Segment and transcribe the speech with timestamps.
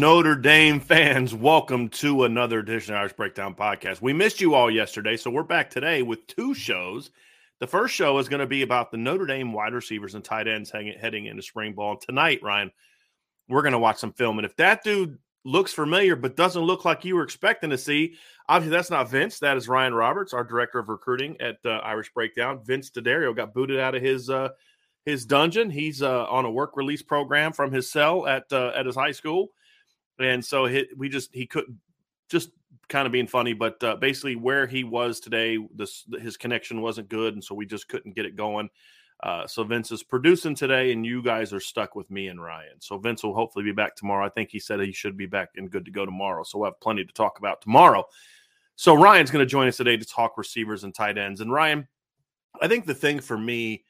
[0.00, 4.00] Notre Dame fans, welcome to another edition of Irish Breakdown Podcast.
[4.00, 7.10] We missed you all yesterday, so we're back today with two shows.
[7.58, 10.48] The first show is going to be about the Notre Dame wide receivers and tight
[10.48, 11.98] ends heading into spring ball.
[11.98, 12.70] Tonight, Ryan,
[13.46, 14.38] we're going to watch some film.
[14.38, 18.14] And if that dude looks familiar but doesn't look like you were expecting to see,
[18.48, 19.38] obviously that's not Vince.
[19.40, 22.60] That is Ryan Roberts, our director of recruiting at uh, Irish Breakdown.
[22.64, 24.48] Vince D'Addario got booted out of his uh,
[25.04, 25.68] his dungeon.
[25.68, 29.12] He's uh, on a work release program from his cell at uh, at his high
[29.12, 29.50] school
[30.20, 31.78] and so he, we just he couldn't
[32.28, 32.50] just
[32.88, 37.08] kind of being funny, but uh, basically where he was today, this his connection wasn't
[37.08, 38.68] good, and so we just couldn't get it going.
[39.22, 42.80] Uh, so Vince is producing today, and you guys are stuck with me and Ryan.
[42.80, 44.24] So Vince will hopefully be back tomorrow.
[44.24, 46.42] I think he said he should be back and good to go tomorrow.
[46.42, 48.04] So we'll have plenty to talk about tomorrow.
[48.76, 51.42] So Ryan's going to join us today to talk receivers and tight ends.
[51.42, 51.86] And Ryan,
[52.62, 53.84] I think the thing for me,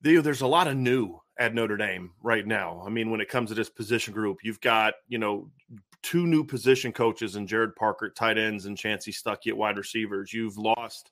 [0.00, 2.82] there's a lot of new at Notre Dame right now.
[2.86, 5.50] I mean, when it comes to this position group, you've got, you know,
[6.02, 10.32] two new position coaches and Gerad Parker tight ends and Chansi Stuckey at wide receivers.
[10.32, 11.10] You've lost,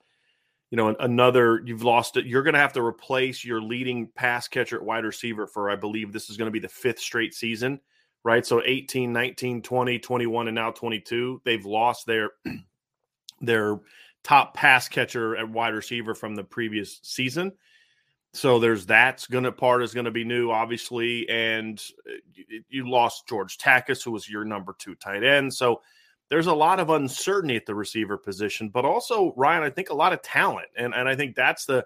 [0.70, 2.26] you know, another, you've lost it.
[2.26, 5.76] You're going to have to replace your leading pass catcher at wide receiver for, I
[5.76, 7.80] believe this is going to be the fifth straight season,
[8.22, 8.46] right?
[8.46, 11.40] So 18, 19, 20, 21, and now 22.
[11.44, 12.30] They've lost their,
[13.40, 13.80] their
[14.22, 17.52] top pass catcher at wide receiver from the previous season.
[18.34, 22.88] So there's that's going to part is going to be new, obviously, and uh, you
[22.88, 25.52] lost George Takacs, who was your number two tight end.
[25.52, 25.82] So
[26.30, 29.94] there's a lot of uncertainty at the receiver position, but also Ryan, I think a
[29.94, 31.84] lot of talent, and and I think that's the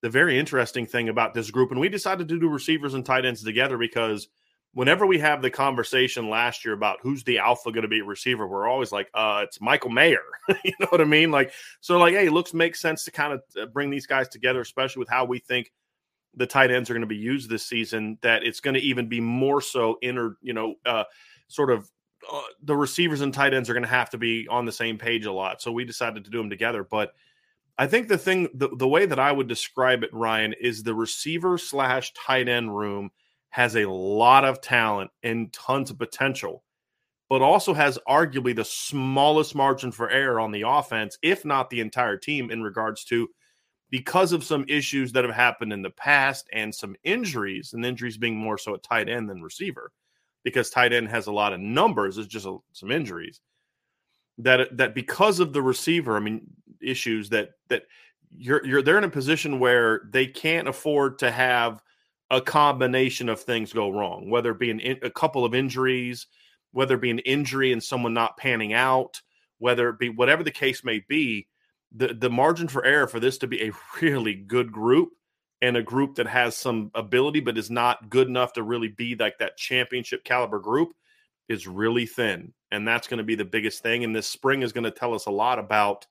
[0.00, 1.72] the very interesting thing about this group.
[1.72, 4.28] And we decided to do receivers and tight ends together because
[4.74, 8.46] whenever we have the conversation last year about who's the alpha going to be receiver,
[8.46, 10.22] we're always like, uh, it's Michael Mayer.
[10.64, 11.32] you know what I mean?
[11.32, 14.60] Like, so like, hey, looks makes sense to kind of uh, bring these guys together,
[14.60, 15.72] especially with how we think
[16.38, 19.08] the tight ends are going to be used this season that it's going to even
[19.08, 21.04] be more so inner you know uh,
[21.48, 21.90] sort of
[22.32, 24.98] uh, the receivers and tight ends are going to have to be on the same
[24.98, 25.62] page a lot.
[25.62, 26.84] So we decided to do them together.
[26.84, 27.12] But
[27.78, 30.94] i think the thing the, the way that i would describe it ryan is the
[30.94, 33.10] receiver slash tight end room
[33.50, 36.64] has a lot of talent and tons of potential
[37.30, 41.80] but also has arguably the smallest margin for error on the offense if not the
[41.80, 43.28] entire team in regards to
[43.90, 48.18] because of some issues that have happened in the past and some injuries, and injuries
[48.18, 49.92] being more so at tight end than receiver,
[50.44, 52.18] because tight end has a lot of numbers.
[52.18, 53.40] It's just a, some injuries
[54.38, 56.42] that that because of the receiver, I mean,
[56.80, 57.82] issues that that
[58.30, 61.82] you're you're they're in a position where they can't afford to have
[62.30, 66.26] a combination of things go wrong, whether it be an, a couple of injuries,
[66.72, 69.20] whether it be an injury and someone not panning out,
[69.58, 71.48] whether it be whatever the case may be
[71.92, 75.10] the the margin for error for this to be a really good group
[75.60, 79.16] and a group that has some ability but is not good enough to really be
[79.16, 80.92] like that championship caliber group
[81.48, 82.52] is really thin.
[82.70, 84.04] And that's going to be the biggest thing.
[84.04, 86.06] And this spring is going to tell us a lot about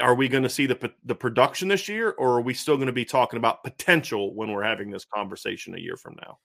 [0.00, 2.86] are we going to see the the production this year or are we still going
[2.86, 6.38] to be talking about potential when we're having this conversation a year from now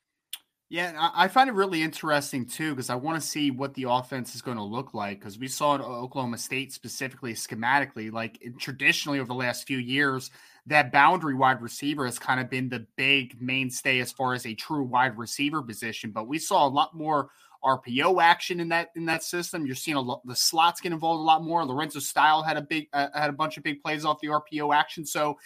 [0.67, 4.33] yeah, I find it really interesting too because I want to see what the offense
[4.33, 9.19] is going to look like because we saw at Oklahoma State specifically schematically, like traditionally
[9.19, 10.31] over the last few years,
[10.65, 14.55] that boundary wide receiver has kind of been the big mainstay as far as a
[14.55, 16.09] true wide receiver position.
[16.09, 17.29] But we saw a lot more
[17.63, 19.67] RPO action in that in that system.
[19.67, 21.63] You're seeing a lot, the slots get involved a lot more.
[21.63, 24.73] Lorenzo Styles had a big uh, had a bunch of big plays off the RPO
[24.73, 25.05] action.
[25.05, 25.37] So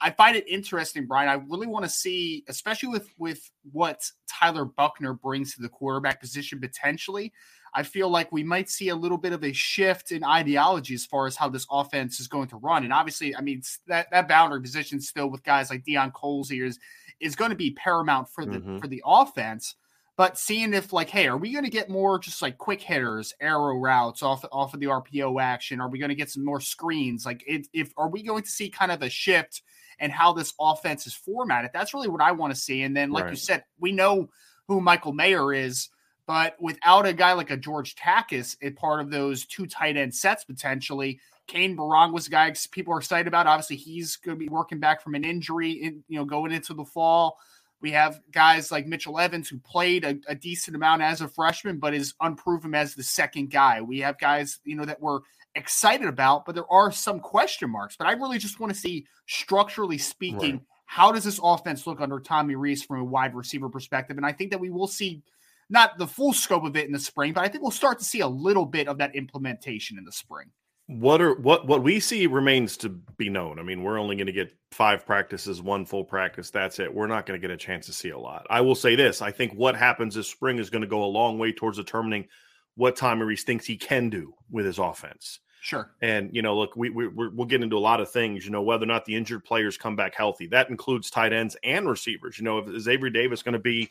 [0.00, 1.28] I find it interesting, Brian.
[1.28, 6.20] I really want to see, especially with with what Tyler Buchner brings to the quarterback
[6.20, 7.32] position potentially.
[7.74, 11.04] I feel like we might see a little bit of a shift in ideology as
[11.04, 12.84] far as how this offense is going to run.
[12.84, 16.66] And obviously, I mean that that boundary position still with guys like Deion Colzie here
[16.66, 16.78] is
[17.20, 18.78] is going to be paramount for the mm-hmm.
[18.78, 19.76] for the offense.
[20.16, 23.34] But seeing if like, hey, are we going to get more just like quick hitters,
[23.40, 25.80] arrow routes off off of the RPO action?
[25.80, 27.26] Are we going to get some more screens?
[27.26, 29.62] Like, if, if are we going to see kind of a shift
[29.98, 31.70] and how this offense is formatted?
[31.72, 32.82] That's really what I want to see.
[32.82, 33.32] And then, like right.
[33.32, 34.28] you said, we know
[34.68, 35.88] who Michael Mayer is.
[36.26, 40.12] But without a guy like a George Takacs, a part of those two tight end
[40.12, 43.46] sets potentially, Cane Berrong was a guy people are excited about.
[43.46, 46.74] Obviously, he's going to be working back from an injury, in, you know, going into
[46.74, 47.38] the fall.
[47.80, 51.78] We have guys like Mitchell Evans who played a, a, decent amount as a freshman,
[51.78, 53.82] but is unproven as the second guy.
[53.82, 55.20] We have guys, you know, that we're
[55.56, 57.96] excited about, but there are some question marks.
[57.96, 60.62] But I really just want to see, structurally speaking, right.
[60.86, 64.16] how does this offense look under Tommy Rees from a wide receiver perspective?
[64.16, 65.22] And I think that we will see
[65.68, 68.04] not the full scope of it in the spring, but I think we'll start to
[68.04, 70.50] see a little bit of that implementation in the spring.
[70.88, 73.58] What are what what we see remains to be known.
[73.58, 76.50] I mean, we're only going to get five practices, one full practice.
[76.50, 76.94] That's it.
[76.94, 78.46] We're not going to get a chance to see a lot.
[78.50, 81.06] I will say this: I think what happens this spring is going to go a
[81.06, 82.28] long way towards determining
[82.76, 85.40] what Tommy Rees thinks he can do with his offense.
[85.66, 85.90] Sure.
[86.00, 88.44] And you know, look, we, we we'll get into a lot of things.
[88.44, 91.56] You know, whether or not the injured players come back healthy, that includes tight ends
[91.64, 92.38] and receivers.
[92.38, 93.88] You know, if, is Avery Davis going to be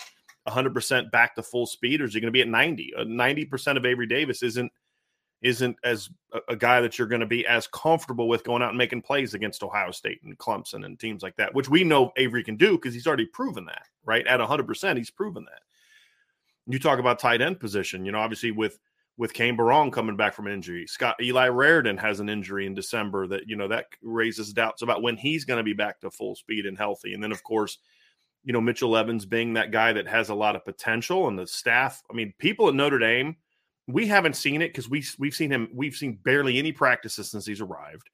[0.47, 2.93] 100% back to full speed, or is he going to be at 90?
[2.97, 4.71] 90% uh, of Avery Davis isn't
[5.41, 8.69] isn't as a, a guy that you're going to be as comfortable with going out
[8.69, 12.13] and making plays against Ohio State and Clemson and teams like that, which we know
[12.15, 14.25] Avery can do because he's already proven that, right?
[14.27, 15.59] At 100%, he's proven that.
[16.73, 18.79] You talk about tight end position, you know, obviously with
[19.17, 23.27] with Cane Berrong coming back from injury, Scott Eli Raridon has an injury in December
[23.27, 26.35] that you know that raises doubts about when he's going to be back to full
[26.35, 27.13] speed and healthy.
[27.13, 27.77] And then of course,
[28.45, 31.47] you know, Mitchell Evans being that guy that has a lot of potential and the
[31.47, 32.01] staff.
[32.09, 33.35] I mean, people at Notre Dame,
[33.87, 37.45] we haven't seen it because we we've seen him, we've seen barely any practices since
[37.45, 38.09] he's arrived.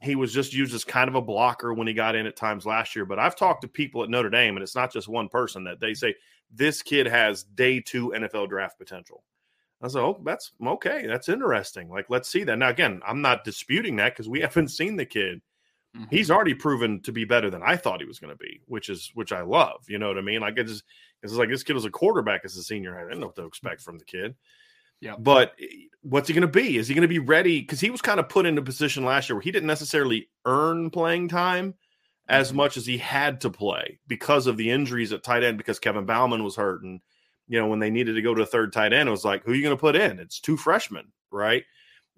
[0.00, 2.64] He was just used as kind of a blocker when he got in at times
[2.64, 3.04] last year.
[3.04, 5.80] But I've talked to people at Notre Dame, and it's not just one person that
[5.80, 6.14] they say
[6.52, 9.24] this kid has day two NFL draft potential.
[9.80, 11.06] I said, oh, that's okay.
[11.06, 11.88] That's interesting.
[11.88, 12.58] Like, let's see that.
[12.58, 15.40] Now, again, I'm not disputing that because we haven't seen the kid.
[15.96, 16.04] Mm-hmm.
[16.10, 18.88] He's already proven to be better than I thought he was going to be, which
[18.88, 19.84] is which I love.
[19.88, 20.40] You know what I mean?
[20.40, 20.84] Like I just
[21.22, 22.98] it's like this kid was a quarterback as a senior.
[22.98, 24.34] I didn't know what to expect from the kid.
[25.00, 25.14] Yeah.
[25.18, 25.66] But eh,
[26.02, 26.76] what's he going to be?
[26.76, 27.60] Is he going to be ready?
[27.60, 30.28] Because he was kind of put into a position last year where he didn't necessarily
[30.44, 31.74] earn playing time
[32.28, 32.58] as mm-hmm.
[32.58, 36.04] much as he had to play because of the injuries at tight end because Kevin
[36.04, 36.82] Bauman was hurt.
[36.82, 37.00] And,
[37.48, 39.44] you know, when they needed to go to a third tight end, it was like,
[39.44, 40.18] who are you going to put in?
[40.18, 41.64] It's two freshmen, right?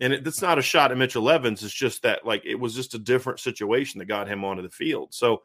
[0.00, 1.62] And it, it's not a shot at Mitchell Evans.
[1.62, 4.70] It's just that like it was just a different situation that got him onto the
[4.70, 5.14] field.
[5.14, 5.42] So,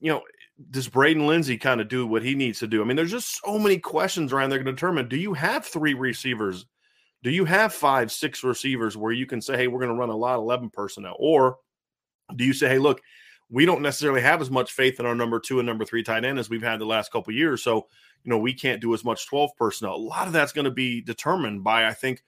[0.00, 0.22] you know,
[0.70, 2.82] does Braden Lenzy kind of do what he needs to do?
[2.82, 5.94] I mean, there's just so many questions around there to determine do you have three
[5.94, 6.66] receivers?
[7.22, 10.10] Do you have five, six receivers where you can say, hey, we're going to run
[10.10, 11.16] a lot of 11 personnel?
[11.18, 11.56] Or
[12.36, 13.00] do you say, hey, look,
[13.50, 16.24] we don't necessarily have as much faith in our number two and number three tight
[16.24, 17.62] end as we've had the last couple years.
[17.62, 17.88] So,
[18.22, 19.94] you know, we can't do as much 12 personnel.
[19.94, 22.22] A lot of that's going to be determined by, I think,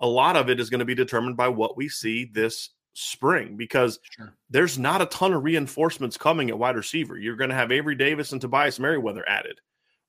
[0.00, 3.56] a lot of it is going to be determined by what we see this spring
[3.56, 4.34] because sure.
[4.50, 7.16] there's not a ton of reinforcements coming at wide receiver.
[7.16, 9.60] You're going to have Avery Davis and Tobias Merriweather added,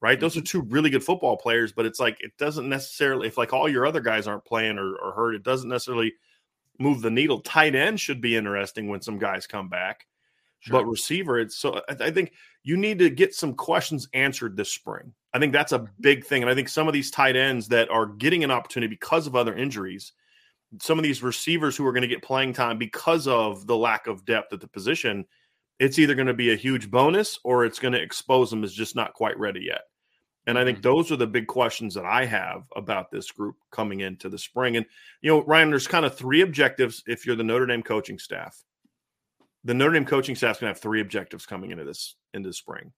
[0.02, 0.18] right?
[0.18, 0.22] Mm-hmm.
[0.22, 0.62] Those are mm-hmm.
[0.62, 3.86] two really good football players, but it's like it doesn't necessarily, if like all your
[3.86, 6.14] other guys aren't playing or, or hurt, it doesn't necessarily
[6.80, 7.42] move the needle.
[7.42, 10.06] Tight end should be interesting when some guys come back.
[10.60, 10.80] Sure.
[10.80, 12.34] But receiver, it's so I think
[12.64, 15.14] you need to get some questions answered this spring.
[15.34, 16.42] I think that's a big thing.
[16.42, 19.36] And I think some of these tight ends that are getting an opportunity because of
[19.36, 20.14] other injuries,
[20.82, 24.08] some of these receivers who are going to get playing time because of the lack
[24.08, 25.26] of depth at the position,
[25.80, 28.74] it's either going to be a huge bonus or it's going to expose them as
[28.74, 29.82] just not quite ready yet.
[30.48, 30.90] And I think mm-hmm.
[30.90, 34.78] those are the big questions that I have about this group coming into the spring.
[34.78, 34.86] And,
[35.22, 38.64] you know, Ryan, there's kind of three objectives if you're the Notre Dame coaching staff
[39.64, 42.50] the Notre Dame coaching staff is going to have three objectives coming into this into
[42.50, 42.92] the spring.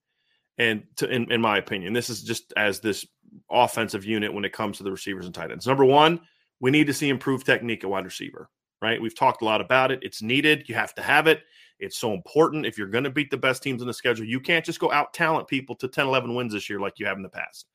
[0.58, 3.06] And to, in, in my opinion, this is just as this
[3.50, 5.66] offensive unit when it comes to the receivers and tight ends.
[5.66, 6.20] Number one,
[6.60, 8.50] we need to see improved technique at wide receiver.
[8.82, 9.02] Right?
[9.02, 10.00] We've talked a lot about it.
[10.04, 10.70] It's needed.
[10.70, 11.42] You have to have it.
[11.80, 12.66] It's so important.
[12.66, 14.92] If you're going to beat the best teams in the schedule, you can't just go
[14.92, 17.66] out talent people to 10, 11 wins this year like you have in the past.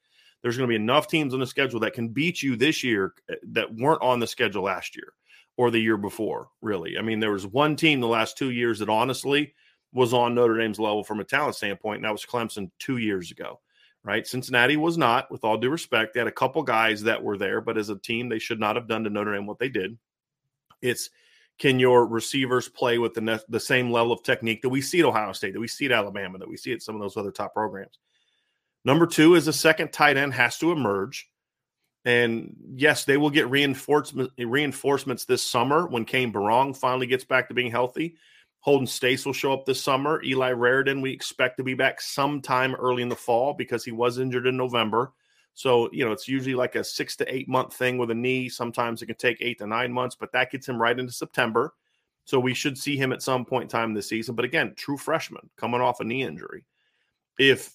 [0.42, 3.14] There's going to be enough teams on the schedule that can beat you this year
[3.30, 5.12] eh, that weren't on the schedule last year
[5.56, 6.98] or the year before, really.
[6.98, 9.54] I mean, there was one team the last two years that honestly
[9.92, 13.30] was on Notre Dame's level from a talent standpoint, and that was Clemson two years
[13.30, 13.60] ago,
[14.02, 14.26] right?
[14.26, 16.14] Cincinnati was not, with all due respect.
[16.14, 18.76] They had a couple guys that were there, but as a team, they should not
[18.76, 19.96] have done to Notre Dame what they did.
[20.82, 21.10] It's
[21.58, 24.98] can your receivers play with the, ne- the same level of technique that we see
[24.98, 27.16] at Ohio State, that we see at Alabama, that we see at some of those
[27.16, 27.98] other top programs?
[28.84, 31.30] Number two is a second tight end has to emerge.
[32.04, 37.48] And yes, they will get reinforcement, reinforcements this summer when Cane Berrong finally gets back
[37.48, 38.16] to being healthy.
[38.60, 40.22] Holden Staes will show up this summer.
[40.22, 44.18] Eli Raridon, we expect to be back sometime early in the fall because he was
[44.18, 45.12] injured in November.
[45.54, 48.48] So, you know, it's usually like a six to eight month thing with a knee.
[48.48, 51.74] Sometimes it can take eight to nine months, but that gets him right into September.
[52.24, 54.34] So we should see him at some point in time this season.
[54.34, 56.64] But again, true freshman coming off a knee injury.
[57.38, 57.74] If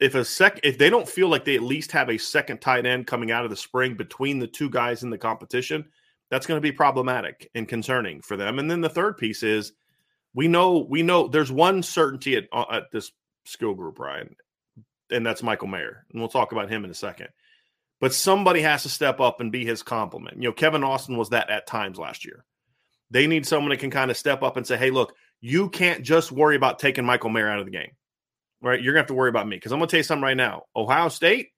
[0.00, 2.86] if a sec if they don't feel like they at least have a second tight
[2.86, 5.84] end coming out of the spring between the two guys in the competition,
[6.30, 8.58] that's going to be problematic and concerning for them.
[8.58, 9.72] And then the third piece is
[10.34, 13.10] we know we know there's one certainty at, uh, at this
[13.44, 14.36] skill group, Ryan,
[15.10, 16.04] and that's Michael Mayer.
[16.12, 17.28] And we'll talk about him in a second.
[18.00, 20.36] But somebody has to step up and be his complement.
[20.36, 22.44] You know, Kevin Austin was that at times last year.
[23.10, 26.04] They need someone that can kind of step up and say, hey, look, you can't
[26.04, 27.90] just worry about taking Michael Mayer out of the game
[28.60, 28.80] right?
[28.80, 30.64] You're gonna have to worry about me because I'm gonna tell you something right now.
[30.76, 31.50] Ohio State,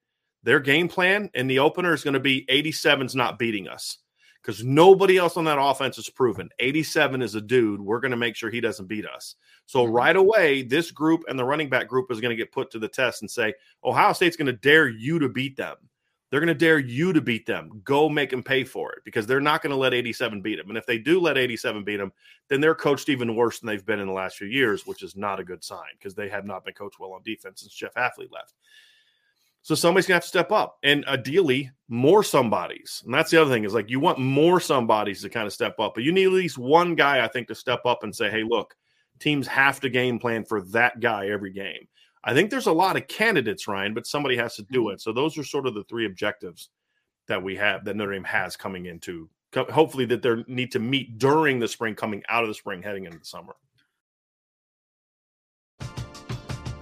[0.43, 3.99] their game plan in the opener is going to be 87's not beating us
[4.43, 6.49] because nobody else on that offense is proven.
[6.59, 7.81] 87 is a dude.
[7.81, 9.35] We're going to make sure he doesn't beat us.
[9.67, 9.93] So mm-hmm.
[9.93, 12.79] right away, this group and the running back group is going to get put to
[12.79, 13.53] the test and say,
[13.85, 15.77] Ohio State's going to dare you to beat them.
[16.31, 17.83] They're going to dare you to beat them.
[17.85, 20.69] Go make them pay for it because they're not going to let 87 beat them.
[20.69, 22.13] And if they do let 87 beat them,
[22.49, 25.17] then they're coached even worse than they've been in the last few years, which is
[25.17, 27.95] not a good sign because they have not been coached well on defense since Jeff
[27.95, 28.55] Hafley left.
[29.63, 33.03] So somebody's gonna have to step up, and ideally, more somebodies.
[33.05, 35.79] And that's the other thing is like you want more somebodies to kind of step
[35.79, 38.31] up, but you need at least one guy, I think, to step up and say,
[38.31, 38.75] "Hey, look,
[39.19, 41.89] teams have to game plan for that guy every game."
[42.23, 44.95] I think there's a lot of candidates, Ryan, but somebody has to do mm-hmm.
[44.95, 45.01] it.
[45.01, 46.71] So those are sort of the three objectives
[47.29, 51.19] that we have that Notre Dame has coming into hopefully that they need to meet
[51.19, 53.55] during the spring, coming out of the spring, heading into the summer.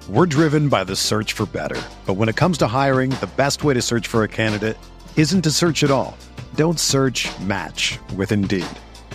[0.08, 1.80] We're driven by the search for better.
[2.06, 4.78] But when it comes to hiring, the best way to search for a candidate
[5.16, 6.16] isn't to search at all.
[6.54, 8.66] Don't search match with Indeed.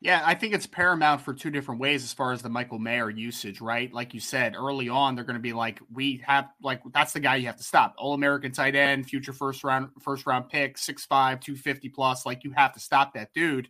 [0.00, 3.10] Yeah, I think it's paramount for two different ways as far as the Michael Mayer
[3.10, 3.92] usage, right?
[3.92, 7.20] Like you said early on, they're going to be like, we have like that's the
[7.20, 7.94] guy you have to stop.
[7.98, 11.08] All American tight end, future first round first round pick, 6'5,
[11.40, 12.24] 250 plus.
[12.24, 13.68] Like you have to stop that dude.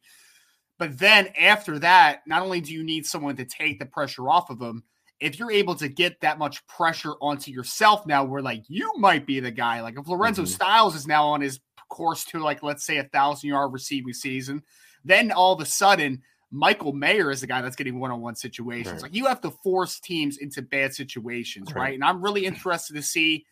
[0.79, 4.51] But then after that, not only do you need someone to take the pressure off
[4.51, 4.85] of him,
[5.21, 9.27] if you're able to get that much pressure onto yourself now, where like you might
[9.27, 10.53] be the guy, like if Lorenzo mm-hmm.
[10.53, 11.59] Styles is now on his
[11.89, 14.63] course to like let's say a thousand yard receiving season.
[15.09, 18.35] Then all of a sudden, Michael Mayer is the guy that's getting one on one
[18.35, 18.95] situations.
[18.95, 19.03] Right.
[19.05, 21.81] Like you have to force teams into bad situations, right.
[21.81, 21.95] right?
[21.95, 23.47] And I'm really interested to see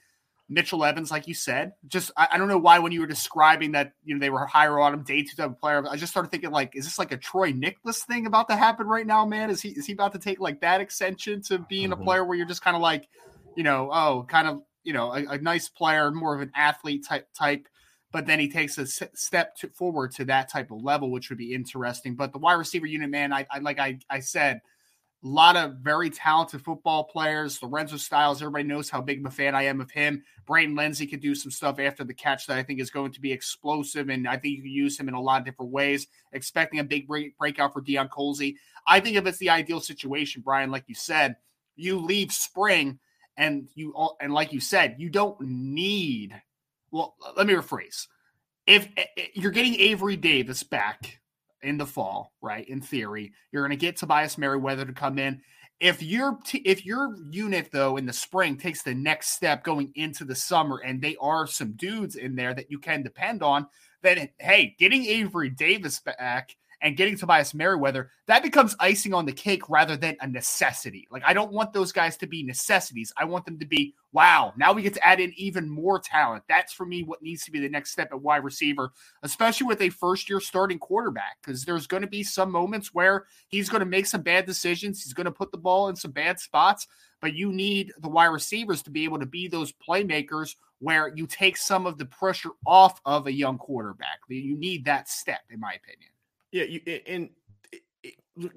[0.48, 1.72] Mitchell Evans, like you said.
[1.88, 4.46] Just I, I, don't know why when you were describing that, you know, they were
[4.46, 5.84] higher on him, day two type of player.
[5.88, 8.86] I just started thinking like, is this like a Troy Niklas thing about to happen
[8.86, 9.50] right now, man?
[9.50, 12.00] Is he is he about to take like that extension to being mm-hmm.
[12.00, 13.08] a player where you're just kind of like,
[13.56, 17.04] you know, oh, kind of, you know, a, a, nice player, more of an athlete
[17.04, 17.66] type type,
[18.12, 21.38] but then he takes a step to, forward to that type of level, which would
[21.38, 22.14] be interesting.
[22.14, 24.60] But the wide receiver unit, man, I, I like I I said
[25.24, 27.60] a lot of very talented football players.
[27.62, 30.22] Lorenzo Styles, everybody knows how big of a fan I am of him.
[30.46, 33.20] Braden Lenzy could do some stuff after the catch that I think is going to
[33.20, 36.06] be explosive, and I think you can use him in a lot of different ways.
[36.32, 38.54] Expecting a big break, breakout for Deion Colzie.
[38.86, 41.36] I think if it's the ideal situation, Brian, like you said,
[41.74, 43.00] you leave spring,
[43.36, 46.40] and you and like you said, you don't need.
[46.96, 48.06] Well, let me rephrase.
[48.66, 51.20] If eh, eh, you're getting Avery Davis back
[51.60, 52.66] in the fall, right?
[52.66, 55.42] In theory, you're going to get Tobias Merriweather to come in.
[55.78, 59.92] If your t- if your unit though in the spring takes the next step going
[59.94, 63.66] into the summer, and they are some dudes in there that you can depend on,
[64.00, 69.32] then hey, getting Avery Davis back and getting Tobias Merriweather, that becomes icing on the
[69.32, 71.06] cake rather than a necessity.
[71.10, 73.12] Like, I don't want those guys to be necessities.
[73.16, 76.44] I want them to be, wow, now we get to add in even more talent.
[76.48, 78.92] That's for me what needs to be the next step at wide receiver,
[79.22, 83.26] especially with a first year starting quarterback, because there's going to be some moments where
[83.48, 85.02] he's going to make some bad decisions.
[85.02, 86.86] He's going to put the ball in some bad spots,
[87.20, 91.26] but you need the wide receivers to be able to be those playmakers where you
[91.26, 94.18] take some of the pressure off of a young quarterback.
[94.28, 96.10] You need that step, in my opinion.
[96.56, 97.28] Yeah, you, and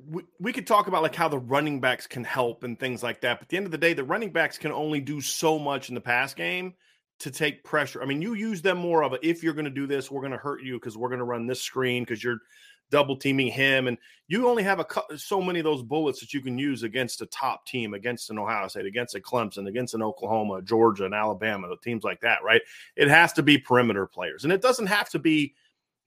[0.10, 3.22] we, we could talk about like how the running backs can help and things like
[3.22, 3.40] that.
[3.40, 5.90] But at the end of the day, the running backs can only do so much
[5.90, 6.74] in the pass game
[7.20, 8.02] to take pressure.
[8.02, 10.22] I mean, you use them more of a if you're going to do this, we're
[10.22, 12.40] going to hurt you because we're going to run this screen because you're
[12.92, 16.42] double teaming him, and you only have a so many of those bullets that you
[16.42, 20.02] can use against a top team, against an Ohio State, against a Clemson, against an
[20.02, 22.62] Oklahoma, Georgia, and Alabama, teams like that, right?
[22.96, 25.54] It has to be perimeter players, and it doesn't have to be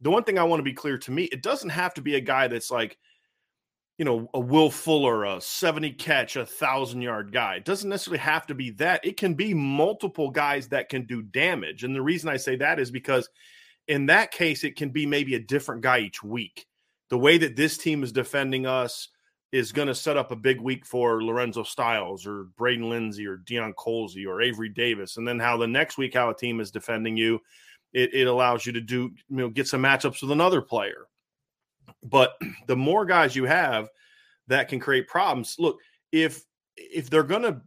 [0.02, 2.16] the one thing I want to be clear to me, it doesn't have to be
[2.16, 2.98] a guy that's like,
[3.98, 7.54] you know, a Will Fuller, a 70 catch, a thousand yard guy.
[7.54, 9.04] It doesn't necessarily have to be that.
[9.04, 11.84] It can be multiple guys that can do damage.
[11.84, 13.28] And the reason I say that is because
[13.86, 16.66] in that case, it can be maybe a different guy each week.
[17.10, 19.08] The way that this team is defending us
[19.52, 23.36] is going to set up a big week for Lorenzo Styles or Braden Lenzy or
[23.36, 25.18] Deion Colzie or Avery Davis.
[25.18, 27.38] And then how the next week, how a team is defending you
[27.92, 31.06] it, it allows you to do you know get some matchups with another player.
[32.02, 32.34] But
[32.66, 33.88] the more guys you have
[34.48, 35.78] that can create problems, look
[36.10, 36.44] if
[36.76, 37.60] if they're to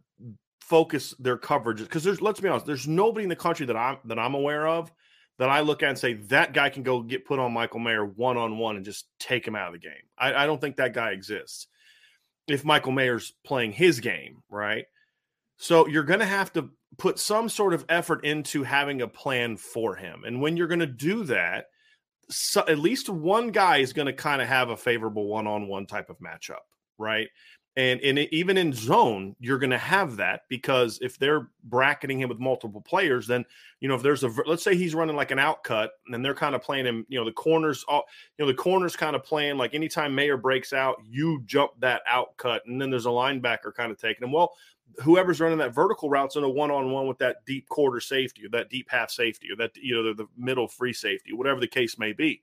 [0.60, 3.98] focus their coverage because there's let's be honest, there's nobody in the country that I'm
[4.04, 4.90] that I'm aware of
[5.38, 8.04] that I look at and say that guy can go get put on Michael Mayer
[8.04, 9.92] one on one and just take him out of the game.
[10.18, 11.66] I, I don't think that guy exists.
[12.48, 14.86] If Michael Mayer's playing his game, right?
[15.58, 19.56] So you're going to have to put some sort of effort into having a plan
[19.56, 20.24] for him.
[20.24, 21.66] And when you're going to do that,
[22.28, 26.10] so at least one guy is going to kind of have a favorable one-on-one type
[26.10, 26.64] of matchup,
[26.98, 27.28] right?
[27.78, 32.30] And in even in zone, you're going to have that because if they're bracketing him
[32.30, 33.44] with multiple players, then
[33.80, 36.34] you know if there's a let's say he's running like an out cut, and they're
[36.34, 38.04] kind of playing him, you know, the corners, all
[38.38, 42.00] you know, the corners kind of playing like anytime Mayer breaks out, you jump that
[42.08, 44.32] out cut, and then there's a linebacker kind of taking him.
[44.32, 44.54] Well,
[45.02, 48.70] whoever's running that vertical route's in a one-on-one with that deep quarter safety or that
[48.70, 51.98] deep half safety or that you know the, the middle free safety, whatever the case
[51.98, 52.42] may be.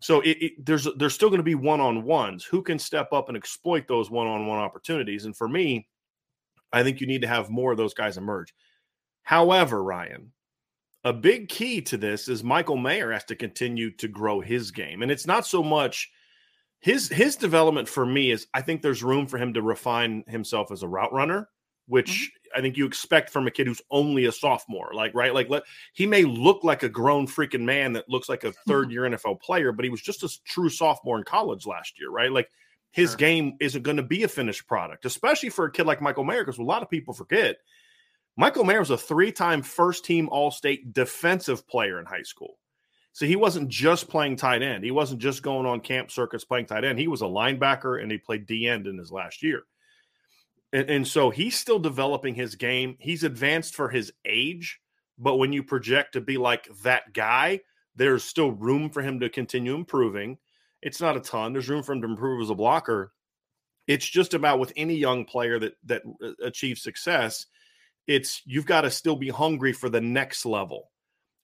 [0.00, 2.44] So it, it, there's there's still going to be one-on-ones.
[2.44, 5.24] Who can step up and exploit those one-on-one opportunities?
[5.24, 5.86] And for me,
[6.72, 8.52] I think you need to have more of those guys emerge.
[9.22, 10.32] However, Ryan,
[11.04, 15.02] a big key to this is Michael Mayer has to continue to grow his game,
[15.02, 16.10] and it's not so much
[16.82, 20.72] his his development for me is I think there's room for him to refine himself
[20.72, 21.48] as a route runner,
[21.86, 22.58] which mm-hmm.
[22.58, 24.90] I think you expect from a kid who's only a sophomore.
[24.92, 28.42] Like right, like let he may look like a grown freaking man that looks like
[28.42, 32.00] a third year NFL player, but he was just a true sophomore in college last
[32.00, 32.32] year, right?
[32.32, 32.50] Like
[32.90, 33.16] his sure.
[33.16, 36.44] game isn't going to be a finished product, especially for a kid like Michael Mayer,
[36.44, 37.58] because a lot of people forget
[38.36, 42.58] Michael Mayer was a three-time first-team All-State defensive player in high school.
[43.12, 44.84] So he wasn't just playing tight end.
[44.84, 46.98] He wasn't just going on camp circuits playing tight end.
[46.98, 49.62] He was a linebacker and he played D end in his last year.
[50.72, 52.96] And, and, so he's still developing his game.
[52.98, 54.80] He's advanced for his age,
[55.18, 57.60] but when you project to be like that guy,
[57.94, 60.38] there's still room for him to continue improving.
[60.80, 61.52] It's not a ton.
[61.52, 63.12] There's room for him to improve as a blocker.
[63.86, 67.44] It's just about with any young player that that uh, achieves success,
[68.06, 70.91] it's you've got to still be hungry for the next level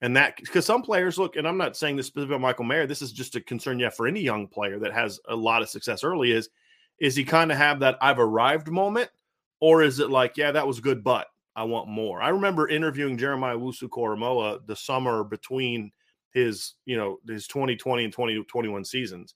[0.01, 2.87] And that because some players look, and I'm not saying this specifically about Michael Mayer,
[2.87, 5.69] this is just a concern have for any young player that has a lot of
[5.69, 6.49] success early is
[7.01, 9.11] is he kind of have that I've arrived moment,
[9.61, 12.21] or is it like, yeah, that was good, but I want more?
[12.21, 15.93] I remember interviewing Jeremiah Owusu Koramoah the summer between
[16.33, 19.35] his, you know, his 2020 and 2021 seasons.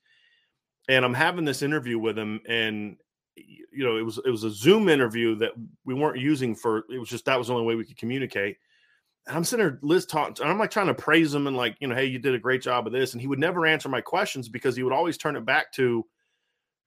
[0.88, 2.96] And I'm having this interview with him, and
[3.36, 5.52] you know, it was it was a Zoom interview that
[5.84, 8.58] we weren't using for it was just that was the only way we could communicate.
[9.26, 11.76] And I'm sitting there, Liz talking, and I'm like trying to praise him and like,
[11.80, 13.12] you know, hey, you did a great job of this.
[13.12, 16.04] And he would never answer my questions because he would always turn it back to,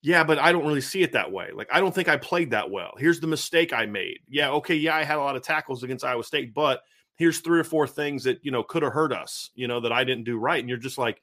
[0.01, 1.49] yeah, but I don't really see it that way.
[1.53, 2.93] Like, I don't think I played that well.
[2.97, 4.19] Here's the mistake I made.
[4.27, 6.81] Yeah, okay, yeah, I had a lot of tackles against Iowa State, but
[7.15, 9.93] here's three or four things that, you know, could have hurt us, you know, that
[9.93, 10.59] I didn't do right.
[10.59, 11.21] And you're just like,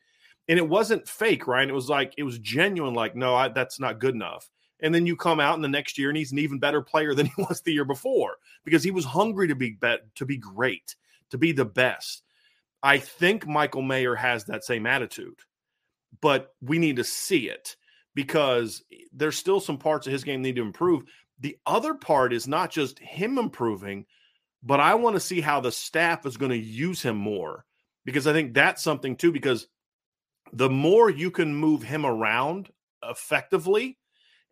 [0.48, 1.68] and it wasn't fake, Ryan.
[1.68, 4.50] It was like, it was genuine, like, no, I, that's not good enough.
[4.80, 7.14] And then you come out in the next year and he's an even better player
[7.14, 10.36] than he was the year before because he was hungry to be bet to be
[10.36, 10.96] great
[11.32, 12.22] to be the best.
[12.82, 15.40] I think Michael Mayer has that same attitude,
[16.20, 17.76] but we need to see it
[18.14, 21.04] because there's still some parts of his game need to improve.
[21.40, 24.06] The other part is not just him improving,
[24.62, 27.64] but I want to see how the staff is going to use him more
[28.04, 29.32] because I think that's something too.
[29.32, 29.66] Because
[30.52, 32.68] the more you can move him around
[33.02, 33.98] effectively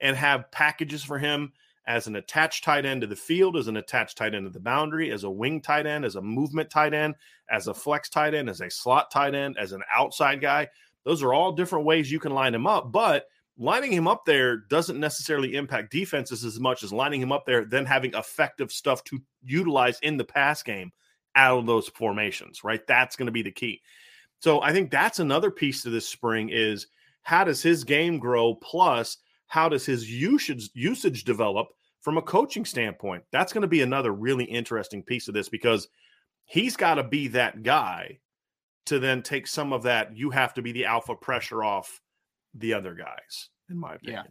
[0.01, 1.53] and have packages for him
[1.91, 4.61] as an attached tight end to the field, as an attached tight end to the
[4.61, 7.17] boundary, as a wing tight end, as a movement tight end,
[7.51, 10.69] as a flex tight end, as a slot tight end, as an outside guy.
[11.05, 13.27] Those are all different ways you can line him up, but
[13.59, 17.65] lining him up there doesn't necessarily impact defenses as much as lining him up there,
[17.65, 20.93] then having effective stuff to utilize in the pass game
[21.35, 22.87] out of those formations, right?
[22.87, 23.83] That's going to be the key.
[24.39, 26.87] So I think that's another piece to this spring is
[27.23, 28.55] how does his game grow?
[28.55, 29.17] Plus,
[29.49, 31.67] how does his usage usage develop
[32.01, 33.25] from a coaching standpoint?
[33.33, 35.89] That's going to be another really interesting piece of this because
[36.45, 38.19] he's got to be that guy
[38.87, 40.17] to then take some of that.
[40.17, 42.01] You have to be the alpha pressure off
[42.55, 44.25] the other guys, in my opinion.
[44.25, 44.31] Yeah.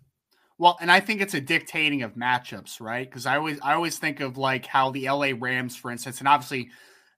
[0.57, 3.09] Well, and I think it's a dictating of matchups, right?
[3.09, 6.27] Because I always I always think of like how the LA Rams, for instance, and
[6.27, 6.69] obviously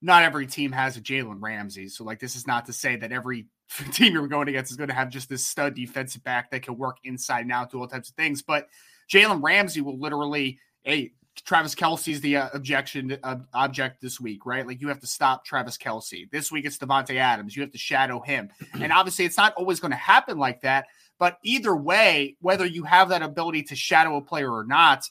[0.01, 1.87] not every team has a Jalen Ramsey.
[1.87, 3.47] So like this is not to say that every
[3.91, 6.77] team you're going against is going to have just this stud defensive back that can
[6.77, 8.43] work inside and out, do all types of things.
[8.43, 8.67] But
[9.11, 11.11] Jalen Ramsey will literally, hey,
[11.45, 14.65] Travis Kelce's the uh, objection uh, object this week, right?
[14.65, 16.29] Like you have to stop Travis Kelce.
[16.29, 17.55] This week it's Davante Adams.
[17.55, 18.49] You have to shadow him.
[18.73, 20.85] and obviously it's not always going to happen like that.
[21.19, 25.07] But either way, whether you have that ability to shadow a player or not,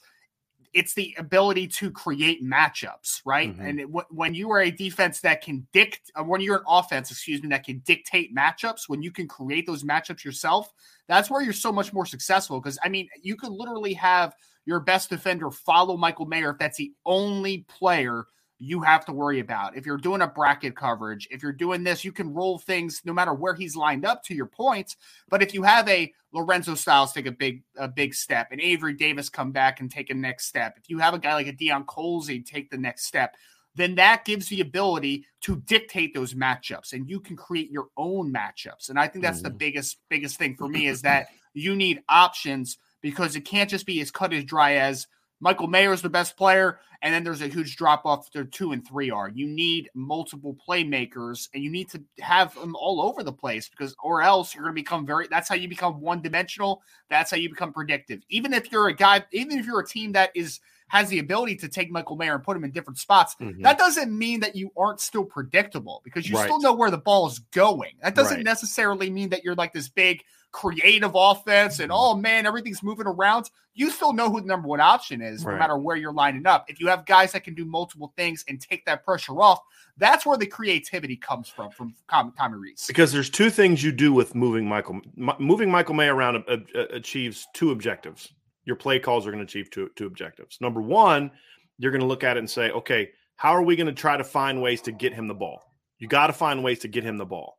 [0.73, 3.51] it's the ability to create matchups, right?
[3.51, 3.65] Mm-hmm.
[3.65, 6.63] And it, w- when you are a defense that can dict, uh, when you're an
[6.67, 10.71] offense, excuse me, that can dictate matchups, when you can create those matchups yourself,
[11.07, 12.59] that's where you're so much more successful.
[12.59, 14.33] Because I mean, you could literally have
[14.65, 18.25] your best defender follow Michael Mayer if that's the only player
[18.63, 19.75] you have to worry about.
[19.75, 23.11] If you're doing a bracket coverage, if you're doing this, you can roll things no
[23.11, 24.95] matter where he's lined up to your points.
[25.29, 28.93] But if you have a Lorenzo Styles take a big a big step and Avery
[28.93, 31.53] Davis come back and take a next step, if you have a guy like a
[31.53, 33.35] Deion Colzie take the next step,
[33.73, 38.31] then that gives the ability to dictate those matchups and you can create your own
[38.31, 38.89] matchups.
[38.89, 39.53] And I think that's mm-hmm.
[39.53, 43.87] the biggest biggest thing for me is that you need options because it can't just
[43.87, 45.07] be as cut as dry as
[45.41, 48.71] Michael Mayer is the best player, and then there's a huge drop off to two
[48.71, 49.27] and three are.
[49.27, 53.95] You need multiple playmakers, and you need to have them all over the place because,
[54.03, 55.27] or else you're going to become very.
[55.29, 56.83] That's how you become one dimensional.
[57.09, 58.21] That's how you become predictive.
[58.29, 61.55] Even if you're a guy, even if you're a team that is has the ability
[61.55, 63.61] to take Michael Mayer and put him in different spots, mm-hmm.
[63.63, 66.43] that doesn't mean that you aren't still predictable because you right.
[66.43, 67.93] still know where the ball is going.
[68.03, 68.45] That doesn't right.
[68.45, 71.99] necessarily mean that you're like this big creative offense and mm-hmm.
[71.99, 73.49] oh man, everything's moving around.
[73.73, 75.53] You still know who the number one option is, right.
[75.53, 76.65] no matter where you're lining up.
[76.67, 79.59] If you have guys that can do multiple things and take that pressure off,
[79.97, 82.85] that's where the creativity comes from from Tommy Rees.
[82.87, 84.99] Because there's two things you do with moving Michael.
[85.39, 88.33] moving Michael May around uh, uh, achieves two objectives
[88.65, 90.59] your play calls are going to achieve two, two objectives.
[90.61, 91.31] Number one,
[91.77, 94.17] you're going to look at it and say, okay, how are we going to try
[94.17, 95.63] to find ways to get him the ball?
[95.97, 97.57] You got to find ways to get him the ball,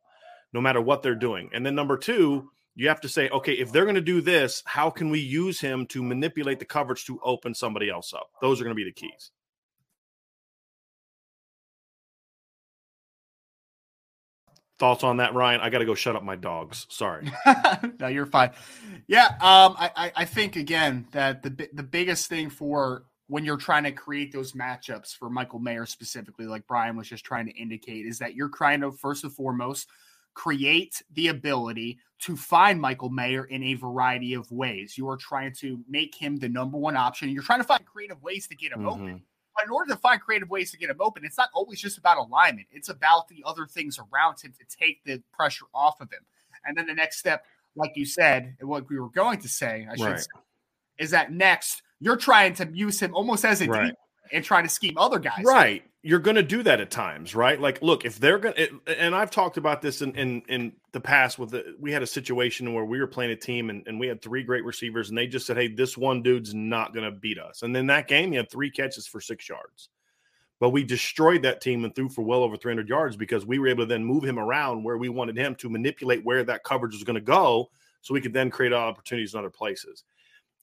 [0.53, 1.49] no matter what they're doing.
[1.53, 4.63] And then number two, you have to say, okay, if they're going to do this,
[4.65, 8.29] how can we use him to manipulate the coverage to open somebody else up?
[8.41, 9.31] Those are going to be the keys.
[14.79, 15.61] Thoughts on that, Ryan?
[15.61, 16.87] I got to go shut up my dogs.
[16.89, 17.31] Sorry.
[17.99, 18.51] no, you're fine.
[19.07, 23.83] Yeah, um, I, I think again that the the biggest thing for when you're trying
[23.83, 28.05] to create those matchups for Michael Mayer specifically, like Brian was just trying to indicate,
[28.07, 29.87] is that you're trying to first and foremost
[30.33, 34.97] create the ability to find Michael Mayer in a variety of ways.
[34.97, 37.29] You are trying to make him the number one option.
[37.29, 38.89] You're trying to find creative ways to get him mm-hmm.
[38.89, 39.23] open.
[39.55, 41.97] But in order to find creative ways to get him open, it's not always just
[41.97, 42.67] about alignment.
[42.71, 46.25] It's about the other things around him to take the pressure off of him.
[46.65, 49.87] And then the next step, like you said, and what we were going to say,
[49.89, 50.19] I should Right.
[50.19, 50.27] say,
[50.97, 53.93] is that next you're trying to use him almost as a Right.
[54.31, 55.43] and trying to scheme other guys.
[55.43, 55.83] Right.
[56.05, 57.59] You're going to do that at times, right?
[57.59, 60.99] Like, look, if they're going to, and I've talked about this in, in, in the
[60.99, 63.97] past with the, we had a situation where we were playing a team and, and
[63.97, 67.05] we had three great receivers and they just said, Hey, this one dude's not going
[67.05, 67.61] to beat us.
[67.61, 69.87] And then that game, he had three catches for six yards,
[70.59, 73.69] but we destroyed that team and threw for well over 300 yards because we were
[73.69, 76.93] able to then move him around where we wanted him to manipulate where that coverage
[76.93, 77.69] was going to go.
[78.01, 80.03] So we could then create opportunities in other places.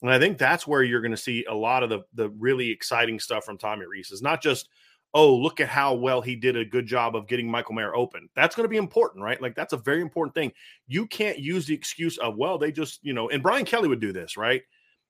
[0.02, 2.70] And I think that's where you're going to see a lot of the the really
[2.70, 4.10] exciting stuff from Tommy Rees.
[4.10, 4.68] Is not just,
[5.14, 8.28] oh, look at how well he did a good job of getting Michael Mayer open.
[8.36, 9.40] That's going to be important, right?
[9.42, 10.52] Like that's a very important thing.
[10.86, 14.00] You can't use the excuse of, well, they just, you know, and Brian Kelly would
[14.00, 14.62] do this, right?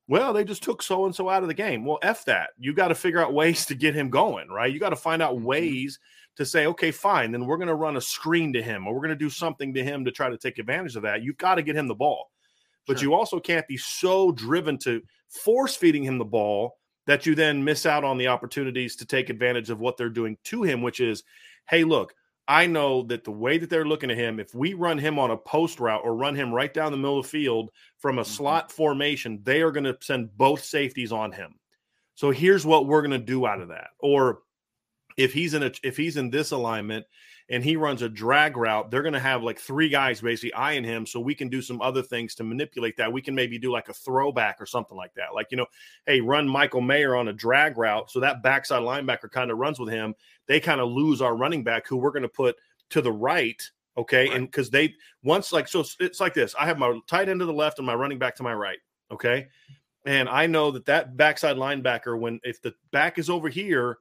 [0.09, 1.85] Well, they just took so and so out of the game.
[1.85, 2.51] Well, F that.
[2.59, 4.73] You got to figure out ways to get him going, right?
[4.73, 5.43] You got to find out Mhm.
[5.43, 5.99] ways
[6.37, 9.01] to say, okay, fine, then we're going to run a screen to him or we're
[9.01, 11.23] going to do something to him to try to take advantage of that.
[11.23, 12.31] You've got to get him the ball.
[12.87, 13.11] But Sure.
[13.11, 17.65] you also can't be so driven to force feeding him the ball that you then
[17.65, 21.01] miss out on the opportunities to take advantage of what they're doing to him, which
[21.01, 21.23] is,
[21.69, 22.15] hey, look,
[22.47, 25.31] I know that the way that they're looking at him, if we run him on
[25.31, 28.23] a post route or run him right down the middle of the field from a
[28.23, 28.27] Mhm.
[28.27, 31.55] slot formation, they are going to send both safeties on him.
[32.17, 33.91] So here's what we're going to do out of that.
[33.99, 34.43] Or
[35.17, 37.07] if he's in a if he's in this alignment
[37.51, 40.85] and he runs a drag route, they're going to have like three guys basically eyeing
[40.85, 43.13] him, so we can do some other things to manipulate that.
[43.13, 45.35] We can maybe do like a throwback or something like that.
[45.35, 45.67] Like you know,
[46.07, 49.79] hey, run Michael Mayer on a drag route, so that backside linebacker kind of runs
[49.79, 50.15] with him.
[50.47, 52.57] They kind of lose our running back, who we're going to put
[52.91, 53.61] to the right.
[53.97, 54.37] Okay, Right.
[54.37, 56.55] and because they once like so it's like this.
[56.59, 58.79] I have my tight end to the left and my running back to my right.
[59.11, 59.49] Okay,
[60.07, 63.99] and I know that that backside linebacker, when if the back is over here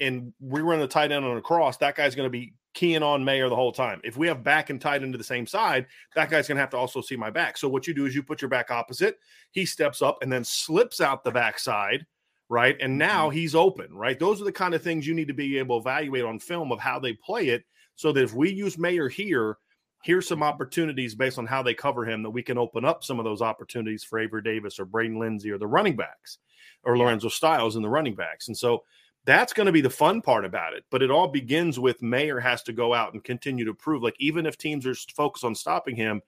[0.00, 3.02] and we run the tight end on a cross, that guy's going to be keying
[3.02, 4.00] on Mayer the whole time.
[4.04, 6.70] If we have back and tight into the same side, that guy's going to have
[6.70, 7.56] to also see my back.
[7.56, 9.18] So what you do is you put your back opposite.
[9.50, 12.06] He steps up and then slips out the backside,
[12.50, 12.76] right?
[12.80, 13.36] And now mm-hmm.
[13.36, 14.18] he's open, right?
[14.18, 16.70] Those are the kind of things you need to be able to evaluate on film
[16.70, 19.58] of how they play it, so that if we use Mayer here.
[20.04, 23.18] Here's some opportunities based on how they cover him that we can open up some
[23.18, 26.38] of those opportunities for Avery Davis or Braden Lenzy or the running backs
[26.84, 28.46] or Lorenzo Styles and the running backs.
[28.46, 28.84] And so
[29.26, 30.84] that's going to be the fun part about it.
[30.90, 34.16] But it all begins with Mayer has to go out and continue to prove, like,
[34.18, 36.22] even if teams are focused on stopping him,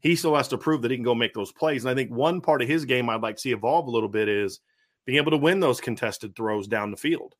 [0.00, 1.84] he still has to prove that he can go make those plays.
[1.84, 4.08] And I think one part of his game I'd like to see evolve a little
[4.08, 4.60] bit is
[5.06, 7.34] being able to win those contested throws down the field.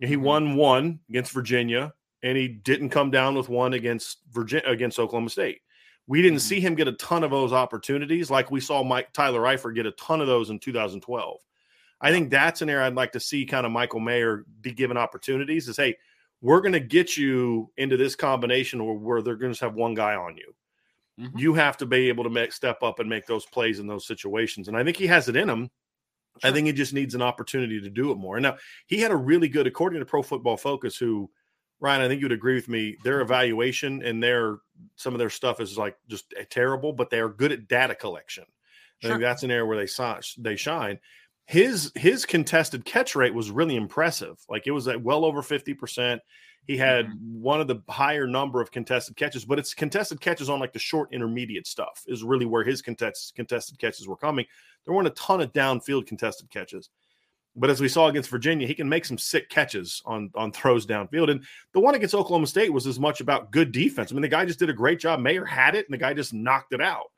[0.00, 0.16] He Mhm.
[0.16, 5.30] won one against Virginia, and he didn't come down with one against Virginia against Oklahoma
[5.30, 5.62] State.
[6.08, 6.40] We didn't Mhm.
[6.40, 9.86] see him get a ton of those opportunities like we saw Mike Tyler Eifert get
[9.86, 11.40] a ton of those in 2012.
[12.02, 14.96] I think that's an area I'd like to see kind of Michael Mayer be given
[14.96, 15.96] opportunities is hey,
[16.40, 19.94] we're going to get you into this combination where, where they're going to have one
[19.94, 20.54] guy on you.
[21.20, 21.38] Mhm.
[21.38, 24.06] You have to be able to make step up and make those plays in those
[24.06, 24.66] situations.
[24.66, 25.70] And I think he has it in him.
[26.42, 28.36] I think he just needs an opportunity to do it more.
[28.36, 31.30] And now he had a really good, according to Pro Football Focus, who
[31.78, 32.96] Ryan, I think you'd agree with me.
[33.04, 34.58] Their evaluation and their
[34.96, 38.44] some of their stuff is like just terrible, but they are good at data collection.
[39.04, 39.92] I think that's an area where they
[40.38, 41.00] they shine.
[41.46, 44.38] His his contested catch rate was really impressive.
[44.48, 46.22] Like it was at well over fifty percent.
[46.64, 47.42] He had mm-hmm.
[47.42, 50.78] one of the higher number of contested catches, but it's contested catches on like the
[50.78, 54.46] short intermediate stuff is really where his contested contested catches were coming.
[54.84, 56.88] There weren't a ton of downfield contested catches.
[57.54, 60.86] But as we saw against Virginia, he can make some sick catches on on throws
[60.86, 61.30] downfield.
[61.30, 64.10] And the one against Oklahoma State was as much about good defense.
[64.10, 65.20] I mean, the guy just did a great job.
[65.20, 67.10] Mayer had it, and the guy just knocked it out.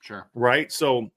[0.00, 0.28] Sure.
[0.34, 0.70] Right.
[0.70, 1.10] So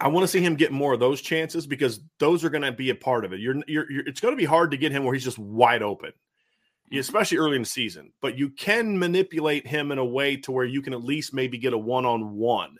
[0.00, 2.72] I want to see him get more of those chances because those are going to
[2.72, 3.40] be a part of it.
[3.40, 5.82] You're, you're, you're it's going to be hard to get him where he's just wide
[5.82, 6.12] open,
[6.92, 8.12] especially early in the season.
[8.20, 11.58] But you can manipulate him in a way to where you can at least maybe
[11.58, 12.76] get a one on one,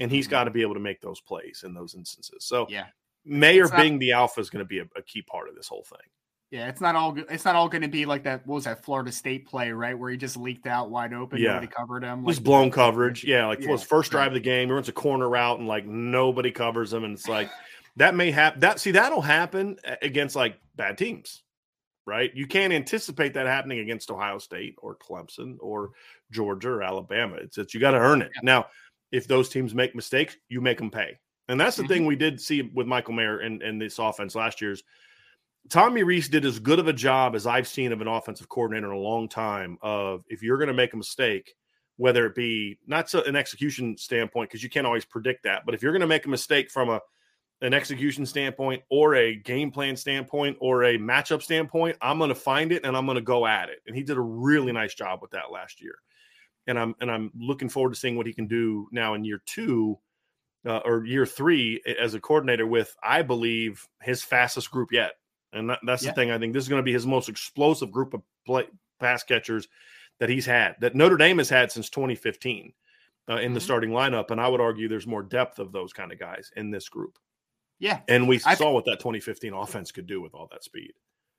[0.00, 0.30] and he's Mhm.
[0.30, 2.44] got to be able to make those plays in those instances.
[2.46, 2.86] So Yeah.
[3.24, 5.54] Mayer It's not- being the alpha is going to be a, a key part of
[5.56, 6.06] this whole thing.
[6.54, 7.18] Yeah, it's not all.
[7.18, 8.46] It's not all going to be like that.
[8.46, 11.54] What was that Florida State play, right, where he just leaked out wide open, Yeah.
[11.54, 12.24] nobody covered him.
[12.24, 13.24] Just like- blown coverage.
[13.24, 14.68] Yeah, like Yeah, was first drive of the game.
[14.68, 17.50] He runs a corner route and like nobody covers him, and it's like
[17.96, 18.60] that may happen.
[18.60, 21.42] That see that'll happen against like bad teams,
[22.06, 22.30] right?
[22.36, 25.90] You can't anticipate that happening against Ohio State or Clemson or
[26.30, 27.34] Georgia or Alabama.
[27.34, 28.30] It's that you got to earn it.
[28.36, 28.40] Yeah.
[28.44, 28.66] Now,
[29.10, 31.88] if those teams make mistakes, you make them pay, and that's the Mhm.
[31.88, 34.84] thing we did see with Michael Mayer and and this offense last year's.
[35.70, 38.92] Tommy Rees did as good of a job as I've seen of an offensive coordinator
[38.92, 39.78] in a long time.
[39.82, 41.54] Of if you're going to make a mistake,
[41.96, 45.74] whether it be not so an execution standpoint, because you can't always predict that, but
[45.74, 47.00] if you're going to make a mistake from a
[47.60, 52.34] an execution standpoint or a game plan standpoint or a matchup standpoint, I'm going to
[52.34, 53.78] find it and I'm going to go at it.
[53.86, 55.94] And he did a really nice job with that last year.
[56.66, 59.40] And I'm and I'm looking forward to seeing what he can do now in year
[59.46, 59.98] two
[60.66, 65.12] uh, or year three as a coordinator with, I believe, his fastest group yet.
[65.54, 66.10] And that, that's yeah.
[66.10, 66.30] the thing.
[66.30, 68.66] I think this is going to be his most explosive group of play,
[69.00, 69.68] pass catchers
[70.20, 72.72] that he's had, that Notre Dame has had since 2015
[73.28, 73.54] uh, in mm-hmm.
[73.54, 74.30] the starting lineup.
[74.30, 77.18] And I would argue there's more depth of those kind of guys in this group.
[77.78, 78.00] Yeah.
[78.08, 80.92] And we I, saw what that 2015 offense could do with all that speed.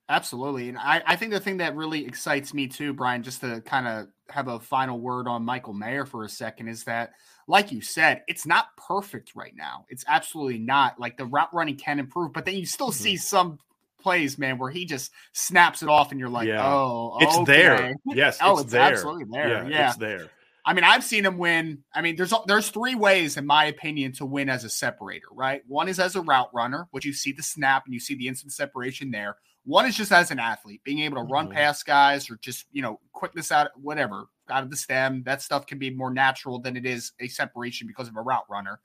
[0.08, 0.70] Absolutely.
[0.70, 3.88] And I, I think the thing that really excites me too, Brian, just to kind
[3.88, 7.14] of have a final word on Michael Mayer for a second, is that,
[7.48, 9.86] like you said, it's not perfect right now.
[9.90, 11.00] It's absolutely not.
[11.00, 13.04] Like the route running can improve, but then you still mm-hmm.
[13.04, 13.58] see some
[14.06, 16.64] plays, man, where he just snaps it off and you're like, yeah.
[16.64, 17.52] oh, it's okay.
[17.52, 17.96] there.
[18.06, 18.38] Yes.
[18.40, 18.82] oh, it's, it's there.
[18.84, 19.48] absolutely there.
[19.48, 19.88] Yeah, yeah.
[19.88, 20.30] It's there.
[20.64, 21.84] I mean, I've seen him win.
[21.94, 25.28] I mean, there's there's three ways, in my opinion, to win as a separator.
[25.32, 28.14] Right, one is as a route runner, which you see the snap and you see
[28.14, 29.38] the instant separation there.
[29.66, 31.34] One is just as an athlete, being able to mm-hmm.
[31.34, 35.24] run past guys or just you know quickness out, whatever out of the stem.
[35.24, 38.46] That stuff can be more natural than it is a separation because of a route
[38.50, 38.80] runner.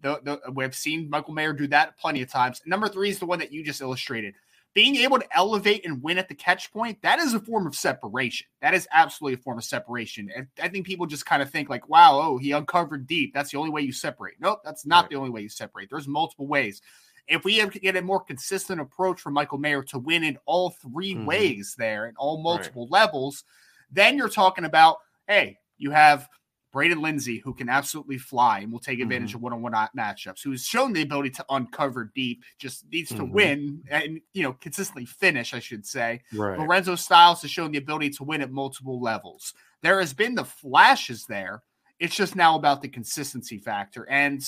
[0.00, 2.60] The, the, we've seen Michael Mayer do that plenty of times.
[2.66, 4.34] Number three is the one that you just illustrated
[4.74, 7.74] being able to elevate and win at the catch point, that is a form of
[7.74, 8.46] separation.
[8.60, 10.30] That is absolutely a form of separation.
[10.34, 13.34] And I think people just kind of think like, wow, oh, he uncovered deep.
[13.34, 14.34] That's the only way you separate.
[14.40, 15.10] Nope, that's not right.
[15.10, 15.90] the only way you separate.
[15.90, 16.80] There's multiple ways.
[17.28, 21.14] If we get a more consistent approach from Michael Mayer to win in all 3
[21.14, 21.26] mm-hmm.
[21.26, 23.00] ways there in all multiple right.
[23.00, 23.44] levels,
[23.90, 26.28] then you're talking about, hey, you have–
[26.72, 29.36] Braden Lenzy, who can absolutely fly and will take advantage mm-hmm.
[29.36, 33.32] of one-on-one matchups, who's shown the ability to uncover deep, just needs to mm-hmm.
[33.32, 36.22] win and you know consistently finish, I should say.
[36.32, 36.58] Right.
[36.58, 39.54] Lorenzo Styles has shown the ability to win at multiple levels.
[39.82, 41.62] There has been the flashes there.
[41.98, 44.08] It's just now about the consistency factor.
[44.08, 44.42] And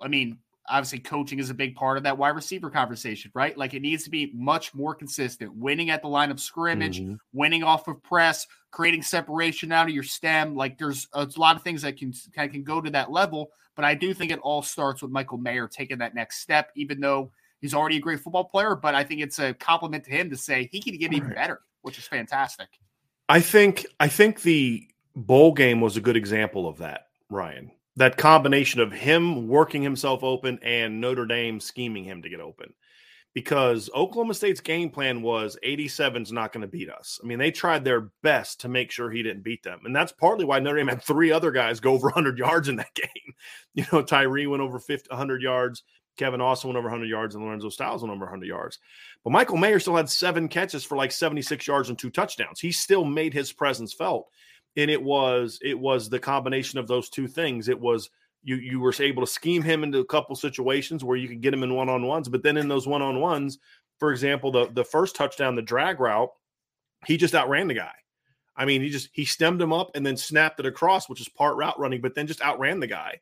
[0.00, 0.38] I mean,
[0.70, 3.56] obviously coaching is a big part of that wide receiver conversation, right?
[3.56, 7.14] Like it needs to be much more consistent, winning at the line of scrimmage, mm-hmm.
[7.32, 10.54] winning off of press, creating separation out of your stem.
[10.54, 13.84] Like there's a lot of things that can that can go to that level, but
[13.84, 17.30] I do think it all starts with Michael Mayer taking that next step, even though
[17.60, 18.74] he's already a great football player.
[18.74, 21.60] But I think it's a compliment to him to say he can get even better,
[21.82, 22.68] which is fantastic.
[23.28, 28.16] I think I think the bowl game was a good example of that, Ryan that
[28.16, 32.72] combination of him working himself open and Notre Dame scheming him to get open.
[33.34, 37.20] Because Oklahoma State's game plan was 87's not going to beat us.
[37.22, 39.80] I mean, they tried their best to make sure he didn't beat them.
[39.84, 42.76] And that's partly why Notre Dame had three other guys go over 100 yards in
[42.76, 43.34] that game.
[43.74, 45.82] You know, Tyree went over 50, 100 yards.
[46.16, 48.78] Kevin Austin went over 100 yards and Lorenzo Styles went over 100 yards.
[49.24, 52.60] But Michael Mayer still had seven catches for like 76 yards and two touchdowns.
[52.60, 54.28] He still made his presence felt
[54.76, 57.68] and it was it was the combination of those two things.
[57.68, 58.10] It was
[58.42, 61.54] you you were able to scheme him into a couple situations where you could get
[61.54, 63.58] him in one on ones, but then in those one on ones,
[63.98, 66.30] for example, the the first touchdown, the drag route,
[67.06, 67.92] he just outran the guy.
[68.56, 71.28] I mean, he just he stemmed him up and then snapped it across, which is
[71.28, 73.20] part route running, but then just outran the guy.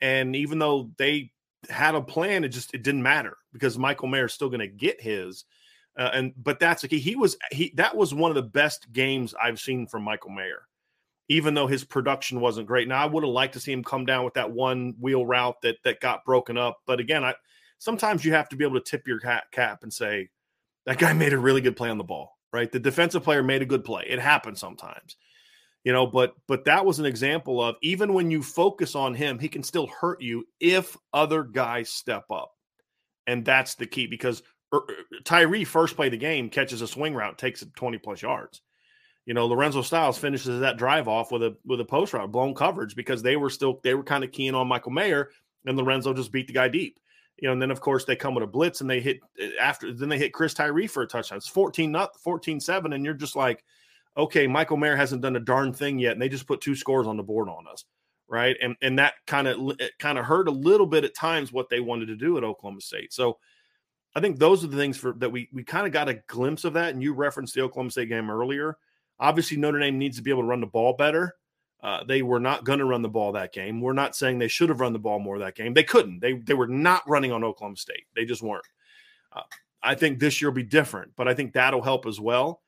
[0.00, 1.32] And even though they
[1.70, 4.68] had a plan, it just it didn't matter because Michael Mayer is still going to
[4.68, 5.44] get his.
[5.98, 6.98] Uh, and but that's okay.
[6.98, 10.62] He was he that was one of the best games I've seen from Michael Mayer
[11.28, 12.88] even though his production wasn't great.
[12.88, 15.60] Now I would have liked to see him come down with that one wheel route
[15.62, 16.78] that that got broken up.
[16.86, 17.34] But again, I
[17.78, 20.28] sometimes you have to be able to tip your cap and say
[20.86, 22.70] that guy made a really good play on the ball, right?
[22.70, 24.04] The defensive player made a good play.
[24.06, 25.16] It happens sometimes.
[25.84, 29.38] You know, but but that was an example of even when you focus on him,
[29.38, 32.52] he can still hurt you if other guys step up.
[33.28, 37.14] And that's the key because er, er, Tyree first play the game catches a swing
[37.14, 38.62] route, takes it 20 plus yards
[39.26, 42.54] you know, Lorenzo Styles finishes that drive off with a with a post route, blown
[42.54, 45.30] coverage because they were still they were kind of keying on Michael Mayer,
[45.66, 47.00] and Lorenzo just beat the guy deep.
[47.36, 49.50] You know, and then of course they come with a blitz and they hit eh,
[49.60, 51.38] after then they hit Chris Tyree for a touchdown.
[51.38, 53.64] It's 14 not 14-7, and you're just like,
[54.16, 57.08] okay, Michael Mayer hasn't done a darn thing yet, and they just put two scores
[57.08, 57.84] on the board on us.
[58.28, 58.56] Right.
[58.62, 61.80] And and that kind of kind of hurt a little bit at times what they
[61.80, 63.12] wanted to do at Oklahoma State.
[63.12, 63.38] So
[64.14, 66.64] I think those are the things for that we we kind of got a glimpse
[66.64, 66.94] of that.
[66.94, 68.78] And you referenced the Oklahoma State game earlier
[69.18, 71.34] Obviously, Notre Dame needs to be able to run the ball better.
[71.82, 73.80] Uh, they were not going to run the ball that game.
[73.80, 75.74] We're not saying they should have run the ball more that game.
[75.74, 76.20] They couldn't.
[76.20, 78.06] They they were not running on Oklahoma State.
[78.14, 78.64] They just weren't.
[79.32, 79.42] Uh,
[79.82, 82.62] I think this year will be different, but I think that'll help as well.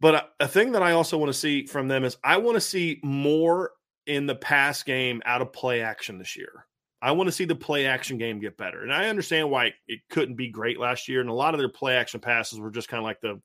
[0.00, 2.56] But a, a thing that I also want to see from them is I want
[2.56, 3.72] to see more
[4.06, 6.66] in the pass game out of play action this year.
[7.02, 8.82] I want to see the play action game get better.
[8.82, 11.20] And I understand why it couldn't be great last year.
[11.20, 13.40] And a lot of their play action passes were just kind of like the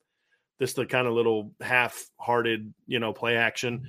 [0.58, 3.88] this the kind of little half-hearted, you know, play action.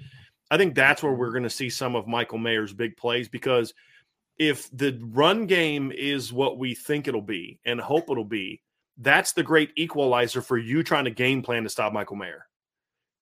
[0.50, 3.74] I think that's where we're going to see some of Michael Mayer's big plays because
[4.38, 8.62] if the run game is what we think it'll be and hope it'll be,
[8.98, 12.48] that's the great equalizer for you trying to game plan to stop Michael Mayer.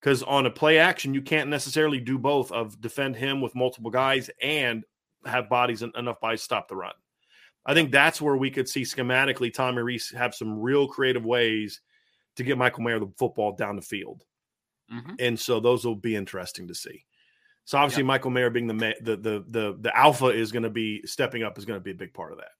[0.00, 3.90] Because on a play action, you can't necessarily do both of defend him with multiple
[3.90, 4.84] guys and
[5.24, 6.92] have bodies enough bodies stop the run.
[7.64, 11.80] I think that's where we could see schematically Tommy Rees have some real creative ways
[12.36, 14.24] to get Michael Mayer the football down the field.
[14.92, 15.14] Mm-hmm.
[15.18, 17.04] And so those will be interesting to see.
[17.64, 18.06] So obviously, yep.
[18.06, 21.58] Michael Mayer being the, the the the the alpha is going to be stepping up
[21.58, 22.52] is going to be a big part of that.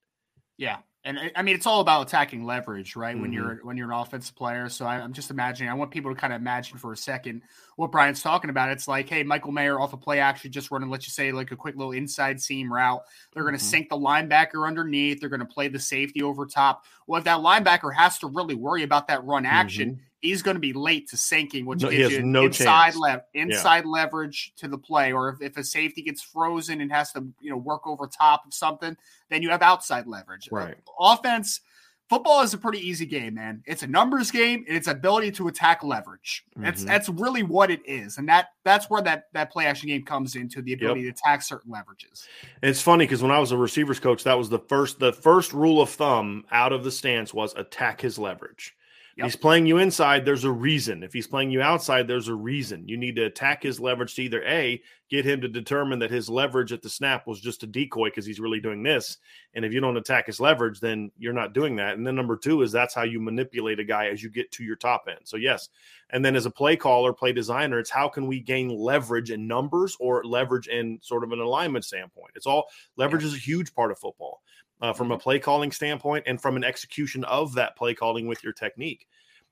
[0.58, 3.14] Yeah, and I mean it's all about attacking leverage, right?
[3.14, 3.22] Mm-hmm.
[3.22, 4.68] When you're when you're an offensive player.
[4.68, 5.70] So I, am just imagining.
[5.70, 7.42] I want people to kind of imagine for a second
[7.76, 8.70] what Brian's talking about.
[8.70, 11.52] It's like, hey, Michael Mayer off a play action, just running, let's just say like
[11.52, 13.02] a quick little inside seam route.
[13.32, 13.68] They're going to mm-hmm.
[13.68, 15.20] sink the linebacker underneath.
[15.20, 16.84] They're going to play the safety over top.
[17.06, 20.54] Well, if that linebacker has to really worry about that run action, mm-hmm he's going
[20.56, 23.90] to be late to sinking, which no, gives you no inside le- inside yeah.
[23.90, 25.12] leverage to the play.
[25.12, 28.46] Or if, if a safety gets frozen and has to you know work over top
[28.46, 28.96] of something,
[29.30, 30.48] then you have outside leverage.
[30.50, 30.76] Right.
[31.00, 31.60] Uh, offense.
[32.08, 33.64] Football is a pretty easy game, man.
[33.66, 36.44] It's a numbers game and it's ability to attack leverage.
[36.54, 36.88] That's mm-hmm.
[36.88, 40.36] that's really what it is, and that that's where that that play action game comes
[40.36, 41.16] into the ability yep.
[41.16, 42.28] to attack certain leverages.
[42.62, 45.12] And it's funny because when I was a receivers coach, that was the first the
[45.12, 48.75] first rule of thumb out of the stance was attack his leverage.
[49.16, 49.24] Yep.
[49.24, 51.02] He's playing you inside, there's a reason.
[51.02, 52.86] If he's playing you outside, there's a reason.
[52.86, 56.28] You need to attack his leverage to either A, get him to determine that his
[56.28, 59.16] leverage at the snap was just a decoy because he's really doing this.
[59.54, 61.96] And if you don't attack his leverage, then you're not doing that.
[61.96, 64.64] And then number two is that's how you manipulate a guy as you get to
[64.64, 65.20] your top end.
[65.24, 65.70] So, yes.
[66.10, 69.46] And then as a play caller, play designer, it's how can we gain leverage in
[69.46, 72.32] numbers or leverage in sort of an alignment standpoint?
[72.34, 73.28] It's all leverage yeah.
[73.28, 74.42] is a huge part of football
[74.80, 75.22] uh, from a mm-hmm.
[75.22, 79.06] play calling standpoint and from an execution of that play calling with your technique.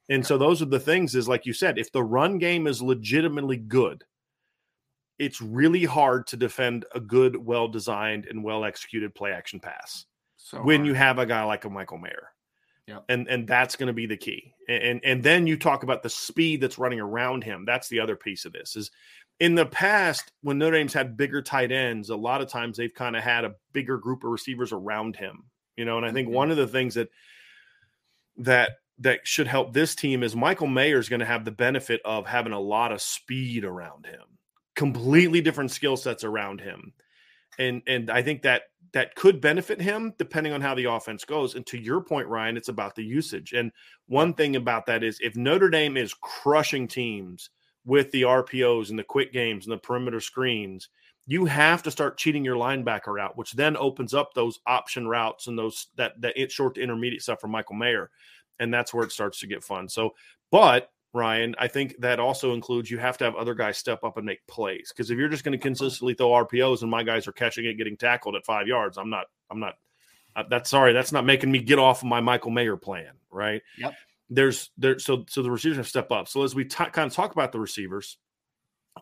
[0.09, 2.83] And so those are the things is like you said, if the run game is
[2.83, 4.05] legitimately good,
[5.18, 10.07] it's really hard to defend a good, well designed, and well executed play action pass
[10.37, 10.87] so when hard.
[10.87, 12.29] you have a guy like a Michael Mayer.
[12.87, 13.05] Yep.
[13.09, 14.53] And and that's going to be the key.
[14.68, 17.64] And and then you talk about the speed that's running around him.
[17.64, 18.91] That's the other piece of this is
[19.41, 22.95] in the past, when Notre Dame's had bigger tight ends, a lot of times they've
[22.95, 25.45] kind of had a bigger group of receivers around him.
[25.76, 26.37] You know, and I think mm-hmm.
[26.37, 27.09] one of the things that
[28.39, 32.01] that that should help this team is Michael Mayer is going to have the benefit
[32.05, 34.22] of having a lot of speed around him,
[34.76, 36.93] completely different skill sets around him,
[37.59, 38.62] and and I think that
[38.93, 41.57] that could benefit him depending on how the offense goes.
[41.57, 43.53] And to your point, Ryan, it's about the usage.
[43.53, 43.72] And
[44.07, 47.51] one thing about that is if Notre Dame is crushing teams
[47.85, 50.89] with the RPOs and the quick games and the perimeter screens,
[51.26, 55.47] you have to start cheating your linebacker out, which then opens up those option routes
[55.47, 58.11] and those that that short to intermediate stuff for Michael Mayer,
[58.59, 59.89] and that's where it starts to get fun.
[59.89, 60.14] So,
[60.51, 64.16] but Ryan, I think that also includes you have to have other guys step up
[64.16, 67.26] and make plays because if you're just going to consistently throw RPOs and my guys
[67.26, 69.76] are catching it, getting tackled at five yards, I'm not, I'm not.
[70.37, 73.62] Uh, that's sorry, that's not making me get off of my Michael Mayer plan, right?
[73.78, 73.95] Yep
[74.31, 76.29] there's there so so the receivers have stepped up.
[76.29, 78.18] So as we t- kind of talk about the receivers,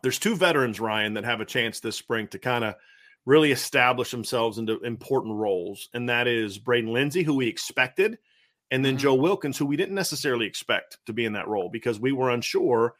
[0.01, 2.75] there's two veterans Ryan that have a chance this spring to kind of
[3.25, 8.17] really establish themselves into important roles, and that is Braden Lenzy, who we expected,
[8.69, 9.01] and then mm-hmm.
[9.01, 12.31] Joe Wilkins, who we didn't necessarily expect to be in that role because we were
[12.31, 12.95] unsure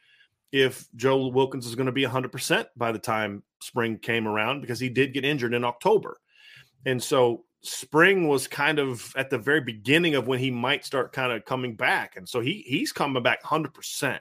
[0.54, 4.80] if Joe Wilkins is going to be 100% by the time spring came around because
[4.80, 6.20] he did get injured in October.
[6.86, 11.14] And so spring was kind of at the very beginning of when he might start
[11.14, 12.16] kind of coming back.
[12.18, 14.20] And so he he's coming back 100%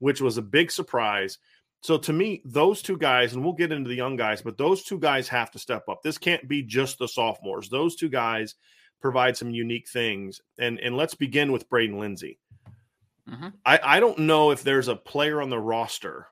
[0.00, 1.38] which was a big surprise.
[1.80, 4.82] So to me those two guys and we'll get into the young guys but those
[4.82, 6.02] two guys have to step up.
[6.02, 7.68] This can't be just the sophomores.
[7.68, 8.56] Those two guys
[9.00, 10.40] provide some unique things.
[10.58, 12.40] And and let's begin with braden lenzy
[13.30, 13.48] mm-hmm.
[13.64, 16.26] I, I don't know if there's a player on the roster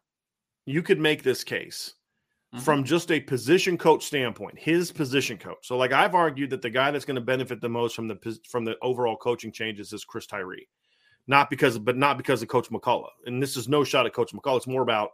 [0.66, 1.94] you could make this case
[2.54, 2.64] mm-hmm.
[2.64, 5.66] from just a position coach standpoint, his position coach.
[5.66, 8.38] So, like I've argued that the guy that's going to benefit the most from the
[8.48, 10.68] from the overall coaching changes is Chris Tyree,
[11.26, 13.10] not because, but not because of Coach McCullough.
[13.26, 14.58] And this is no shot at Coach McCullough.
[14.58, 15.10] It's more about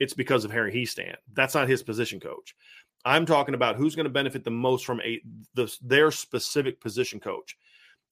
[0.00, 1.16] it's because of Harry Hiestand.
[1.34, 2.54] That's not his position coach.
[3.04, 5.20] I'm talking about who's going to benefit the most from a
[5.54, 7.56] the, their specific position coach.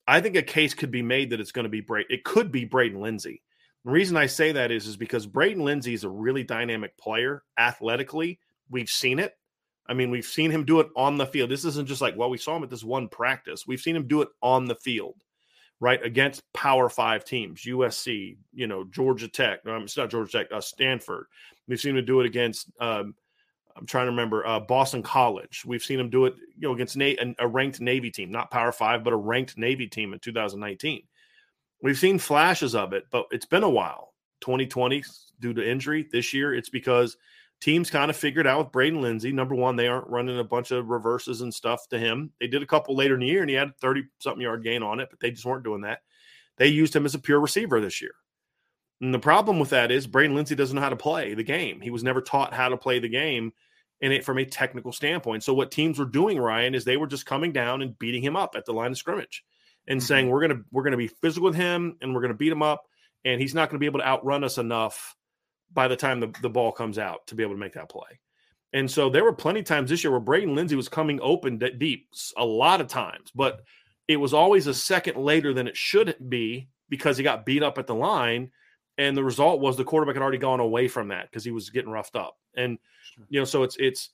[0.08, 2.04] I think a case could be made that it's going to be Bray.
[2.08, 3.42] It could be Braden Lenzy.
[3.84, 7.42] The reason I say that is is because Braden Lenzy is a really dynamic player
[7.58, 8.38] athletically,
[8.70, 9.36] We've seen it.
[9.88, 11.50] I mean, we've seen him do it on the field.
[11.50, 13.66] This isn't just like, well, we saw him at this one practice.
[13.66, 15.14] We've seen him do it on the field,
[15.80, 16.04] right?
[16.04, 19.60] Against Power Five teams, USC, you know, Georgia Tech.
[19.66, 21.26] Um, it's not Georgia Tech, uh, Stanford.
[21.68, 23.14] We've seen him do it against, um,
[23.76, 25.62] I'm trying to remember, uh, Boston College.
[25.64, 28.72] We've seen him do it, you know, against Na- a ranked Navy team, not Power
[28.72, 31.02] Five, but a ranked Navy team in 2019.
[31.82, 34.14] We've seen flashes of it, but it's been a while.
[34.40, 35.02] 2020
[35.40, 36.06] due to injury.
[36.10, 37.16] This year, it's because
[37.60, 39.32] teams kind of figured out with Braden Lenzy.
[39.32, 42.32] Number one, they aren't running a bunch of reverses and stuff to him.
[42.40, 44.82] They did a couple later in the year, and he had 30 something yard gain
[44.82, 46.00] on it, but they just weren't doing that.
[46.58, 48.12] They used him as a pure receiver this year.
[49.00, 51.80] And the problem with that is Braden Lenzy doesn't know how to play the game.
[51.80, 53.52] He was never taught how to play the game
[54.00, 55.42] in it from a technical standpoint.
[55.42, 58.36] So what teams were doing, Ryan, is they were just coming down and beating him
[58.36, 59.44] up at the line of scrimmage
[59.86, 60.06] and mm-hmm.
[60.06, 62.84] saying, We're gonna we're gonna be physical with him and we're gonna beat him up,
[63.24, 65.14] and he's not gonna be able to outrun us enough
[65.76, 68.18] by the time the, the ball comes out to be able to make that play.
[68.72, 71.58] And so there were plenty of times this year where Braden Lenzy was coming open
[71.78, 73.60] deep a lot of times, but
[74.08, 77.78] it was always a second later than it should be because he got beat up
[77.78, 78.50] at the line.
[78.98, 81.70] And the result was the quarterback had already gone away from that because he was
[81.70, 82.36] getting roughed up.
[82.56, 82.78] And
[83.28, 84.10] you know, so it's it's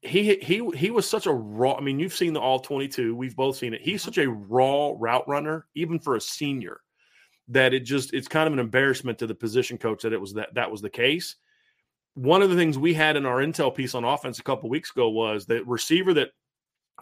[0.00, 1.74] he he he was such a raw.
[1.74, 3.14] I mean, you've seen the all twenty two.
[3.14, 3.82] We've both seen it.
[3.82, 4.08] He's mm-hmm.
[4.08, 6.80] such a raw route runner, even for a senior,
[7.48, 10.34] that it just it's kind of an embarrassment to the position coach that it was
[10.34, 11.36] that that was the case.
[12.14, 14.90] One of the things we had in our intel piece on offense a couple weeks
[14.90, 16.30] ago was that receiver that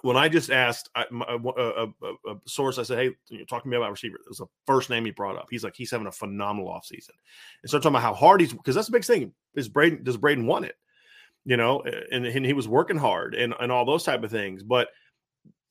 [0.03, 1.87] when I just asked a, a, a,
[2.29, 4.47] a, source, I said, "Hey, you know, talk to me about receiver." It was the
[4.67, 5.47] first name he brought up.
[5.51, 7.11] He's like, he's having a phenomenal offseason.
[7.11, 9.33] and I'm talking about how hard he's because that's the big thing.
[9.55, 10.77] Is Braden does Braden want it?
[11.45, 14.63] You know, and, and he was working hard and and all those type of things.
[14.63, 14.89] But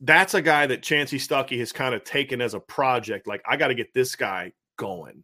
[0.02, 3.28] that's a guy that Chansi Stuckey has kind of taken as a project.
[3.28, 5.24] Like, I got to get this guy going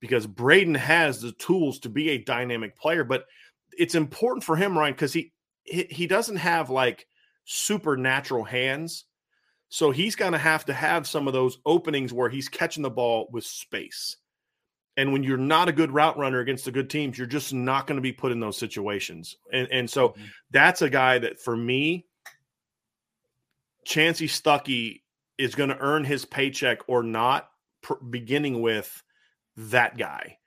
[0.00, 3.04] because Braden has the tools to be a dynamic player.
[3.04, 3.24] But
[3.78, 5.32] it's important for him, Ryan, because he,
[5.64, 7.06] he he doesn't have like
[7.44, 9.04] supernatural hands.
[9.68, 12.90] So he's going to have to have some of those openings where he's catching the
[12.90, 14.18] ball with space.
[14.98, 17.86] And when you're not a good route runner against the good teams, you're just not
[17.86, 19.36] going to be put in those situations.
[19.50, 20.24] And, and so mm-hmm.
[20.50, 22.04] that's a guy that for me,
[23.88, 25.00] Chansi Stuckey
[25.38, 27.48] is going to earn his paycheck or not,
[27.82, 29.02] pr- beginning with
[29.56, 30.38] that guy.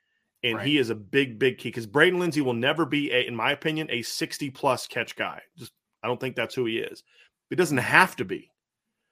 [0.44, 0.68] And right.
[0.68, 3.52] he is a big, big key because Braden Lenzy will never be, a, in my
[3.52, 5.42] opinion, a 60 plus catch guy.
[5.58, 5.72] Just
[6.04, 7.04] I don't think that's who he is.
[7.50, 8.52] It doesn't have to be.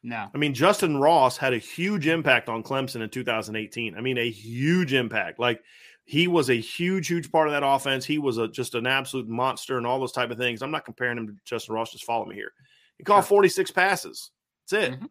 [0.03, 0.29] No.
[0.33, 3.95] I mean, Justyn Ross had a huge impact on Clemson in 2018.
[3.95, 5.39] I mean, a huge impact.
[5.39, 5.63] Like
[6.05, 8.05] he was a huge, huge part of that offense.
[8.05, 10.61] He was a, just an absolute monster and all those type of things.
[10.61, 11.91] I'm not comparing him to Justyn Ross.
[11.91, 12.51] Just follow me here.
[12.97, 14.31] He caught 46 passes.
[14.69, 14.93] That's it.
[14.93, 15.05] Mm-hmm.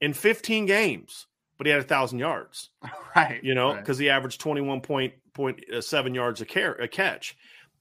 [0.00, 1.26] In 15 games,
[1.56, 2.70] but he had a thousand yards.
[3.16, 3.44] Right.
[3.44, 4.06] You know, because right.
[4.06, 5.12] he averaged 21.7
[6.10, 7.36] uh, yards a, car- a catch.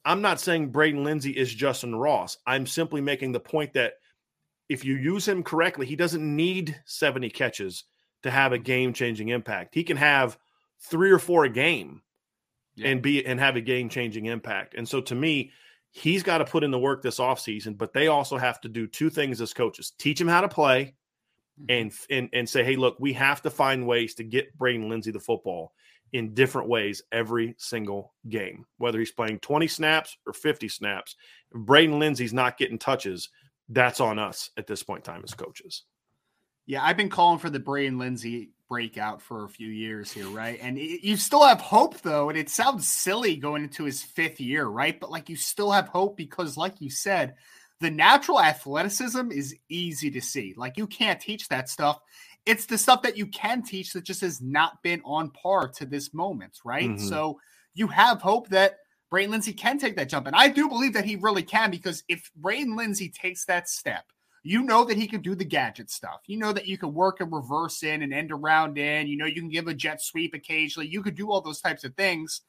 [0.05, 2.37] I'm not saying Braden Lenzy is Justyn Ross.
[2.45, 3.93] I'm simply making the point that
[4.69, 7.85] if you use him correctly, he doesn't need 70 catches
[8.21, 9.73] to have a game changing impact.
[9.73, 10.37] He can have
[10.79, 12.03] three or four a game
[12.75, 12.89] yeah.
[12.89, 14.75] and be and have a game changing impact.
[14.75, 15.51] And so to me,
[15.91, 18.87] he's got to put in the work this offseason, but they also have to do
[18.87, 20.95] two things as coaches teach him how to play.
[21.61, 21.65] Mm-hmm.
[21.69, 25.11] and, and and say, hey, look, we have to find ways to get Braden Lenzy
[25.11, 25.73] the football
[26.11, 31.15] in different ways every single game, whether he's playing 20 snaps or 50 snaps.
[31.53, 33.29] If Braden Lenzy's not getting touches,
[33.69, 35.83] that's on us at this point in time as coaches.
[36.65, 40.57] Yeah, I've been calling for the Braden Lenzy breakout for a few years here, right?
[40.61, 44.39] And it, you still have hope though, and it sounds silly going into his fifth
[44.39, 44.99] year, right?
[44.99, 47.35] But like you still have hope because, like you said,
[47.83, 50.55] the natural athleticism is easy to see.
[50.57, 51.99] Like you can't teach that stuff
[52.45, 55.85] it's the stuff that you can teach that just has not been on par to
[55.85, 56.89] this moment, right?
[56.89, 57.07] Mm-hmm.
[57.07, 57.39] So
[57.73, 58.79] you have hope that
[59.09, 60.27] Braden Lenzy can take that jump.
[60.27, 64.05] And I do believe that he really can because if Braden Lenzy takes that step,
[64.43, 66.21] you know that he can do the gadget stuff.
[66.27, 69.07] You know that you can work a reverse in and end around in.
[69.07, 70.89] You know, you can give a jet sweep occasionally.
[70.89, 72.41] You could do all those types of things.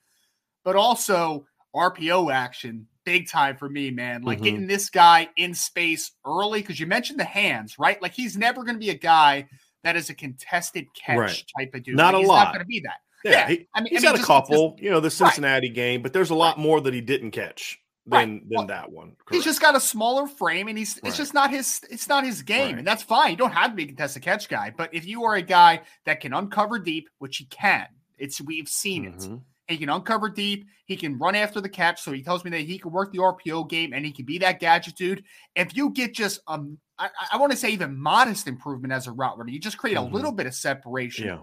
[0.64, 4.22] But also RPO action, big time for me, man.
[4.22, 4.44] Like mm-hmm.
[4.44, 8.00] getting this guy in space early, because you mentioned the hands, right?
[8.02, 9.48] Like he's never going to be a guy
[9.82, 11.44] that is a contested catch right.
[11.58, 11.96] type of dude.
[11.96, 12.44] Not like, a lot.
[12.44, 12.96] Not going to be that.
[13.24, 13.48] Yeah, yeah.
[13.48, 14.72] He, I mean, he's I mean, a couple.
[14.72, 15.74] Just, you know, the Cincinnati right.
[15.74, 19.16] game, but there's a lot more that he didn't catch than than well, that one.
[19.24, 19.32] Correct.
[19.32, 22.42] He's just got a smaller frame, and he's it's just not his it's not his
[22.42, 23.30] game, and that's fine.
[23.30, 25.80] You don't have to be a contested catch guy, but if you are a guy
[26.04, 27.86] that can uncover deep, which he can,
[28.18, 29.34] it's we've seen mm-hmm.
[29.34, 29.40] it.
[29.68, 30.66] He can uncover deep.
[30.84, 32.02] He can run after the catch.
[32.02, 34.38] So he tells me that he can work the RPO game and he can be
[34.38, 35.24] that gadget dude.
[35.56, 39.12] If you get just um I, I want to say even modest improvement as a
[39.12, 39.50] route runner.
[39.50, 40.12] You just create mm-hmm.
[40.12, 41.26] a little bit of separation.
[41.26, 41.38] Yeah.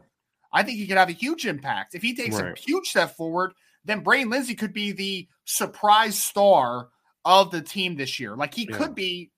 [0.53, 1.95] I think he could have a huge impact.
[1.95, 2.57] If he takes right.
[2.57, 3.53] a huge step forward,
[3.85, 6.89] then Braden Lenzy could be the surprise star
[7.25, 8.35] of the team this year.
[8.35, 8.77] Like he yeah.
[8.77, 9.31] could be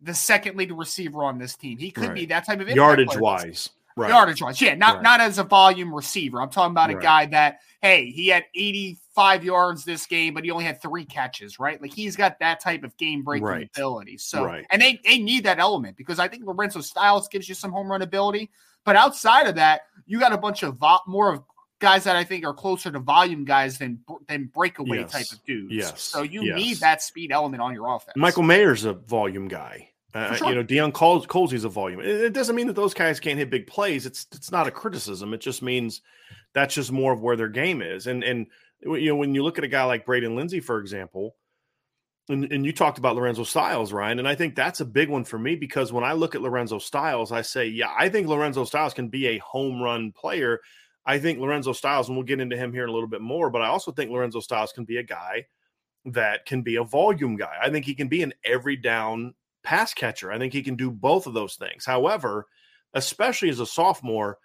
[0.00, 1.78] the second leading receiver on this team.
[1.78, 2.14] He could right.
[2.14, 3.70] be that type of yardage wise.
[3.98, 4.10] Right.
[4.10, 4.60] Yardage wise.
[4.60, 5.02] Yeah, not right.
[5.02, 6.40] not as a volume receiver.
[6.40, 10.50] I'm talking about a guy that, hey, he had 85 yards this game, but he
[10.50, 11.80] only had three catches, right?
[11.80, 14.18] Like he's got that type of game breaking ability.
[14.18, 17.72] So and they, they need that element because I think Lorenzo Styles gives you some
[17.72, 18.50] home run ability.
[18.84, 21.42] But outside of that, you got a bunch of vo- more of
[21.80, 25.12] guys that I think are closer to volume guys than than breakaway Yes.
[25.12, 25.74] type of dudes.
[25.74, 26.00] Yes.
[26.02, 26.56] So you Yes.
[26.56, 28.14] need that speed element on your offense.
[28.16, 29.87] Michael Mayer's a volume guy.
[30.14, 30.48] Uh, sure.
[30.48, 32.00] You know, Deion Col- Colzie's a volume.
[32.00, 34.06] It, it doesn't mean that those guys can't hit big plays.
[34.06, 35.34] It's it's not a criticism.
[35.34, 36.00] It just means
[36.54, 38.06] that's just more of where their game is.
[38.06, 38.46] And and
[38.80, 41.36] you know, when you look at a guy like Braden Lenzy, for example,
[42.28, 45.24] and, and you talked about Lorenzo Styles, Ryan, and I think that's a big one
[45.24, 48.64] for me because when I look at Lorenzo Styles, I say, yeah, I think Lorenzo
[48.64, 50.60] Styles can be a home run player.
[51.06, 53.50] I think Lorenzo Styles, and we'll get into him here in a little bit more,
[53.50, 55.46] but I also think Lorenzo Styles can be a guy
[56.04, 57.56] that can be a volume guy.
[57.60, 60.32] I think he can be an every down pass catcher.
[60.32, 61.84] I think he can do both of those things.
[61.84, 62.46] However,
[62.94, 64.38] especially as a sophomore,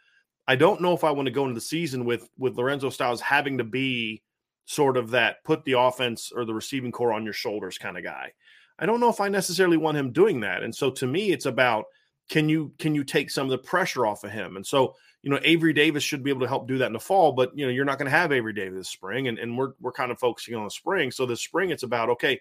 [0.48, 3.22] I don't know if I want to go into the season with with Lorenzo Styles
[3.22, 4.24] having to be
[4.66, 8.04] sort of that put the offense or the receiving core on your shoulders kind of
[8.04, 8.32] guy.
[8.80, 10.64] I don't know if I necessarily want him doing that.
[10.64, 11.86] And so to me it's about
[12.30, 14.56] can you can you take some of the pressure off of him?
[14.56, 17.00] And so, you know, Avery Davis should be able to help do that in the
[17.00, 19.58] fall, but you know, you're not going to have Avery Davis this spring and, and
[19.58, 21.12] we're we're kind of focusing on the spring.
[21.12, 22.40] So this spring it's about okay,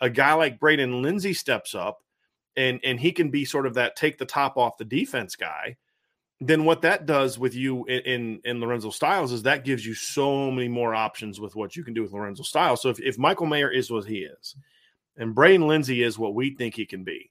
[0.00, 2.00] a guy like Braden Lenzy steps up
[2.60, 5.76] and and he can be sort of that take the top off the defense guy
[6.40, 9.94] then what that does with you in, in in Lorenzo Styles is that gives you
[9.94, 12.80] so many more options with what you can do with Lorenzo Styles.
[12.80, 14.56] So if, if Michael Mayer is what he is,
[15.18, 17.30] and Braden Lenzy is what we think he can be,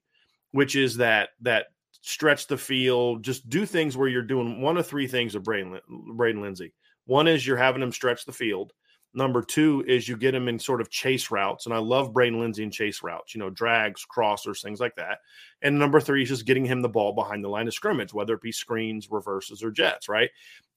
[0.52, 1.68] which is that that
[2.02, 5.72] stretch the field, just do things where you're doing one of three things of Braden
[5.72, 6.74] Lin- Braden Lenzy.
[7.06, 8.74] One is you're having him stretch the field.
[9.14, 12.40] Number two is you get him in sort of chase routes, and I love Braden
[12.40, 15.20] Lenzy in chase routes, you know, drags, crossers, things like that.
[15.64, 18.36] And number three is just getting him the ball behind the line of scrimmage, whether
[18.36, 20.30] it be screens, reverses, or jets, right?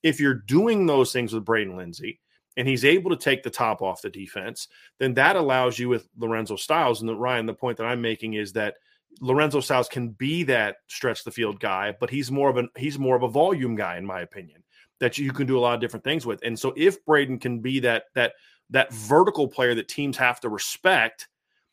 [0.03, 2.21] If you're doing those things with Braden Lenzy
[2.57, 4.69] and he's able to take the top off the defense,
[4.99, 7.01] then that allows you with Lorenzo Styles.
[7.01, 8.77] And the, Ryan, the point that I'm making is that
[9.21, 12.99] Lorenzo Styles can be that stretch the field guy, but he's more of an he's
[12.99, 14.65] more of a volume guy, in my opinion,
[15.03, 16.39] that you can do a lot of different things with.
[16.45, 18.35] And so if Braden can be that that
[18.71, 21.27] that vertical player that teams have to respect,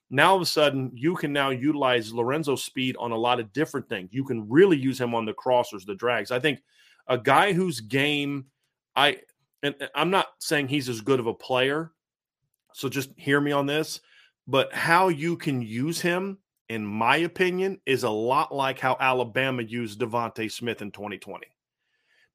[0.09, 3.53] now all of a sudden you can now utilize Lorenzo's speed on a lot of
[3.53, 4.09] different things.
[4.11, 6.32] You can really use him on the crossers, the drags.
[6.32, 6.63] I think
[7.05, 8.47] a guy whose game
[8.95, 9.19] I
[9.61, 11.91] and I'm not saying he's as good of a player,
[12.73, 14.01] so just hear me on this,
[14.47, 19.61] but how you can use him in my opinion is a lot like how Alabama
[19.61, 21.45] used DeVonta Smith in 2020.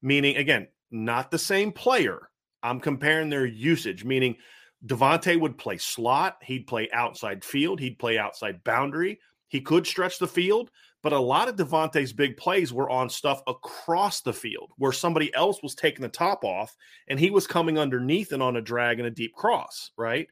[0.01, 2.29] Meaning again, not the same player.
[2.63, 4.37] I'm comparing their usage, meaning
[4.85, 9.19] DeVonta would play slot, he'd play outside field, he'd play outside boundary.
[9.47, 10.71] He could stretch the field,
[11.03, 15.33] but a lot of DeVonta's big plays were on stuff across the field where somebody
[15.35, 16.75] else was taking the top off
[17.07, 20.27] and he was coming underneath and on a drag and a deep cross, right?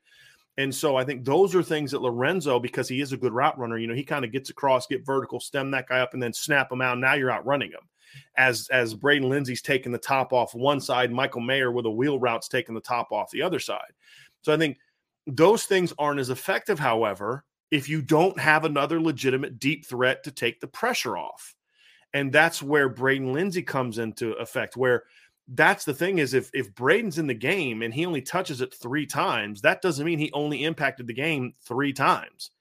[0.57, 3.57] And so I think those are things that Lorenzo, because he is a good route
[3.57, 6.22] runner, you know, he kind of gets across, get vertical, stem that guy up, and
[6.22, 6.99] then snap him out.
[6.99, 7.88] Now you're out running him.
[8.38, 12.20] As as Braden Lenzy's taking the top off one side, Michael Mayer with a wheel
[12.20, 13.91] route's taking the top off the other side.
[14.41, 14.78] So I think
[15.28, 20.32] those things aren't as effective, however, if you don't have another legitimate deep threat to
[20.32, 21.55] take the pressure off.
[22.14, 25.03] And that's where Braden Lenzy comes into effect, where
[25.47, 28.74] that's the thing is if if Braden's in the game and he only touches it
[28.74, 32.51] three times, that doesn't mean he only impacted the game three times.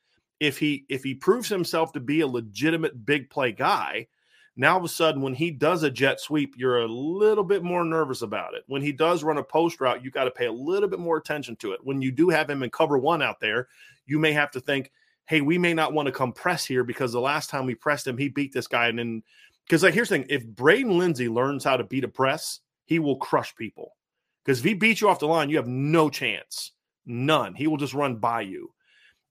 [0.41, 4.09] If he if he proves himself to be a legitimate big play guy,
[4.57, 7.63] now all of a sudden when he does a jet sweep, you're a little bit
[7.63, 8.65] more nervous about it.
[8.67, 11.17] When he does run a post route, you got to pay a little bit more
[11.17, 11.81] attention to it.
[11.83, 13.69] When you do have him in cover one out there,
[14.07, 14.91] you may have to think,
[15.27, 18.07] hey, we may not want to come press here because the last time we pressed
[18.07, 18.89] him, he beat this guy.
[18.89, 19.23] And then
[19.67, 22.99] because like here's the thing: if Braden Lenzy learns how to beat a press, he
[22.99, 23.97] will crush people.
[24.45, 26.73] Because if he beats you off the line, you have no chance.
[27.07, 27.55] None.
[27.55, 28.73] He will just run by you.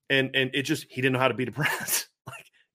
[0.10, 2.08] And and it just he didn't know how to beat a press.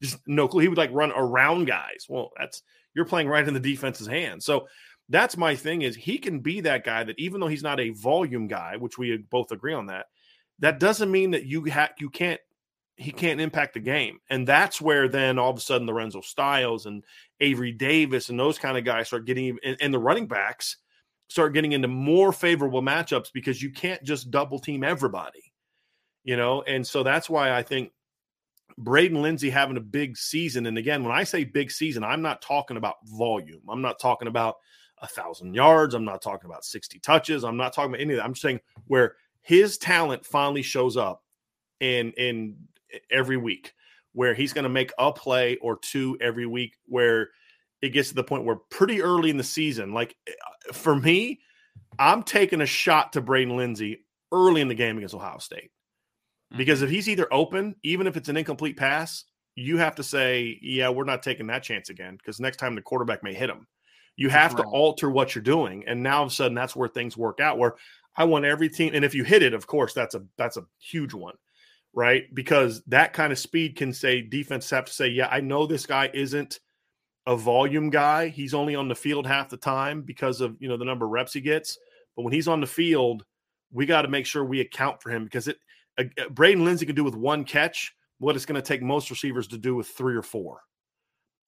[0.02, 0.62] Just no clue.
[0.62, 2.06] He would like run around guys.
[2.08, 2.62] Well, that's
[2.94, 4.44] you're playing right in the defense's hands.
[4.44, 4.68] So
[5.08, 7.90] that's my thing is he can be that guy that even though he's not a
[7.90, 10.06] volume guy, which we both agree on that,
[10.58, 12.40] that doesn't mean that you ha- you can't
[12.96, 14.18] he can't impact the game.
[14.30, 17.04] And that's where then all of a sudden Lorenzo Styles and
[17.40, 20.78] Avery Davis and those kind of guys start getting and, and the running backs
[21.28, 25.52] start getting into more favorable matchups because you can't just double team everybody.
[26.24, 27.92] You know, and so that's why I think
[28.78, 30.66] Braden Lenzy having a big season.
[30.66, 33.62] And again, when I say big season, I'm not talking about volume.
[33.68, 34.56] I'm not talking about
[34.98, 35.94] a thousand yards.
[35.94, 37.44] I'm not talking about 60 touches.
[37.44, 38.24] I'm not talking about any of that.
[38.24, 41.22] I'm just saying where his talent finally shows up
[41.80, 42.56] in in
[43.10, 43.74] every week,
[44.12, 47.30] where he's going to make a play or two every week, where
[47.82, 50.32] it gets to the point where pretty early in the season, like eh,
[50.72, 51.40] for me,
[51.98, 55.70] I'm taking a shot to Braden Lenzy early in the game against Ohio State.
[56.56, 56.86] Because mm-hmm.
[56.86, 59.24] if he's either open, even if it's an incomplete pass,
[59.56, 62.82] you have to say, yeah, we're not taking that chance again because next time the
[62.82, 63.66] quarterback may hit him.
[64.16, 65.84] You have to alter what you're doing.
[65.86, 67.74] And now all of a sudden that's where things work out where
[68.16, 70.66] I want every team and if you hit it, of course, that's a that's a
[70.78, 71.34] huge one.
[71.94, 72.32] Right?
[72.34, 75.86] Because that kind of speed can say defense have to say, yeah, I know this
[75.86, 76.60] guy isn't
[77.26, 78.28] a volume guy.
[78.28, 81.12] He's only on the field half the time because of, you know, the number of
[81.12, 81.78] reps he gets.
[82.14, 83.24] But when he's on the field,
[83.72, 85.56] we got to make sure we account for him because it
[85.98, 89.48] uh, Braden Lenzy can do with one catch what it's going to take most receivers
[89.48, 90.62] to do with three or four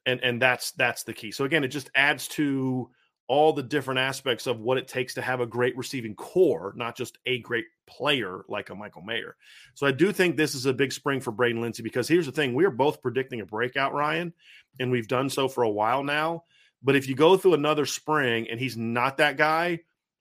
[0.09, 1.31] and and that's that's the key.
[1.31, 2.91] So again, it just adds to
[3.29, 6.97] all the different aspects of what it takes to have a great receiving core, not
[6.97, 9.37] just a great player like a Michael Mayer.
[9.75, 12.33] So I do think this is a big spring for Braden Lenzy because here's the
[12.33, 14.33] thing: we are both predicting a breakout, Ryan,
[14.81, 16.45] and we've done so for a while now.
[16.83, 19.81] But if you go through another spring and he's not that guy,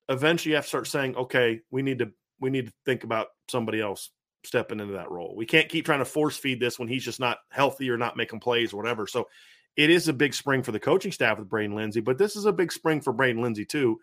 [0.09, 2.11] eventually you have to start saying, okay, we need to
[2.41, 4.09] we need to think about somebody else
[4.47, 5.35] stepping into that role.
[5.35, 8.17] We can't keep trying to force feed this when he's just not healthy or not
[8.17, 9.05] making plays or whatever.
[9.07, 9.27] So
[9.75, 12.45] it is a big spring for the coaching staff with Braden Lenzy, but this is
[12.45, 13.99] a big spring for Braden Lenzy too.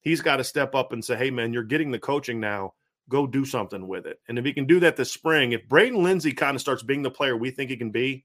[0.00, 2.74] He's got to step up and say, "Hey, man, you're getting the coaching now.
[3.08, 6.00] Go do something with it." And if he can do that this spring, if Braden
[6.00, 8.24] Lenzy kind of starts being the player we think he can be,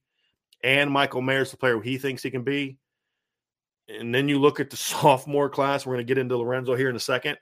[0.63, 2.77] and Michael Mayer's the player he thinks he can be,
[3.87, 6.89] and then you look at the sophomore class, we're going to get into Lorenzo here
[6.89, 7.37] in a second.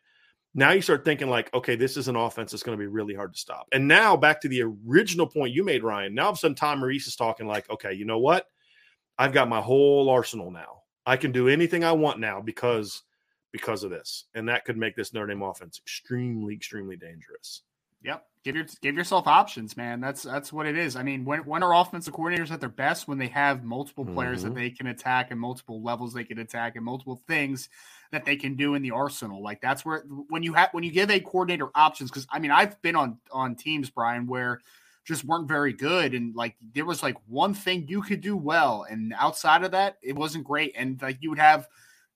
[0.56, 3.14] Now you start thinking like, okay, this is an offense that's going to be really
[3.14, 3.68] hard to stop.
[3.72, 6.16] And now back to the original point you made, Ryan.
[6.16, 8.48] Now all of a sudden Tom Rees is talking like, okay, you know what?
[9.18, 10.82] I've got my whole arsenal now.
[11.06, 13.04] I can do anything I want now because
[13.52, 17.64] because of this, and that could make this Notre Dame offense extremely, extremely dangerous.
[18.04, 20.00] Yep, give your give yourself options, man.
[20.00, 20.96] That's that's what it is.
[20.96, 23.08] I mean, when when are offensive coordinators at their best?
[23.08, 24.50] When they have multiple players mm-hmm.
[24.50, 27.70] that they can attack and multiple levels they can attack and multiple things
[28.12, 29.44] that they can do in the arsenal.
[29.44, 32.10] Like that's where when you have when you give a coordinator options.
[32.10, 34.62] Because I mean, I've been on on teams, Brian, where
[35.06, 36.14] just weren't very good.
[36.14, 39.98] And like there was like one thing you could do well, and outside of that,
[40.02, 40.74] it wasn't great.
[40.78, 41.68] And like you would have,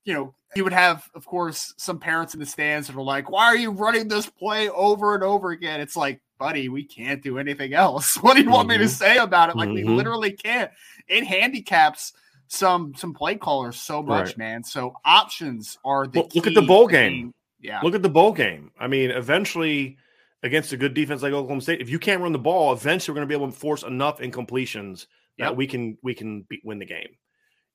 [0.05, 3.29] you know, you would have, of course, some parents in the stands that are like,
[3.29, 7.23] "Why are you running this play over and over again?" It's like, buddy, we can't
[7.23, 8.17] do anything else.
[8.21, 8.53] What do you mm-hmm.
[8.53, 8.89] want me to mm-hmm.
[8.89, 9.55] say about it?
[9.55, 9.89] Like mm-hmm.
[9.89, 10.71] we literally can't.
[11.07, 12.13] It handicaps
[12.47, 14.37] some some play callers so much, right.
[14.37, 14.63] man.
[14.63, 16.19] So options are the.
[16.19, 17.33] Well, look at the bowl game.
[17.59, 17.79] Yeah.
[17.81, 18.71] Look at the bowl game.
[18.77, 19.97] I mean, eventually
[20.43, 23.25] against a good defense like Oklahoma State, if you can't run the ball, eventually we're
[23.25, 25.47] going to be able to force enough incompletions yep.
[25.47, 27.15] that we can we can beat, win the game.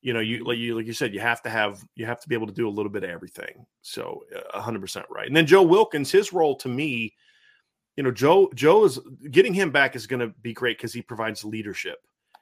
[0.01, 2.29] You know, you like you like you said, you have to have you have to
[2.29, 3.65] be able to do a little bit of everything.
[3.81, 4.23] So,
[4.53, 5.27] uh, hundred percent right.
[5.27, 7.15] And then Joe Wilkins, his role to me,
[7.97, 11.01] you know, Joe Joe is getting him back is going to be great because he
[11.01, 11.99] provides leadership.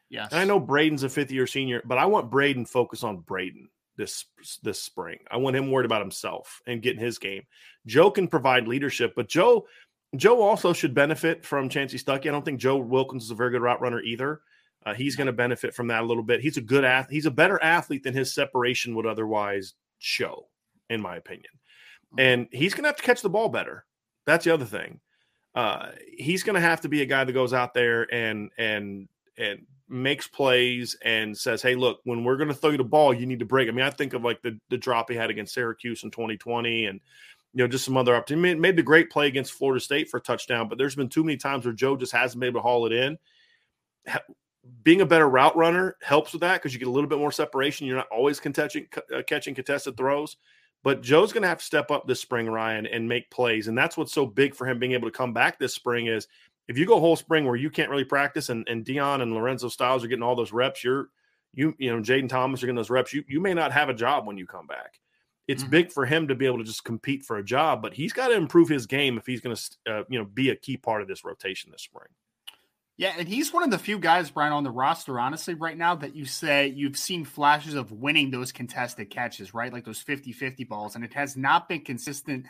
[0.10, 0.32] Yes.
[0.32, 3.70] And I know Braden's a fifth year senior, but I want Braden focus on Braden
[3.97, 4.26] this
[4.64, 5.20] this spring.
[5.30, 7.43] I want him worried about himself and getting his game.
[7.86, 9.66] Joe can provide leadership, but Joe
[10.16, 12.28] Joe also should benefit from Chansi Stuckey.
[12.28, 14.41] I don't think Joe Wilkins is a very good route runner either.
[14.88, 16.39] Uh, he's going to benefit from that a little bit.
[16.39, 17.13] He's a good athlete.
[17.13, 20.47] He's a better athlete than his separation would otherwise show,
[20.89, 21.51] in my opinion.
[22.13, 22.19] Mm-hmm.
[22.21, 23.83] And he's going to have to catch the ball better.
[24.25, 25.01] That's the other thing.
[25.53, 29.09] Uh, he's going to have to be a guy that goes out there and and
[29.38, 33.13] and makes plays and says, "Hey, look, when we're going to throw you the ball,
[33.13, 35.29] you need to break." I mean, I think of like the the drop he had
[35.29, 37.01] against Syracuse in 2020, and
[37.53, 38.53] you know, just some other opportunity.
[38.53, 41.25] Made, made the great play against Florida State for a touchdown, but there's been too
[41.25, 43.17] many times where Joe just hasn't been able to haul it in.
[44.84, 47.32] Being a better route runner helps with that because you get a little bit more
[47.32, 47.88] separation.
[47.88, 50.38] You're not always contesting, uh, catching contested throws.
[50.84, 53.68] But Joe's going to have to step up this spring, Ryan, and make plays.
[53.68, 56.28] And that's what's so big for him being able to come back this spring is
[56.68, 59.70] if you go whole spring where you can't really practice and, and Deion and Lorenzo
[59.70, 61.09] Styles are getting all those reps, you're
[61.53, 63.13] you you know Jayden Thomas are getting those reps.
[63.13, 64.99] You you may not have a job when you come back
[65.47, 65.72] it's mm-hmm.
[65.72, 68.28] big for him to be able to just compete for a job, but he's got
[68.28, 71.01] to improve his game if he's going to, uh, you know, be a key part
[71.01, 72.09] of this rotation this spring.
[72.98, 75.93] Yeah, and he's one of the few guys, Brian, on the roster, honestly, right now
[75.95, 79.72] that you say you've seen flashes of winning those contested catches, right?
[79.72, 82.48] Like those 50 50 balls, and it has not been consistent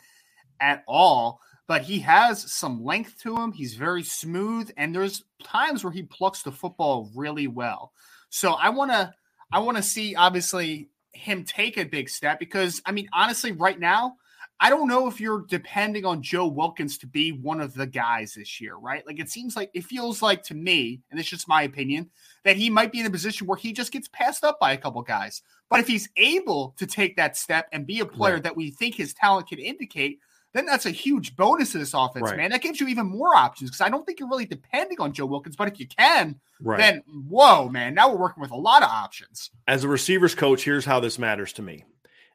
[0.61, 1.41] at all.
[1.67, 3.51] But he has some length to him.
[3.51, 7.91] He's very smooth, and there's times where he plucks the football really well.
[8.29, 9.13] So I want to,
[9.51, 13.77] I want to see obviously him take a big step because I mean, honestly, right
[13.77, 14.15] now,
[14.59, 18.33] I don't know if you're depending on Joe Wilkins to be one of the guys
[18.33, 19.05] this year, right?
[19.05, 22.09] Like it seems like it feels like to me, and it's just my opinion,
[22.43, 24.77] that he might be in a position where he just gets passed up by a
[24.77, 25.43] couple guys.
[25.69, 28.43] But if he's able to take that step and be a player right.
[28.43, 30.19] that we think his talent can indicate,
[30.53, 32.37] then that's a huge bonus to this offense, right.
[32.37, 32.49] man.
[32.49, 35.27] That gives you even more options because I don't think you're really depending on Joe
[35.27, 36.79] Wilkins, but if you can, right.
[36.79, 39.51] then whoa, man, now we're working with a lot of options.
[39.67, 41.83] As a receivers coach, here's how this matters to me.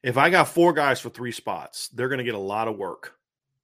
[0.02, 2.76] If I got four guys for three spots, they're going to get a lot of
[2.76, 3.14] work.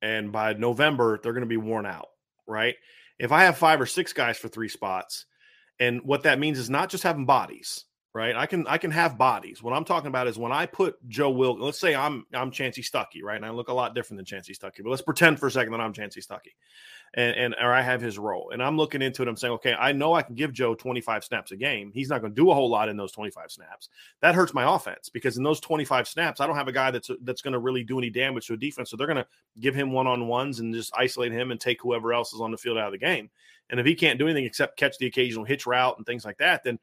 [0.01, 2.09] And by November, they're going to be worn out,
[2.47, 2.77] right?
[3.19, 5.27] If I have five or six guys for three spots,
[5.81, 7.85] and what that means is not just having bodies,
[8.15, 8.37] right?
[8.37, 9.63] I can I can have bodies.
[9.63, 11.59] What I'm talking about is when I put Joe Wilk.
[11.61, 13.37] Let's say I'm I'm Chansi Stuckey, right?
[13.37, 15.73] And I look a lot different than Chansi Stuckey, but let's pretend for a second
[15.73, 16.55] that I'm Chansi Stuckey,
[17.15, 19.29] and and or I have his role, and I'm looking into it.
[19.29, 21.91] I'm saying, okay, I know I can give Joe 25 snaps a game.
[21.93, 23.89] He's not going to do a whole lot in those 25 snaps.
[24.21, 27.11] That hurts my offense because in those 25 snaps, I don't have a guy that's
[27.23, 28.91] that's going to really do any damage to a defense.
[28.91, 29.27] So they're going to
[29.61, 32.51] give him one on ones and just isolate him and take whoever else is on
[32.51, 33.31] the field out of the game.
[33.71, 36.39] And if he can't do anything except catch the occasional hitch route and things like
[36.39, 36.79] that, then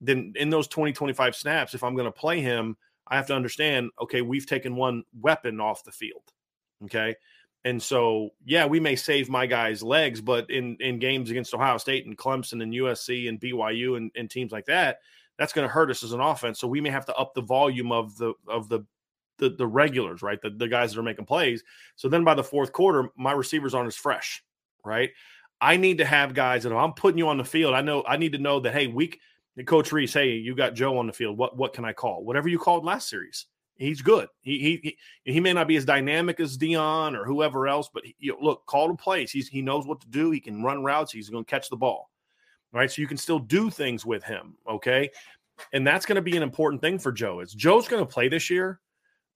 [0.00, 3.34] then in those 20, 25 snaps, if I'm going to play him, I have to
[3.34, 6.22] understand, okay, we've taken one weapon off the field.
[6.84, 7.16] Okay.
[7.64, 11.78] And so, yeah, we may save my guy's legs, but in, in games against Ohio
[11.78, 14.98] State and Clemson and USC and BYU and, and teams like that,
[15.38, 16.60] that's going to hurt us as an offense.
[16.60, 18.80] So we may have to up the volume of the of the
[19.38, 20.40] the, the regulars, right?
[20.40, 21.64] The, the guys that are making plays.
[21.96, 24.44] So then by the fourth quarter, my receivers aren't as fresh,
[24.84, 25.10] right?
[25.60, 28.04] I need to have guys that if I'm putting you on the field, I know
[28.06, 29.20] I need to know that hey, week
[29.66, 31.38] Coach Rees, hey, you got Joe on the field.
[31.38, 32.24] What what can I call?
[32.24, 33.46] Whatever you called last series.
[33.76, 34.28] He's good.
[34.40, 38.14] He he he may not be as dynamic as Deion or whoever else, but he,
[38.18, 39.32] you know, look, call to plays.
[39.32, 40.30] He's he knows what to do.
[40.30, 41.12] He can run routes.
[41.12, 42.10] He's going to catch the ball.
[42.72, 44.56] Right, so you can still do things with him.
[44.68, 45.10] Okay,
[45.72, 47.40] and that's going to be an important thing for Joe.
[47.40, 48.80] Is Joe's going to play this year?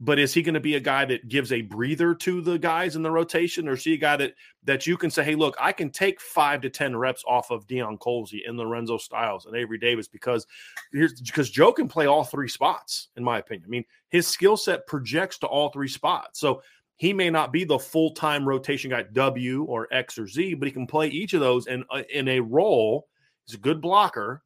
[0.01, 2.94] But is he going to be a guy that gives a breather to the guys
[2.94, 5.57] in the rotation, or is he a guy that that you can say, "Hey, look,
[5.59, 9.57] I can take five to ten reps off of Deion Colzie and Lorenzo Styles and
[9.57, 10.46] Avery Davis because
[10.92, 13.64] here's because Joe can play all three spots, in my opinion.
[13.66, 16.62] I mean, his skill set projects to all three spots, so
[16.99, 20.66] he may not be the full time rotation guy W or X or Z, but
[20.66, 23.09] he can play each of those in uh, in a role.
[23.46, 24.42] He's a good blocker,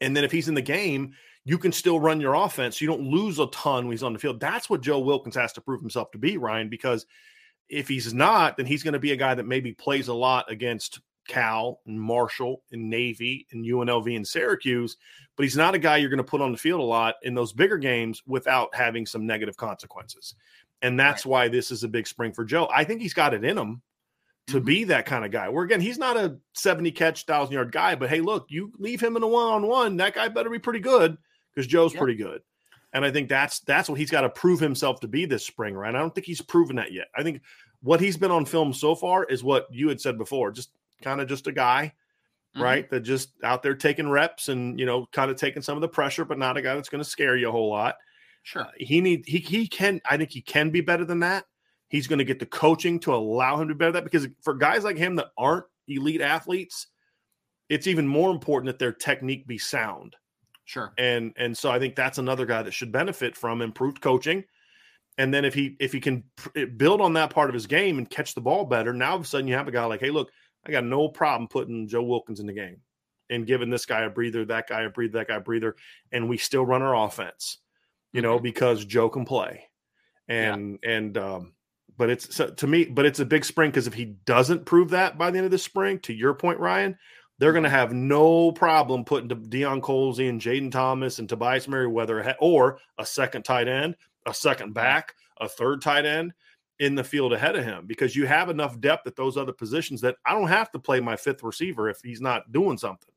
[0.00, 1.14] and then if he's in the game
[1.44, 2.80] you can still run your offense.
[2.80, 4.40] You don't lose a ton when he's on the field.
[4.40, 7.06] That's what Joe Wilkins has to prove himself to be, Ryan, because
[7.68, 10.50] if he's not, then he's going to be a guy that maybe plays a lot
[10.50, 14.96] against Cal and Marshall and Navy and UNLV and Syracuse,
[15.36, 17.34] but he's not a guy you're going to put on the field a lot in
[17.34, 20.34] those bigger games without having some negative consequences.
[20.82, 21.30] And that's right.
[21.30, 22.68] why this is a big spring for Joe.
[22.72, 23.82] I think he's got it in him
[24.48, 24.66] to mm-hmm.
[24.66, 25.48] be that kind of guy.
[25.48, 29.00] Where again, he's not a 70 catch, thousand yard guy, but hey, look, you leave
[29.00, 31.16] him in a one on one, that guy better be pretty good
[31.54, 32.00] because Joe's yep.
[32.00, 32.42] pretty good.
[32.92, 35.74] And I think that's that's what he's got to prove himself to be this spring,
[35.74, 35.94] right?
[35.94, 37.08] I don't think he's proven that yet.
[37.16, 37.42] I think
[37.82, 40.70] what he's been on film so far is what you had said before, just
[41.02, 41.92] kind of just a guy,
[42.54, 42.62] mm-hmm.
[42.62, 42.90] right?
[42.90, 45.88] That just out there taking reps and you know, kind of taking some of the
[45.88, 47.96] pressure, but not a guy that's going to scare you a whole lot.
[48.44, 48.62] Sure.
[48.62, 51.46] Uh, he need he he can I think he can be better than that.
[51.88, 54.54] He's going to get the coaching to allow him to be better that because for
[54.54, 56.86] guys like him that aren't elite athletes,
[57.68, 60.14] it's even more important that their technique be sound
[60.64, 60.92] Sure.
[60.96, 64.44] And and so I think that's another guy that should benefit from improved coaching.
[65.18, 66.24] And then if he if he can
[66.56, 69.16] eh, build on that part of his game and catch the ball better, now all
[69.16, 70.30] of a sudden you have a guy like, hey, look,
[70.66, 72.78] I got no problem putting Joe Wilkins in the game
[73.30, 75.76] and giving this guy a breather, that guy a breather, that guy a breather,
[76.12, 77.58] and we still run our offense,
[78.12, 78.42] you know, mm-hmm.
[78.44, 79.64] because Joe can play.
[80.28, 80.90] And yeah.
[80.90, 81.52] and um,
[81.96, 84.90] but it's so, to me, but it's a big spring because if he doesn't prove
[84.90, 86.96] that by the end of the spring, to your point, Ryan,
[87.38, 92.34] they're going to have no problem putting Deion Colzie and Jayden Thomas and Tobias Merriweather
[92.40, 96.32] or a second tight end, a second back, a third tight end
[96.78, 100.00] in the field ahead of him because you have enough depth at those other positions
[100.00, 103.10] that I don't have to play my fifth receiver if he's not doing something.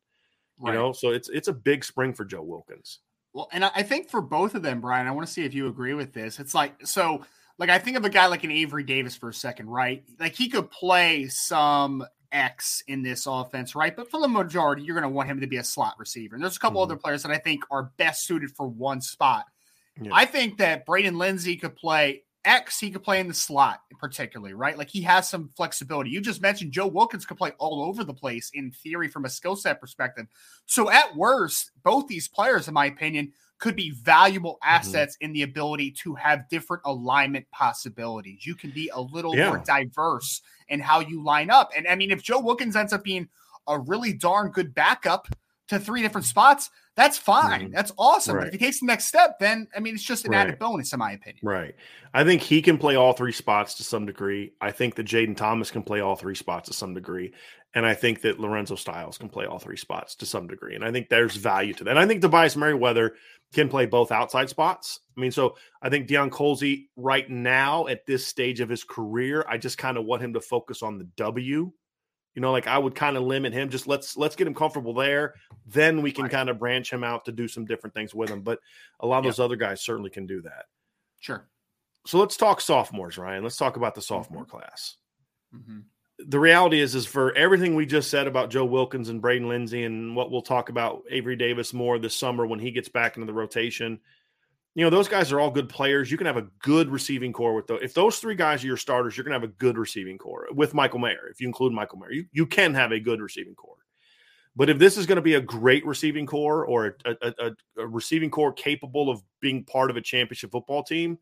[0.60, 0.74] Right.
[0.74, 3.00] You know, so it's it's a big spring for Joe Wilkins.
[3.34, 5.68] Well, and I think for both of them, Brian, I want to see if you
[5.68, 6.40] agree with this.
[6.40, 7.24] It's like so
[7.60, 10.04] like I think of a guy like an Avery Davis for a second, right?
[10.20, 12.04] Like he could play some
[12.38, 13.96] X in this offense, right?
[13.96, 16.36] But for the majority, you're going to want him to be a slot receiver.
[16.36, 16.92] And there's a couple mm-hmm.
[16.92, 19.46] other players that I think are best suited for one spot.
[20.00, 20.12] Yeah.
[20.14, 24.54] I think that Braden Lenzy could play X, he could play in the slot, particularly,
[24.54, 24.78] right?
[24.78, 26.12] Like he has some flexibility.
[26.12, 29.30] You just mentioned Joe Wilkins could play all over the place in theory from a
[29.30, 30.28] skill set perspective.
[30.66, 34.76] So, at worst, both these players, in my opinion, could be valuable mm-hmm.
[34.76, 35.26] assets mm-hmm.
[35.26, 38.46] in the ability to have different alignment possibilities.
[38.46, 39.50] You can be a little yeah.
[39.50, 41.72] more diverse in how you line up.
[41.76, 43.28] And I mean, if Joe Wilkins ends up being
[43.68, 45.28] a really darn good backup
[45.68, 47.62] to three different spots, that's fine.
[47.62, 47.74] Mm-hmm.
[47.74, 48.36] That's awesome.
[48.36, 48.46] Right.
[48.46, 50.40] But if he takes the next step, then I mean, it's just an right.
[50.40, 51.42] added bonus, in my opinion.
[51.44, 51.76] Right.
[52.14, 54.54] I think he can play all three spots to some degree.
[54.62, 57.34] I think that Jayden Thomas can play all three spots to some degree.
[57.76, 60.74] And I think that Lorenzo Styles can play all three spots to some degree.
[60.74, 61.92] And I think there's value to that.
[61.92, 63.14] And I think Tobias Merriweather
[63.54, 65.00] can play both outside spots.
[65.16, 69.46] I mean, so I think Deion Colzie right now at this stage of his career,
[69.48, 71.72] I just kind of want him to focus on the W.
[72.36, 73.70] You know, like I would kind of limit him.
[73.70, 75.34] Just let's let's get him comfortable there.
[75.66, 76.32] Then we can right.
[76.32, 78.42] kind of branch him out to do some different things with him.
[78.42, 78.60] But
[79.00, 79.34] a lot of yep.
[79.34, 80.66] those other guys certainly can do that.
[81.20, 81.48] Sure.
[82.06, 83.44] So let's talk sophomores, Ryan.
[83.44, 84.58] Let's talk about the sophomore mm-hmm.
[84.58, 84.98] class.
[85.56, 85.80] Mm-hmm.
[86.20, 89.84] The reality is, is for everything we just said about Joe Wilkins and Braden Lenzy,
[89.84, 93.28] and what we'll talk about Avery Davis more this summer when he gets back into
[93.28, 94.00] the rotation.
[94.74, 96.12] You know, those guys are all good players.
[96.12, 97.82] You can have a good receiving core with those.
[97.82, 100.48] If those three guys are your starters, you're going to have a good receiving core
[100.54, 101.30] with Michael Mayer.
[101.32, 103.76] If you include Michael Mayer, you, you can have a good receiving core.
[104.56, 107.52] But if this is going to be a great receiving core or a, a, a,
[107.78, 111.20] a receiving core capable of being part of a championship football team,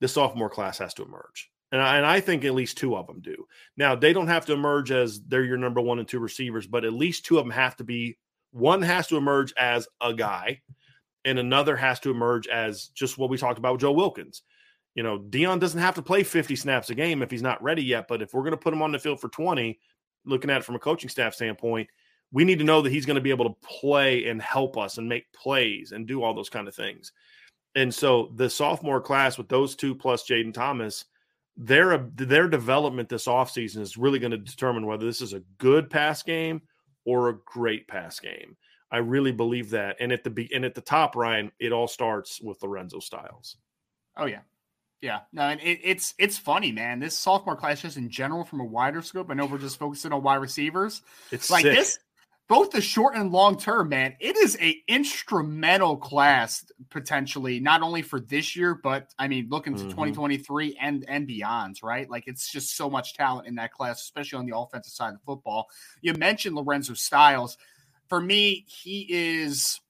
[0.00, 1.50] the sophomore class has to emerge.
[1.72, 3.46] And I, and I think at least two of them do.
[3.76, 6.84] Now, they don't have to emerge as they're your number one and two receivers, but
[6.84, 8.18] at least two of them have to be
[8.52, 10.62] one has to emerge as a guy,
[11.24, 14.42] and another has to emerge as just what we talked about with Joe Wilkins.
[14.94, 17.82] You know, Deion doesn't have to play 50 snaps a game if he's not ready
[17.82, 19.78] yet, but if we're going to put him on the field for 20,
[20.24, 21.90] looking at it from a coaching staff standpoint,
[22.32, 24.96] we need to know that he's going to be able to play and help us
[24.96, 27.12] and make plays and do all those kind of things.
[27.74, 31.04] And so the sophomore class with those two plus Jayden Thomas–
[31.56, 35.88] their their development this offseason is really going to determine whether this is a good
[35.88, 36.62] pass game
[37.04, 38.56] or a great pass game.
[38.90, 39.96] I really believe that.
[40.00, 43.56] And at the and at the top, Ryan, it all starts with Lorenzo Styles.
[44.16, 44.40] Oh yeah.
[45.02, 47.00] Yeah, no, and it, it's it's funny, man.
[47.00, 49.30] This sophomore class, just in general, from a wider scope.
[49.30, 51.02] I know we're just focusing on wide receivers.
[51.30, 51.76] It's like sick.
[51.76, 51.98] this
[52.48, 58.02] both the short and long term, man, it is a instrumental class potentially, not only
[58.02, 59.90] for this year, but I mean, looking to mm-hmm.
[59.90, 62.08] 2023 and and beyond, right?
[62.08, 65.22] Like it's just so much talent in that class, especially on the offensive side of
[65.22, 65.66] football.
[66.02, 67.58] You mentioned Lorenzo Styles.
[68.08, 69.80] For me, he is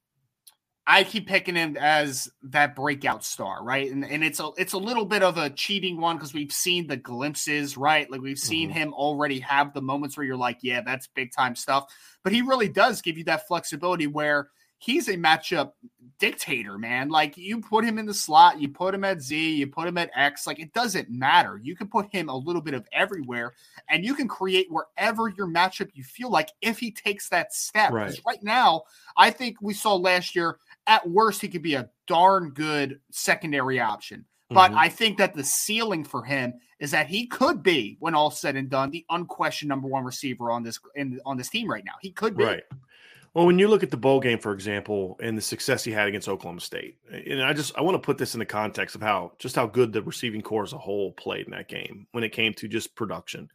[0.89, 3.91] I keep picking him as that breakout star, right?
[3.91, 6.87] And and it's a it's a little bit of a cheating one because we've seen
[6.87, 8.09] the glimpses, right?
[8.11, 8.79] Like we've seen mm-hmm.
[8.79, 11.93] him already have the moments where you're like, yeah, that's big time stuff.
[12.23, 15.73] But he really does give you that flexibility where he's a matchup
[16.19, 17.09] dictator, man.
[17.09, 19.99] Like you put him in the slot, you put him at Z, you put him
[19.99, 21.61] at X, like it doesn't matter.
[21.63, 23.55] You can put him a little bit of everywhere
[23.91, 27.93] and you can create wherever your matchup you feel like if he takes that step.
[27.93, 28.83] Right, right now,
[29.17, 33.81] I think we saw last year at worst, he could be a darn good secondary
[33.81, 34.25] option.
[34.49, 34.79] But mm-hmm.
[34.79, 38.55] I think that the ceiling for him is that he could be, when all said
[38.55, 41.95] and done, the unquestioned number one receiver on this in, on this team right now.
[42.01, 42.45] He could be.
[42.45, 42.63] Right.
[43.35, 46.09] Well, when you look at the bowl game, for example, and the success he had
[46.09, 49.03] against Oklahoma State, and I just I want to put this in the context of
[49.03, 52.25] how just how good the receiving corps as a whole played in that game when
[52.25, 53.51] it came to just production.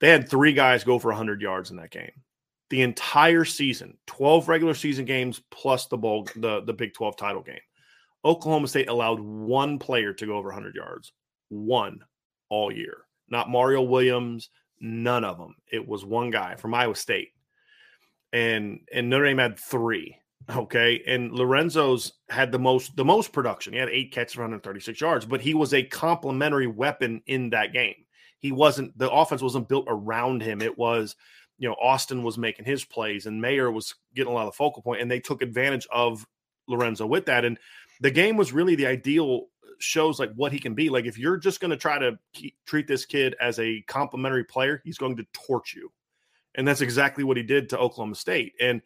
[0.00, 2.10] They had three guys go for 100 yards in that game
[2.70, 7.42] the entire season, 12 regular season games plus the bowl, the, the Big 12 title
[7.42, 7.60] game.
[8.24, 11.12] Oklahoma State allowed one player to go over 100 yards,
[11.48, 12.00] one
[12.48, 12.98] all year.
[13.28, 14.50] Not Mario Williams,
[14.80, 15.54] none of them.
[15.70, 17.28] It was one guy from Iowa State.
[18.32, 20.16] And and Notre Dame had three.
[20.54, 21.02] Okay.
[21.06, 23.72] And Lorenzo's had the most the most production.
[23.72, 27.72] He had eight catches for 136 yards, but he was a complementary weapon in that
[27.72, 27.94] game.
[28.38, 30.62] He wasn't the offense wasn't built around him.
[30.62, 31.16] It was
[31.58, 34.56] you know, Austin was making his plays and Mayer was getting a lot of the
[34.56, 36.26] focal point, and they took advantage of
[36.68, 37.44] Lorenzo with that.
[37.44, 37.58] And
[38.00, 40.90] the game was really the ideal uh, shows like what he can be.
[40.90, 44.44] Like if you're just going to try to keep, treat this kid as a complementary
[44.44, 45.90] player, he's going to torch you,
[46.54, 48.54] and that's exactly what he did to Oklahoma State.
[48.60, 48.82] And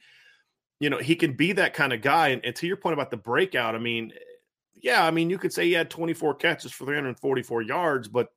[0.79, 2.29] you know he can be that kind of guy.
[2.29, 4.13] And, and to your point about the breakout, I mean,
[4.81, 8.29] yeah, I mean you could say he had 24 catches for 344 yards, but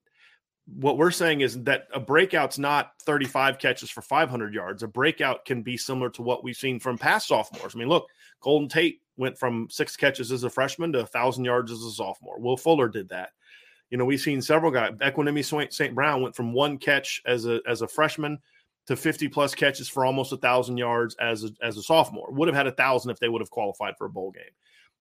[0.65, 4.81] what we're saying is that a breakout's not 35 catches for 500 yards.
[4.81, 7.75] A breakout can be similar to what we've seen from past sophomores.
[7.75, 8.07] I mean, look,
[8.39, 11.91] Golden Tate went from six catches as a freshman to a thousand yards as a
[11.91, 12.39] sophomore.
[12.39, 13.31] Will Fuller did that.
[13.89, 14.93] You know, we've seen several guys.
[15.01, 15.93] Equanimeous St.
[15.93, 18.39] Brown went from one catch as a as a freshman
[18.87, 22.31] to 50 plus catches for almost a thousand yards as a, as a sophomore.
[22.31, 24.43] Would have had a thousand if they would have qualified for a bowl game.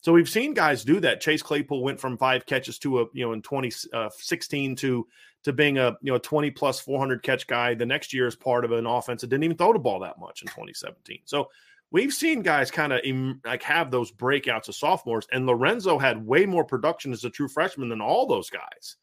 [0.03, 1.21] So we've seen guys do that.
[1.21, 5.07] Chase Claypool went from five catches to a you know in 2016 uh, to
[5.45, 8.65] to being a you know 20 plus 400 catch guy the next year as part
[8.65, 11.21] of an offense that didn't even throw the ball that much in 2017.
[11.25, 11.49] So
[11.93, 13.01] we've seen guys kind of
[13.45, 17.49] like have those breakouts of sophomores, and Lorenzo had way more production as a true
[17.49, 18.97] freshman than all those guys.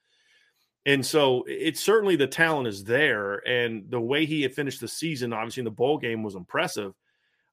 [0.85, 4.87] And so it's certainly the talent is there, and the way he had finished the
[4.89, 6.93] season, obviously in the bowl game, was impressive.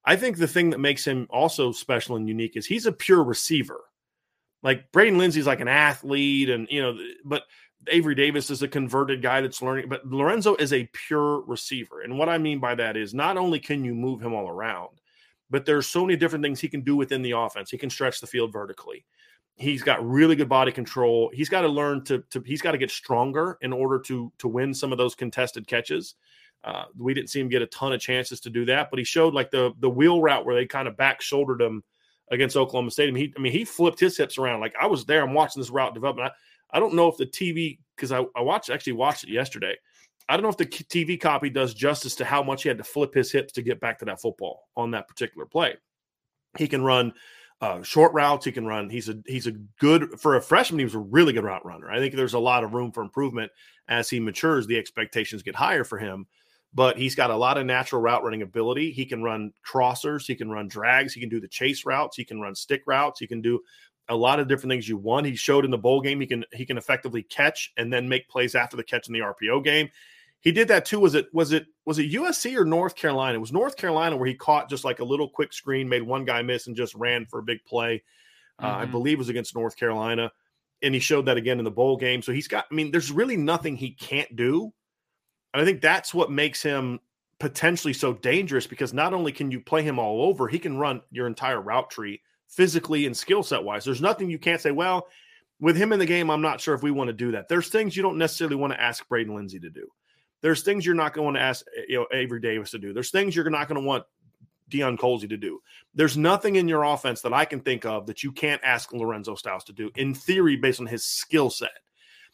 [0.07, 3.25] I think the thing that makes him also special and unique is he's a pure
[3.25, 3.81] receiver.
[4.63, 7.43] Like Braden Lenzy's like an athlete, and you know, but
[7.89, 12.01] Avery Davis is a converted guy that's learning, but Lorenzo is a pure receiver.
[12.01, 15.01] And what I mean by that is not only can you move him all around,
[15.51, 17.71] but there's so many different things he can do within the offense.
[17.71, 19.05] He can stretch the field vertically.
[19.57, 21.31] He's got really good body control.
[21.33, 24.49] He's got to learn to, to he's got to get stronger in order to to
[24.49, 26.15] win some of those contested catches.
[26.67, 29.05] Uh, we didn't see him get a ton of chances to do that, but he
[29.05, 31.83] showed like the the wheel route where they kind of back shouldered him
[32.33, 33.09] against Oklahoma State.
[33.09, 34.61] I mean, he, I mean, he flipped his hips around.
[34.61, 36.19] Like I was there, I'm watching this route develop.
[36.19, 36.31] I,
[36.73, 39.77] I don't know if the TV because I, I watched actually watched it yesterday.
[40.29, 42.85] I don't know if the TV copy does justice to how much he had to
[42.85, 45.77] flip his hips to get back to that football on that particular play.
[46.59, 47.12] He can run
[47.61, 48.45] uh, short routes.
[48.45, 48.91] He can run.
[48.91, 50.81] He's a he's a good for a freshman.
[50.81, 51.91] He was a really good route runner.
[51.91, 53.53] I think there's a lot of room for improvement
[53.89, 54.67] as he matures.
[54.67, 56.27] The expectations get higher for him,
[56.77, 58.93] but he's got a lot of natural route running ability.
[58.93, 60.27] He can run crossers.
[60.27, 61.14] He can run drags.
[61.14, 62.18] He can do the chase routes.
[62.18, 63.18] He can run stick routes.
[63.18, 63.61] He can do
[64.11, 65.24] a lot of different things you want.
[65.24, 68.29] He showed in the bowl game he can he can effectively catch and then make
[68.29, 69.89] plays after the catch in the RPO game.
[70.41, 71.01] He did that too.
[71.01, 73.39] Was it was it was it USC or North Carolina?
[73.39, 76.27] It was North Carolina where he caught just like a little quick screen, made one
[76.27, 78.03] guy miss, and just ran for a big play.
[78.61, 78.66] Mm-hmm.
[78.66, 78.93] Uh, I mm-hmm.
[78.93, 80.31] believe was against North Carolina,
[80.83, 82.20] and he showed that again in the bowl game.
[82.20, 82.66] So he's got.
[82.70, 84.74] I mean, there's really nothing he can't do,
[85.57, 87.01] and I think that's what makes him
[87.41, 91.01] potentially so dangerous because not only can you play him all over, he can run
[91.11, 93.83] your entire route tree physically and skill set wise.
[93.83, 94.71] There's nothing you can't say.
[94.71, 95.07] Well,
[95.59, 97.49] with him in the game, I'm not sure if we want to do that.
[97.49, 99.89] There's things you don't necessarily want to ask Braden Lenzy to do.
[100.43, 102.93] There's things you're not going to ask eh, you know Avery Davis to do.
[102.93, 104.05] There's things you're not going to want
[104.71, 105.63] Deion Colzie to do.
[105.95, 109.35] There's nothing in your offense that I can think of that you can't ask Lorenzo
[109.37, 111.71] Styles to do in theory based on his skill set.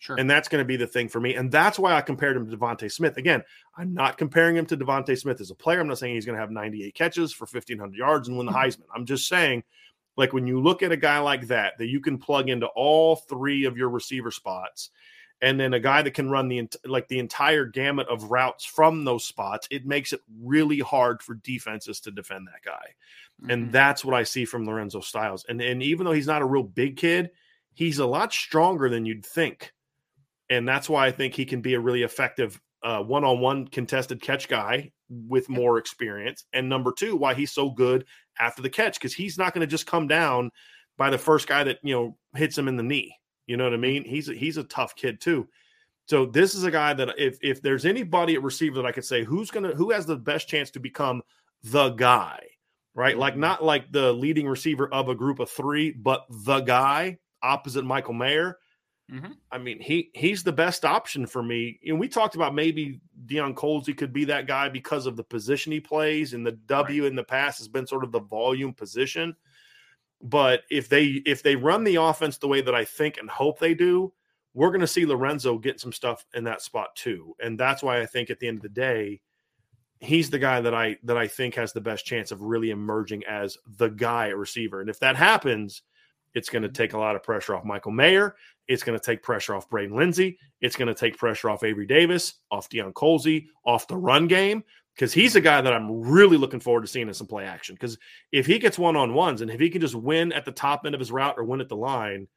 [0.02, 0.16] Sure.
[0.18, 1.36] And that's going to be the thing for me.
[1.36, 3.18] And that's why I compared him to DeVonta Smith.
[3.18, 3.44] Again,
[3.76, 5.78] I'm not comparing him to DeVonta Smith as a player.
[5.78, 8.52] I'm not saying he's going to have 98 catches for 1,500 yards and win the
[8.52, 8.66] mm-hmm.
[8.66, 8.86] Heisman.
[8.92, 9.62] I'm just saying,
[10.16, 13.14] like, when you look at a guy like that, that you can plug into all
[13.14, 14.90] three of your receiver spots
[15.40, 19.04] and then a guy that can run the like the entire gamut of routes from
[19.04, 22.94] those spots it makes it really hard for defenses to defend that guy
[23.40, 23.50] mm-hmm.
[23.50, 26.46] and that's what i see from lorenzo styles and and even though he's not a
[26.46, 27.30] real big kid
[27.74, 29.72] he's a lot stronger than you'd think
[30.52, 34.48] and that's why i think he can be a really effective uh, one-on-one contested catch
[34.48, 38.04] guy with more experience and number two why he's so good
[38.40, 40.50] after the catch because he's not going to just come down
[40.98, 43.14] by the first guy that you know hits him in the knee
[43.46, 44.04] you know what I mean?
[44.04, 45.48] He's a, he's a tough kid too.
[46.06, 49.04] So this is a guy that if if there's anybody at receiver that I could
[49.04, 51.22] say who's gonna who has the best chance to become
[51.62, 52.40] the guy,
[52.94, 53.16] right?
[53.16, 53.40] Like mm-hmm.
[53.40, 58.14] not like the leading receiver of a group of three, but the guy opposite Michael
[58.14, 58.58] Mayer.
[59.12, 59.32] Mm-hmm.
[59.50, 61.78] I mean, he he's the best option for me.
[61.86, 65.70] And we talked about maybe Deion Colzie could be that guy because of the position
[65.70, 67.10] he plays, and the W right.
[67.10, 69.36] in the past has been sort of the volume position.
[70.22, 73.58] But if they if they run the offense the way that I think and hope
[73.58, 74.14] they do,
[74.54, 77.34] we're going to see Lorenzo get some stuff in that spot too.
[77.42, 79.20] And that's why I think at the end of the day,
[80.00, 83.24] he's the guy that I that I think has the best chance of really emerging
[83.28, 84.80] as the guy receiver.
[84.80, 85.82] And if that happens,
[86.34, 88.36] it's going to take a lot of pressure off Michael Mayer.
[88.68, 90.38] It's going to take pressure off Braden Lenzy.
[90.60, 94.62] It's going to take pressure off Avery Davis, off Deion Colzie, off the run game
[94.94, 97.74] because he's a guy that I'm really looking forward to seeing in some play action.
[97.74, 97.98] Because
[98.30, 100.82] if he gets one on ones and if he can just win at the top
[100.84, 102.28] end of his route or win at the line,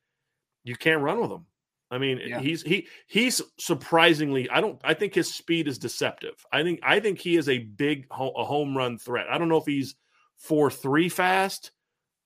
[0.63, 1.45] you can't run with him.
[1.91, 2.39] I mean, yeah.
[2.39, 4.49] he's he he's surprisingly.
[4.49, 4.79] I don't.
[4.83, 6.33] I think his speed is deceptive.
[6.51, 9.27] I think I think he is a big a home run threat.
[9.29, 9.95] I don't know if he's
[10.35, 11.71] four three fast,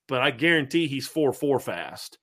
[0.09, 2.17] but I guarantee he's four four fast.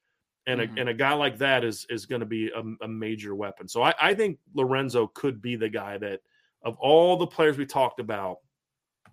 [0.46, 0.76] And mm-hmm.
[0.76, 3.66] a and a guy like that is is going to be a, a major weapon.
[3.68, 6.20] So I, I think Lorenzo could be the guy that
[6.62, 8.38] of all the players we talked about,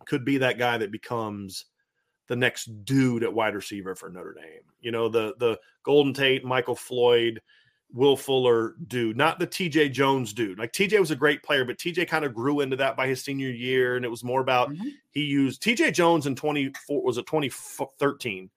[0.05, 1.65] could be that guy that becomes
[2.27, 4.63] the next dude at wide receiver for Notre Dame.
[4.81, 7.41] You know, the the Golden Tate, Michael Floyd,
[7.93, 10.57] Will Fuller dude, not the TJ Jones dude.
[10.57, 13.23] Like TJ was a great player, but TJ kind of grew into that by his
[13.23, 14.89] senior year, and it was more about mm-hmm.
[15.11, 18.49] he used TJ Jones in 24 was it 2013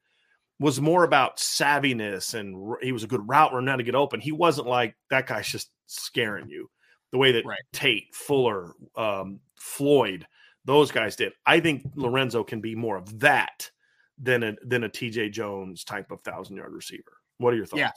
[0.58, 4.20] was more about savviness and he was a good route runner to get open.
[4.20, 6.70] He wasn't like that guy's just scaring you
[7.12, 7.58] the way that right.
[7.72, 10.26] Tate, Fuller, um, Floyd,
[10.64, 11.32] those guys did.
[11.44, 13.70] I think Lorenzo can be more of that
[14.18, 17.12] than a than a TJ Jones type of thousand yard receiver.
[17.38, 17.80] What are your thoughts?
[17.80, 17.90] Yeah.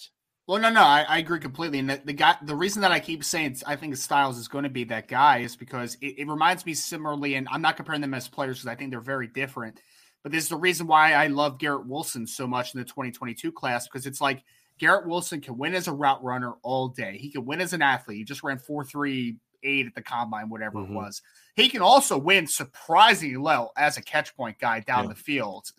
[0.47, 1.77] Well, no, no, I, I agree completely.
[1.77, 4.63] And the, the, guy, the reason that I keep saying I think Styles is going
[4.63, 8.01] to be that guy is because it, it reminds me similarly, and I'm not comparing
[8.01, 9.79] them as players because I think they're very different.
[10.23, 13.51] But this is the reason why I love Garrett Wilson so much in the 2022
[13.51, 14.43] class because it's like
[14.77, 17.17] Garrett Wilson can win as a route runner all day.
[17.17, 18.17] He can win as an athlete.
[18.17, 20.93] He just ran 4.38 at the combine, whatever mm-hmm.
[20.93, 21.21] it was.
[21.55, 25.09] He can also win surprisingly well as a catch point guy down yeah.
[25.09, 25.69] the field.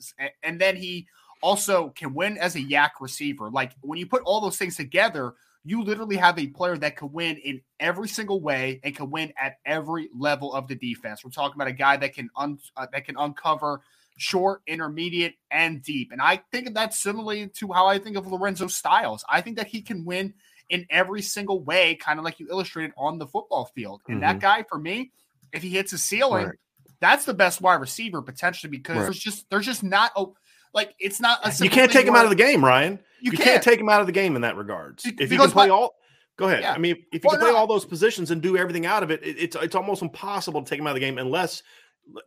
[0.42, 1.06] And then he
[1.42, 3.50] also can win as a YAC receiver.
[3.50, 5.34] Like when you put all those things together,
[5.64, 9.32] you literally have a player that can win in every single way and can win
[9.40, 11.24] at every level of the defense.
[11.24, 13.82] We're talking about a guy that can un, uh, that can uncover
[14.20, 16.12] short, intermediate, and deep.
[16.12, 19.24] And I think that's similarly to how I think of Lorenzo Styles.
[19.28, 20.34] I think that he can win
[20.68, 24.02] in every single way, kind of like you illustrated on the football field.
[24.06, 24.20] And mm-hmm.
[24.22, 25.10] that guy, for me,
[25.52, 26.56] if he hits a ceiling, right.
[27.00, 29.02] that's the best wide receiver potentially because right.
[29.04, 30.26] there's just there's just not a
[30.72, 33.00] like it's not a you can't take him out of the game, Ryan.
[33.20, 33.44] You, you can't.
[33.50, 33.62] can't.
[33.62, 35.04] take him out of the game in that regards.
[35.04, 35.94] If you can play all
[36.40, 36.62] Go ahead.
[36.62, 36.72] Yeah.
[36.72, 37.56] I mean, if you Well, can play no.
[37.58, 40.68] all those positions and do everything out of it, it, it's it's almost impossible to
[40.68, 41.62] take him out of the game unless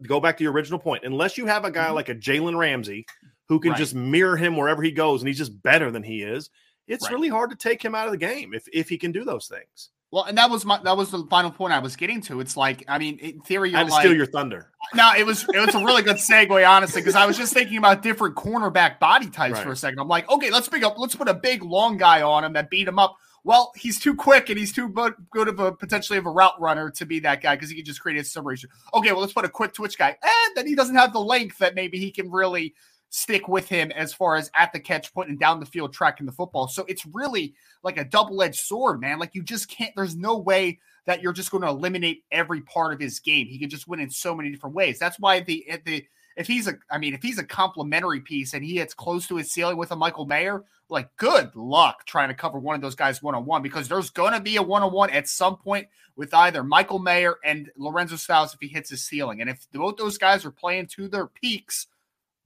[0.07, 1.03] go back to your original point.
[1.05, 1.95] Unless you have a guy Mhm.
[1.95, 3.05] like a Jalen Ramsey
[3.49, 3.77] who can Right.
[3.77, 6.49] just mirror him wherever he goes, and he's just better than he is.
[6.88, 7.14] It's Right.
[7.14, 9.47] really hard to take him out of the game if if he can do those
[9.47, 9.89] things.
[10.11, 12.39] Well, and that was my that was the final point I was getting to.
[12.39, 14.72] It's like, I mean, in theory, you're to like, steal your thunder.
[14.93, 17.77] No, it was it was a really good segue, honestly, because I was just thinking
[17.77, 19.99] about different cornerback body types for a second.
[19.99, 22.69] I'm like, okay, let's pick up, let's put a big long guy on him that
[22.69, 23.18] beat him up.
[23.44, 24.90] Well, he's too quick and he's too
[25.32, 27.86] good of a potentially of a route runner to be that guy because he can
[27.86, 28.70] just create a separation.
[28.94, 31.57] Okay, well, let's put a quick twitch guy, and then he doesn't have the length
[31.57, 32.74] that maybe he can really
[33.10, 36.26] stick with him as far as at the catch point and down the field tracking
[36.26, 36.68] the football.
[36.68, 37.53] So it's really
[37.84, 39.20] like a double edged sword, man.
[39.20, 39.94] Like you just can't.
[39.95, 43.45] There's no way that you're just going to eliminate every part of his game.
[43.48, 44.98] He can just win in so many different ways.
[44.98, 48.64] That's why the the if he's a I mean if he's a complementary piece and
[48.64, 52.34] he hits close to his ceiling with a Michael Mayer, like good luck trying to
[52.34, 54.84] cover one of those guys one on one because there's going to be a one
[54.84, 58.89] on one at some point with either Michael Mayer and Lorenzo Styles if he hits
[58.89, 59.41] his ceiling.
[59.41, 61.88] And if both those guys are playing to their peaks,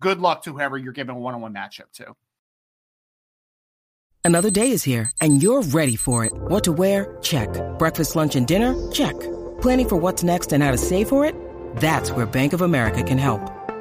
[0.01, 2.15] good luck to whoever you're giving a one on one matchup to.
[4.23, 6.34] Another day is here, and you're ready for it.
[6.35, 7.18] What to wear?
[7.22, 7.49] Check.
[7.80, 8.76] Breakfast, lunch, and dinner?
[8.91, 9.18] Check.
[9.61, 11.34] Planning for what's next and how to save for it?
[11.77, 13.56] That's where Bank of America can help.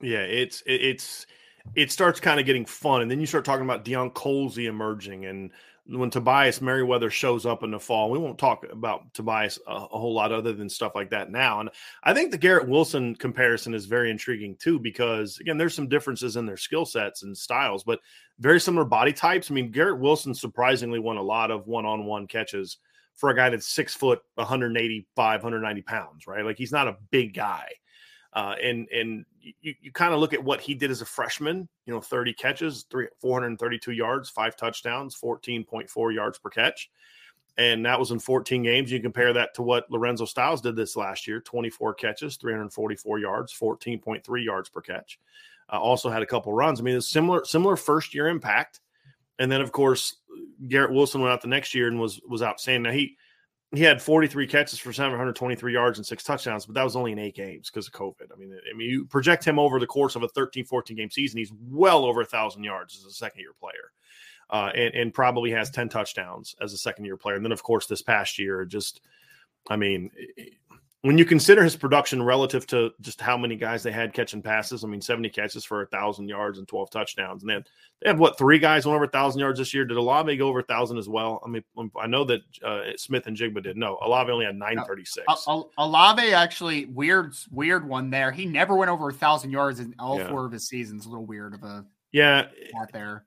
[0.00, 1.26] Yeah, it's it, it's
[1.74, 5.26] it starts kind of getting fun, and then you start talking about Deion Colzie emerging,
[5.26, 5.50] and
[5.86, 9.98] when Tobias Merriweather shows up in the fall, we won't talk about Tobias a, a
[9.98, 11.60] whole lot other than stuff like that now.
[11.60, 11.70] And
[12.04, 16.36] I think the Garrett Wilson comparison is very intriguing too, because again, there's some differences
[16.36, 17.98] in their skill sets and styles, but
[18.38, 19.50] very similar body types.
[19.50, 22.78] I mean, Garrett Wilson surprisingly won a lot of one-on-one catches
[23.16, 26.44] for a guy that's six foot, 185, 190 pounds, right?
[26.44, 27.68] Like he's not a big guy.
[28.32, 31.68] Uh, and and you, you kind of look at what he did as a freshman,
[31.86, 36.90] you know, 30 catches, three, 432 yards, five touchdowns, 14.4 yards per catch.
[37.58, 38.92] And that was in 14 games.
[38.92, 43.52] You compare that to what Lorenzo Styles did this last year 24 catches, 344 yards,
[43.52, 45.18] 14.3 yards per catch.
[45.72, 46.80] Uh, also had a couple runs.
[46.80, 48.80] I mean, it's similar, similar first year impact.
[49.38, 50.16] And then, of course,
[50.68, 52.82] Garrett Wilson went out the next year and was was outstanding.
[52.82, 53.16] Now he
[53.72, 57.18] he had 43 catches for 723 yards and six touchdowns, but that was only in
[57.20, 58.32] eight games because of COVID.
[58.32, 61.10] I mean, I mean, you project him over the course of a 13, 14 game
[61.10, 63.92] season, he's well over a thousand yards as a second year player.
[64.52, 67.36] Uh, and, and probably has 10 touchdowns as a second year player.
[67.36, 69.00] And then, of course, this past year, just,
[69.68, 70.10] I mean,
[71.02, 74.84] when you consider his production relative to just how many guys they had catching passes,
[74.84, 77.42] I mean, 70 catches for a thousand yards and 12 touchdowns.
[77.42, 77.64] And then
[78.02, 79.86] they have what three guys went over a thousand yards this year.
[79.86, 81.40] Did Olave go over a thousand as well?
[81.44, 81.62] I mean,
[81.98, 83.78] I know that uh, Smith-Njigba did.
[83.78, 85.24] No, Olave only had 936.
[85.46, 88.30] Uh, Olave actually weird, weird one there.
[88.30, 90.28] He never went over a thousand yards in all Yeah.
[90.28, 91.06] four of his seasons.
[91.06, 92.48] A little weird of a yeah,
[92.78, 93.24] out there.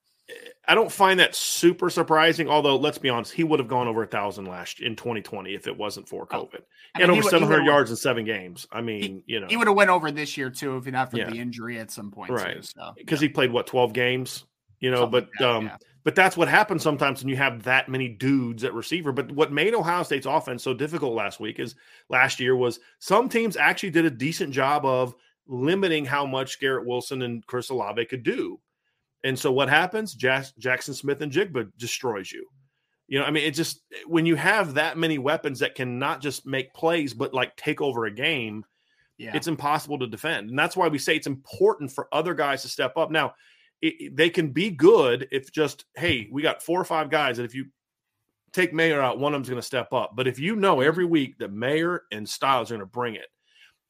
[0.68, 2.48] I don't find that super surprising.
[2.48, 5.68] Although, let's be honest, he would have gone over a thousand last in 2020 if
[5.68, 6.62] it wasn't for Oh, COVID.
[6.96, 8.66] I He had mean, over would- 700 yards in seven games.
[8.72, 11.18] I mean, you know, He would have went over this year too if not for
[11.18, 11.30] Yeah.
[11.30, 12.32] the injury at some point.
[12.32, 12.56] Right.
[12.56, 14.46] Too, so because he played what 12 games,
[14.80, 15.02] you know.
[15.02, 15.78] Something but like um, yeah.
[16.06, 19.12] but that's what happens sometimes when you have that many dudes at receiver.
[19.12, 21.76] But what made Ohio State's offense so difficult last week is
[22.10, 25.14] last year was some teams actually did a decent job of
[25.48, 28.62] limiting how much Garrett Wilson and Chris Olave could do.
[29.24, 30.14] And so what happens?
[30.14, 32.46] Jas- Jaxon Smith-Njigba destroys you.
[33.08, 36.22] You know, I mean, it just when you have that many weapons that can not
[36.22, 38.66] just make plays but like take over a game,
[39.18, 39.36] yeah.
[39.36, 40.50] it's impossible to defend.
[40.50, 43.12] And that's why we say it's important for other guys to step up.
[43.12, 43.34] Now,
[43.82, 47.46] it, they can be good if just, hey, we got four or five guys, and
[47.46, 47.66] if you
[48.54, 50.12] take Mayer out, one of them's going to step up.
[50.16, 53.28] But if you know every week that Mayer and Styles are going to bring it,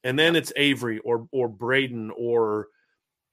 [0.03, 2.67] and then it's Avery or or Braden or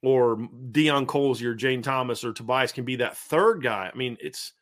[0.01, 3.91] or Deion Colzie or Jane Thomas or Tobias can be that third guy.
[3.93, 4.53] I mean, it's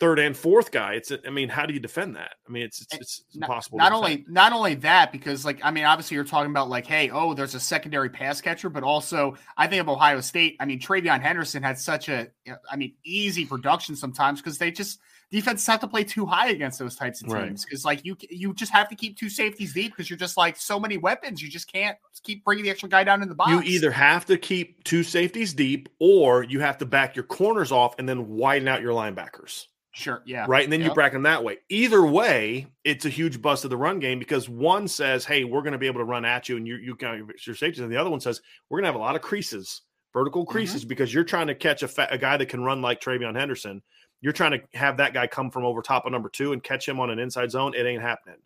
[0.00, 0.94] third and fourth guy.
[0.94, 2.32] It's I mean, how do you defend that?
[2.48, 3.78] I mean, it's it's, it's not, impossible.
[3.78, 7.10] Not only not only that, because like I mean, obviously you're talking about like, hey,
[7.10, 10.56] oh, there's a secondary pass catcher, but also I think of Ohio State.
[10.58, 12.28] I mean, TreVeyon Henderson had such a
[12.70, 14.98] I mean easy production sometimes because they just
[15.32, 17.96] defenses have to play too high against those types of teams because right.
[17.96, 20.78] like you you just have to keep two safeties deep because you're just like so
[20.78, 23.50] many weapons you just can't keep bringing the extra guy down in the box.
[23.50, 27.72] You either have to keep two safeties deep or you have to back your corners
[27.72, 29.66] off and then widen out your linebackers.
[29.94, 30.22] Sure.
[30.24, 30.46] Yeah.
[30.48, 30.64] Right.
[30.64, 30.90] And then yep.
[30.90, 31.58] you bracket them that way.
[31.68, 35.60] Either way, it's a huge bust of the run game because one says, "Hey, we're
[35.60, 37.92] going to be able to run at you," and you you got your safeties, and
[37.92, 38.40] the other one says,
[38.70, 39.82] "We're going to have a lot of creases,
[40.14, 40.52] vertical mm-hmm.
[40.52, 40.88] creases, mm-hmm.
[40.88, 43.82] because you're trying to catch a, fa- a guy that can run like TreVeyon Henderson.
[44.22, 46.88] You're trying to have that guy come from over top of number two and catch
[46.88, 47.74] him on an inside zone.
[47.74, 48.38] It ain't happening.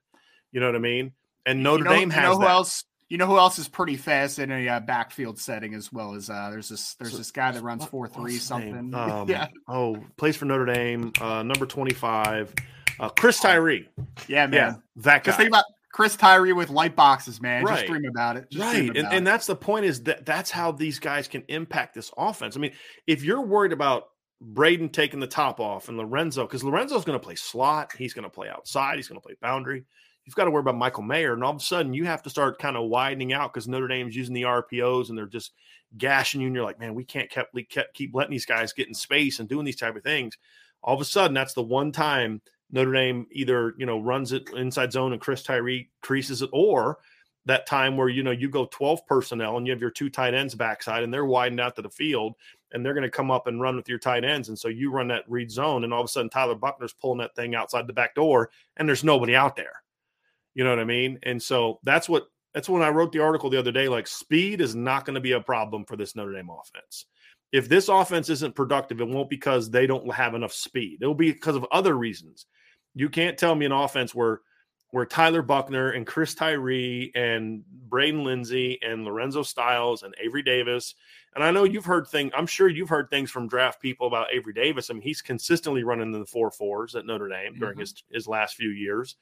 [0.50, 1.12] You know what I mean?
[1.44, 2.50] And Notre you know, Dame has you know who that.
[2.50, 6.14] else you know who else is pretty fast in a uh, backfield setting as well
[6.14, 8.92] as uh, there's this there's so, this guy that runs four three something.
[8.94, 9.48] Um, yeah.
[9.68, 12.52] Oh, plays for Notre Dame, uh, number twenty five,
[12.98, 13.88] uh, Chris Tyree.
[14.26, 14.52] Yeah, man.
[14.52, 15.32] Yeah, that guy.
[15.32, 17.62] Think about Chris Tyree with light boxes, man.
[17.62, 17.76] Right.
[17.76, 18.50] Just dream about it.
[18.50, 19.16] Just right, about and, it.
[19.16, 22.56] and that's the point is that that's how these guys can impact this offense.
[22.56, 22.72] I mean,
[23.06, 24.08] if you're worried about
[24.40, 28.24] Braden taking the top off and Lorenzo, because Lorenzo's going to play slot, he's going
[28.24, 29.84] to play outside, he's going to play boundary
[30.26, 31.32] you've got to worry about Michael Mayer.
[31.32, 33.88] And all of a sudden, you have to start kind of widening out because Notre
[33.88, 35.52] Dame's using the RPOs and they're just
[35.96, 36.48] gashing you.
[36.48, 37.46] And you're like, man, we can't keep,
[37.94, 40.36] keep letting these guys get in space and doing these type of things.
[40.82, 44.50] All of a sudden, that's the one time Notre Dame either you know runs it
[44.54, 46.98] inside zone and Chris Tyree creases it, or
[47.46, 50.34] that time where you know you go 12 personnel and you have your two tight
[50.34, 52.34] ends backside and they're widened out to the field
[52.72, 54.90] and they're going to come up and run with your tight ends and so you
[54.90, 57.86] run that read zone and all of a sudden Tyler Buchner's pulling that thing outside
[57.86, 59.82] the back door and there's nobody out there
[60.56, 61.18] you know what I mean?
[61.22, 63.88] And so that's what that's when I wrote the article the other day.
[63.88, 67.04] Like speed is not going to be a problem for this Notre Dame offense.
[67.52, 70.98] If this offense isn't productive, it won't because they don't have enough speed.
[71.02, 72.46] It'll be because of other reasons.
[72.94, 74.40] You can't tell me an offense where
[74.90, 80.94] where Tyler Buchner and Chris Tyree and Braden Lenzy and Lorenzo Styles and Avery Davis.
[81.34, 84.28] And I know you've heard things, I'm sure you've heard things from draft people about
[84.32, 84.88] Avery Davis.
[84.88, 87.60] I mean, he's consistently running in the four fours at Notre Dame mm-hmm.
[87.60, 89.16] during his, his last few years.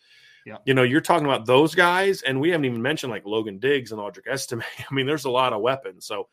[0.47, 0.59] Yeah.
[0.67, 3.93] You know, you're talking about those guys, and we haven't even mentioned like Logan Diggs
[3.93, 4.63] and Audric Estime.
[4.91, 6.07] I mean, there's a lot of weapons.
[6.07, 6.29] So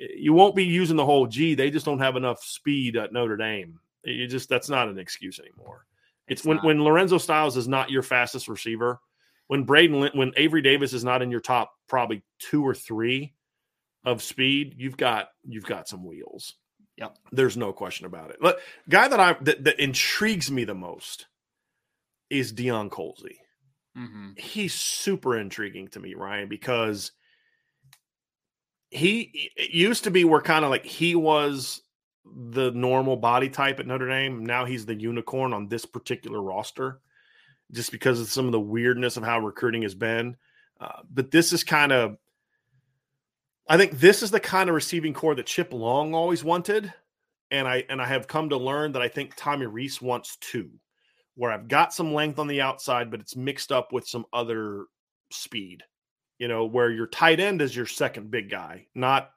[0.00, 1.54] eh, you won't be using the whole G.
[1.54, 3.78] They just don't have enough speed at Notre Dame.
[4.04, 5.86] You just that's not an excuse anymore.
[6.32, 9.00] It's, when, when Lorenzo Styles is not your fastest receiver,
[9.48, 13.34] when Braden when Avery Davis is not in your top probably two or three
[14.04, 16.54] of speed, you've got you've got some wheels.
[16.96, 17.18] Yep.
[17.32, 18.36] There's no question about it.
[18.40, 21.26] But guy that I that, that intrigues me the most
[22.30, 23.38] is Deion Colzie.
[23.96, 24.30] Mm-hmm.
[24.36, 27.12] He's super intriguing to me, Ryan, because
[28.90, 31.82] he used to be where kind of like he was
[32.24, 34.44] the normal body type at Notre Dame.
[34.44, 37.00] Now he's the unicorn on this particular roster,
[37.72, 40.36] just because of some of the weirdness of how recruiting has been.
[40.80, 42.16] Uh, but this is kind of,
[43.68, 46.92] I think this is the kind of receiving corps that Chip Long always wanted,
[47.50, 50.70] and I and I have come to learn that I think Tommy Rees wants too
[51.34, 54.86] where I've got some length on the outside, but it's mixed up with some other
[55.30, 55.82] speed.
[56.38, 59.30] You know, where your tight end is your second big guy, not,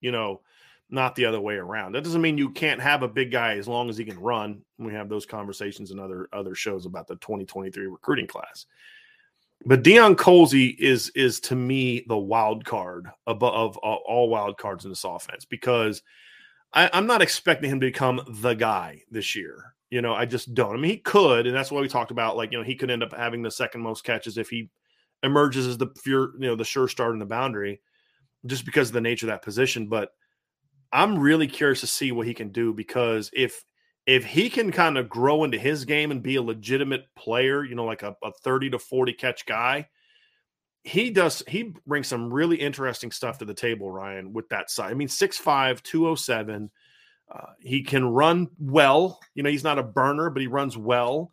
[0.00, 0.42] you know,
[0.90, 1.92] not the other way around.
[1.92, 4.62] That doesn't mean you can't have a big guy as long as he can run.
[4.78, 8.66] We have those conversations in other other shows about the 2023 recruiting class.
[9.66, 14.84] But Deion Colzie is is to me the wild card above uh, all wild cards
[14.84, 16.02] in this offense because
[16.72, 19.74] I, I'm not expecting him to become the guy this year.
[19.90, 20.76] You know, I just don't.
[20.76, 22.36] I mean, he could, and that's why we talked about.
[22.36, 24.70] Like, you know, he could end up having the second most catches if he
[25.22, 27.80] emerges as the pure, you know, the sure start in the boundary,
[28.46, 29.88] just because of the nature of that position.
[29.88, 30.10] But
[30.92, 33.64] I'm really curious to see what he can do because if
[34.06, 37.74] if he can kind of grow into his game and be a legitimate player, you
[37.74, 39.88] know, like a, a 30 to 40 catch guy,
[40.82, 44.90] he does he brings some really interesting stuff to the table, Ryan, with that side.
[44.90, 46.70] I mean, 6'5, 207
[47.30, 49.20] uh, he can run well.
[49.34, 51.32] You know, he's not a burner, but he runs well.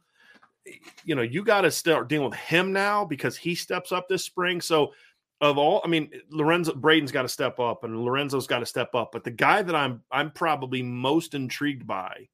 [1.05, 4.23] You know, you got to start dealing with him now because he steps up this
[4.23, 4.61] spring.
[4.61, 4.93] So,
[5.39, 8.95] of all, I mean, Lorenzo Braden's got to step up, and Lorenzo's got to step
[8.95, 9.11] up.
[9.11, 12.27] But the guy that I'm I'm probably most intrigued by,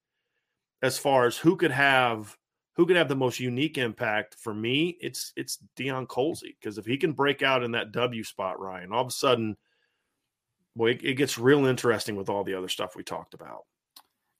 [0.82, 2.38] as far as who could have
[2.76, 6.86] who could have the most unique impact for me, it's it's Deion Colzie because if
[6.86, 9.58] he can break out in that W spot, Ryan, all of a sudden
[10.76, 13.66] boy, it, it gets real interesting with all the other stuff we talked about.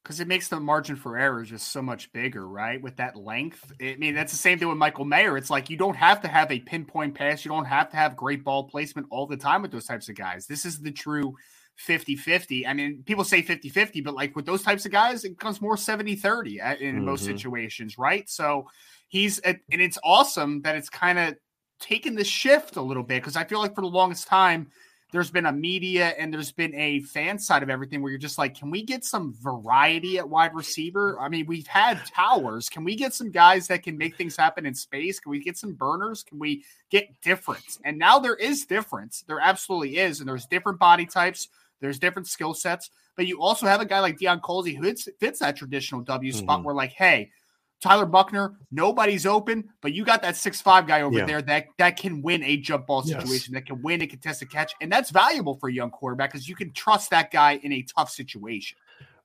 [0.04, 2.80] Because it makes the margin for error just so much bigger, right?
[2.80, 3.72] With that length.
[3.80, 5.38] I mean, that's the same thing with Michael Mayer.
[5.38, 7.42] It's like you don't have to have a pinpoint pass.
[7.42, 10.14] You don't have to have great ball placement all the time with those types of
[10.14, 10.46] guys.
[10.46, 11.34] This is the true
[11.76, 12.66] 50 50.
[12.66, 15.62] I mean, people say 50 50, but like with those types of guys, it becomes
[15.62, 17.04] more 70 30 in mm-hmm.
[17.04, 18.28] most situations, right?
[18.28, 18.68] So
[19.08, 21.34] he's, and it's awesome that it's kind of
[21.80, 24.68] taken the shift a little bit because I feel like for the longest time,
[25.14, 28.36] there's been a media and there's been a fan side of everything where you're just
[28.36, 31.16] like, can we get some variety at wide receiver?
[31.20, 32.68] I mean, we've had towers.
[32.68, 35.20] Can we get some guys that can make things happen in space?
[35.20, 36.24] Can we get some burners?
[36.24, 37.78] Can we get difference?
[37.84, 39.22] And now there is difference.
[39.28, 40.18] There absolutely is.
[40.18, 41.46] And there's different body types,
[41.80, 42.90] there's different skill sets.
[43.14, 46.32] But you also have a guy like Deion Colzie who fits, fits that traditional W
[46.32, 46.66] spot mm-hmm.
[46.66, 47.30] where, like, hey,
[47.80, 51.26] Tyler Buchner, nobody's open, but you got that six five guy over yeah.
[51.26, 53.60] there that that can win a jump ball situation, yes.
[53.60, 56.56] that can win a contested catch, and that's valuable for a young quarterback because you
[56.56, 58.78] can trust that guy in a tough situation.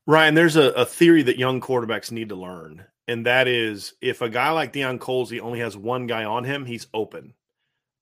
[0.06, 4.22] Ryan, there's a, a, theory that young quarterbacks need to learn, and that is if
[4.22, 7.34] a guy like Deion Colzie only has one guy on him, he's open.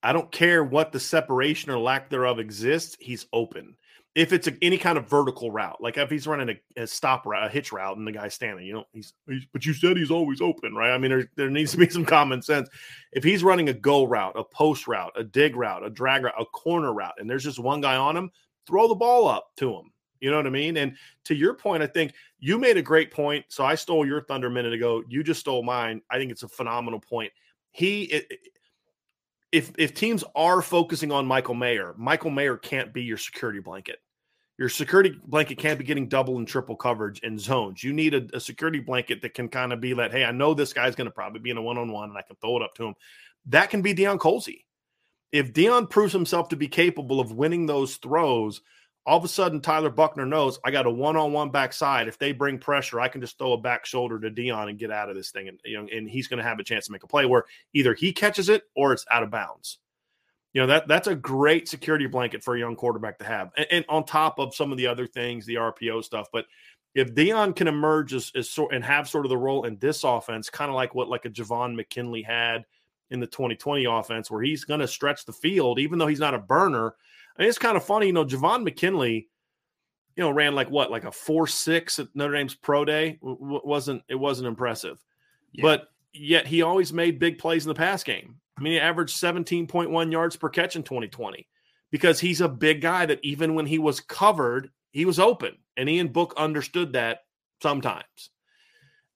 [0.02, 3.76] I don't care what the separation or lack thereof exists, he's open
[4.18, 7.28] if it's a, any kind of vertical route, like if he's running a, a, stop
[7.28, 9.96] route, a hitch route, and the guy's standing, you know, he's, he's, but you said
[9.96, 10.90] he's always open, right?
[10.90, 12.68] I mean, there, there needs to be some common sense.
[13.12, 16.34] If he's running a go route, a post route, a dig route, a drag route,
[16.40, 18.32] a corner route, and there's just one guy on him,
[18.66, 19.92] throw the ball up to him.
[20.20, 20.78] You know what I mean?
[20.78, 23.46] And to your point, I think you made a great point.
[23.50, 25.04] So I stole your thunder a minute ago.
[25.08, 26.02] You just stole mine.
[26.10, 27.32] I think it's a phenomenal point.
[27.70, 28.34] He, it,
[29.52, 34.00] if if teams are focusing on Michael Mayer, Michael Mayer can't be your security blanket
[34.58, 37.84] your security blanket can't be getting double and triple coverage in zones.
[37.84, 40.54] You need a, a security blanket that can kind of be like, hey, I know
[40.54, 42.58] this guy's going to probably be in a one on one and I can throw
[42.58, 42.96] it up to him.
[43.46, 44.64] That can be Deion Colzie.
[45.32, 48.62] If Deion proves himself to be capable of winning those throws,
[49.06, 52.08] all of a sudden Tyler Buchner knows I got a one on one backside.
[52.08, 54.92] If they bring pressure, I can just throw a back shoulder to Deion and get
[54.92, 55.50] out of this thing.
[55.50, 57.46] And, you know, and he's going to have a chance to make a play where
[57.74, 59.78] either he catches it or it's out of bounds
[60.54, 63.68] you know that that's a great security blanket for a young quarterback to have, and,
[63.72, 66.28] and, on top of some of the other things, the RPO stuff.
[66.32, 66.46] But
[66.96, 70.04] if Deion can emerge as, as sort and have sort of the role in this
[70.04, 72.66] offense, kind of like what like a Javon McKinley had
[73.12, 76.34] in the 2020 offense, where he's going to stretch the field, even though he's not
[76.34, 76.96] a burner.
[77.38, 79.30] I mean, it's kind of funny, you know, Javon McKinley,
[80.16, 83.20] you know, ran like what, like a four six at Notre Dame's pro day.
[83.22, 85.00] W- wasn't it wasn't impressive,
[85.52, 85.62] yeah.
[85.62, 88.38] but yet he always made big plays in the pass game.
[88.58, 91.48] I mean, he averaged 17.1 yards per catch in 2020
[91.92, 95.58] because he's a big guy that even when he was covered, he was open.
[95.76, 97.20] And Ian Book understood that
[97.62, 98.32] sometimes.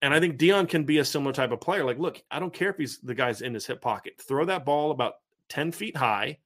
[0.01, 1.84] And I think Deion can be a similar type of player.
[1.84, 4.13] Like, look, I don't care if he's the guy's in his hip pocket.
[4.19, 5.13] Throw that ball about
[5.49, 6.39] 10 feet high,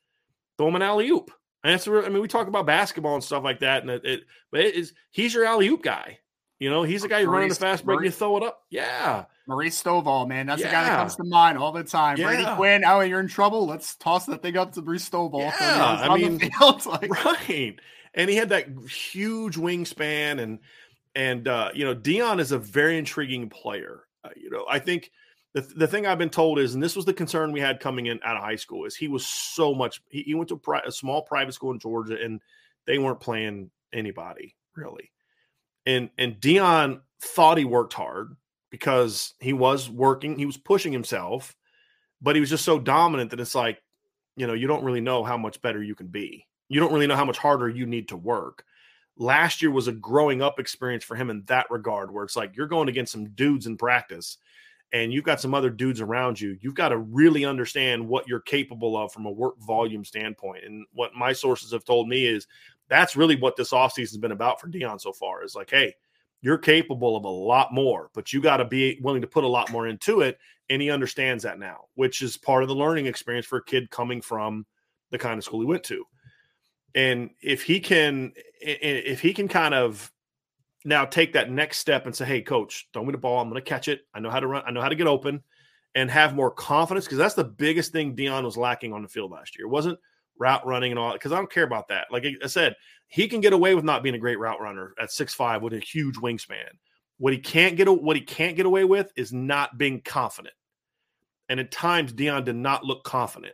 [0.57, 1.31] throw him an alley oop.
[1.63, 3.81] And that's, I mean, we talk about basketball and stuff like that.
[3.81, 6.19] And it, it but it is, he's your alley oop guy.
[6.59, 8.01] You know, he's the guy running the fast break.
[8.01, 8.61] You throw it up.
[8.69, 9.25] Yeah.
[9.47, 10.45] Maurice Stovall, man.
[10.45, 10.67] That's yeah.
[10.67, 12.17] the guy that comes to mind all the time.
[12.17, 12.27] Yeah.
[12.27, 13.65] Brady Quinn, oh, you're in trouble.
[13.65, 15.51] Let's toss that thing up to Maurice Stovall.
[15.59, 15.97] Yeah.
[16.09, 16.37] I mean,
[16.85, 17.25] like...
[17.25, 17.79] right.
[18.13, 20.59] And he had that huge wingspan and,
[21.15, 24.03] and, uh, you know, Deion is a very intriguing player.
[24.23, 25.11] Uh, you know, I think
[25.53, 28.07] the, the thing I've been told is, and this was the concern we had coming
[28.07, 30.59] in out of high school, is he was so much, he, he went to a,
[30.59, 32.41] pri- a small private school in Georgia and
[32.85, 35.09] they weren't playing anybody really
[35.85, 38.35] and and Deion thought he worked hard
[38.75, 41.55] because he was working, he was pushing himself,
[42.21, 43.81] but he was just so dominant that it's like,
[44.35, 46.45] you know, you don't really know how much better you can be.
[46.67, 48.65] You don't really know how much harder you need to work.
[49.17, 52.57] Last year was a growing up experience for him in that regard, where it's like
[52.57, 54.39] you're going against some dudes in practice
[54.91, 56.57] and you've got some other dudes around you.
[56.59, 60.65] You've got to really understand what you're capable of from a work volume standpoint.
[60.65, 62.45] And what my sources have told me is
[62.89, 65.95] that's really what this offseason has been about for Deion so far is like, hey,
[66.45, 69.47] you're capable of a lot more, but you got to be willing to put a
[69.47, 70.37] lot more into it.
[70.69, 73.89] And he understands that now, which is part of the learning experience for a kid
[73.89, 74.67] coming from
[75.09, 76.05] the kind of school he went to.
[76.93, 78.31] And if he can,
[78.61, 80.11] if he can kind of
[80.85, 83.41] now take that next step and say, hey, coach, throw me the ball.
[83.41, 84.01] I'm going to catch it.
[84.13, 84.61] I know how to run.
[84.67, 85.41] I know how to get open
[85.95, 89.31] and have more confidence because that's the biggest thing Deion was lacking on the field
[89.31, 89.65] last year.
[89.65, 89.97] It wasn't–
[90.39, 92.07] route running and all because I don't care about that.
[92.11, 92.75] Like I said,
[93.07, 95.73] he can get away with not being a great route runner at six five with
[95.73, 96.69] a huge wingspan.
[97.17, 100.55] What he can't get what he can't get away with is not being confident.
[101.47, 103.53] And at times Deion did not look confident.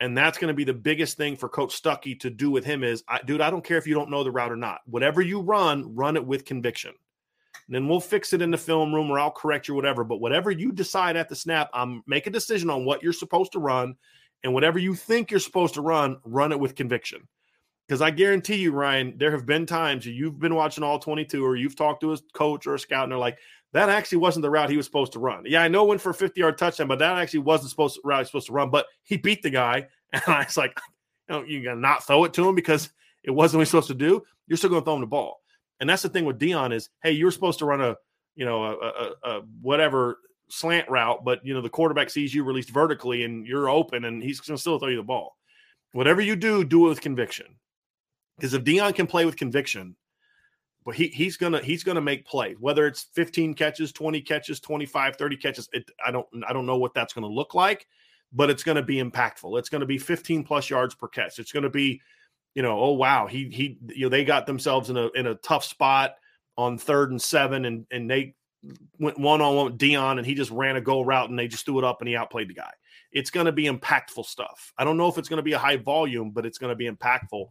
[0.00, 2.82] And that's going to be the biggest thing for Coach Stuckey to do with him
[2.82, 4.80] is, I, dude, I don't care if you don't know the route or not.
[4.86, 6.92] Whatever you run, run it with conviction.
[7.66, 10.02] And then we'll fix it in the film room or I'll correct you, whatever.
[10.02, 13.52] But whatever you decide at the snap, I'm make a decision on what you're supposed
[13.52, 13.94] to run
[14.42, 17.26] and whatever you think you're supposed to run, run it with conviction.
[17.86, 21.56] Because I guarantee you, Ryan, there have been times you've been watching all 22 or
[21.56, 23.38] you've talked to a coach or a scout and they're like,
[23.72, 25.44] that actually wasn't the route he was supposed to run.
[25.46, 28.00] Yeah, I know went for a 50 yard touchdown, but that actually wasn't supposed to,
[28.04, 28.70] route he was supposed to run.
[28.70, 29.88] But he beat the guy.
[30.12, 30.76] And I was like,
[31.28, 32.90] you know, you're going to not throw it to him because
[33.22, 34.24] it wasn't what he's supposed to do.
[34.48, 35.40] You're still going to throw him the ball.
[35.78, 37.96] And that's the thing with Deion is, hey, you're supposed to run a,
[38.34, 40.18] you know, a, a, a whatever
[40.50, 44.22] slant route, but you know the quarterback sees you released vertically and you're open, and
[44.22, 45.36] he's going to still throw you the ball.
[45.92, 47.46] Whatever you do, do it with conviction.
[48.36, 49.96] Because if Deion can play with conviction,
[50.84, 52.56] but he he's gonna he's gonna make plays.
[52.58, 56.78] Whether it's 15 catches, 20 catches, 25, 30 catches, it, I don't I don't know
[56.78, 57.86] what that's going to look like,
[58.32, 59.58] but it's going to be impactful.
[59.58, 61.38] It's going to be 15 plus yards per catch.
[61.38, 62.00] It's going to be,
[62.54, 65.34] you know, oh wow, he he you know they got themselves in a in a
[65.36, 66.14] tough spot
[66.56, 68.34] on third and seven, and and they
[68.98, 71.48] went one on one with Deion, and he just ran a go route, and they
[71.48, 72.72] just threw it up, and he outplayed the guy.
[73.12, 74.72] It's going to be impactful stuff.
[74.78, 76.76] I don't know if it's going to be a high volume, but it's going to
[76.76, 77.48] be impactful.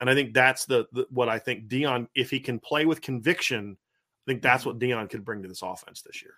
[0.00, 3.00] And I think that's the, the what I think Deion, if he can play with
[3.00, 3.76] conviction,
[4.26, 4.70] I think that's mm-hmm.
[4.70, 6.34] what Deion could bring to this offense this year.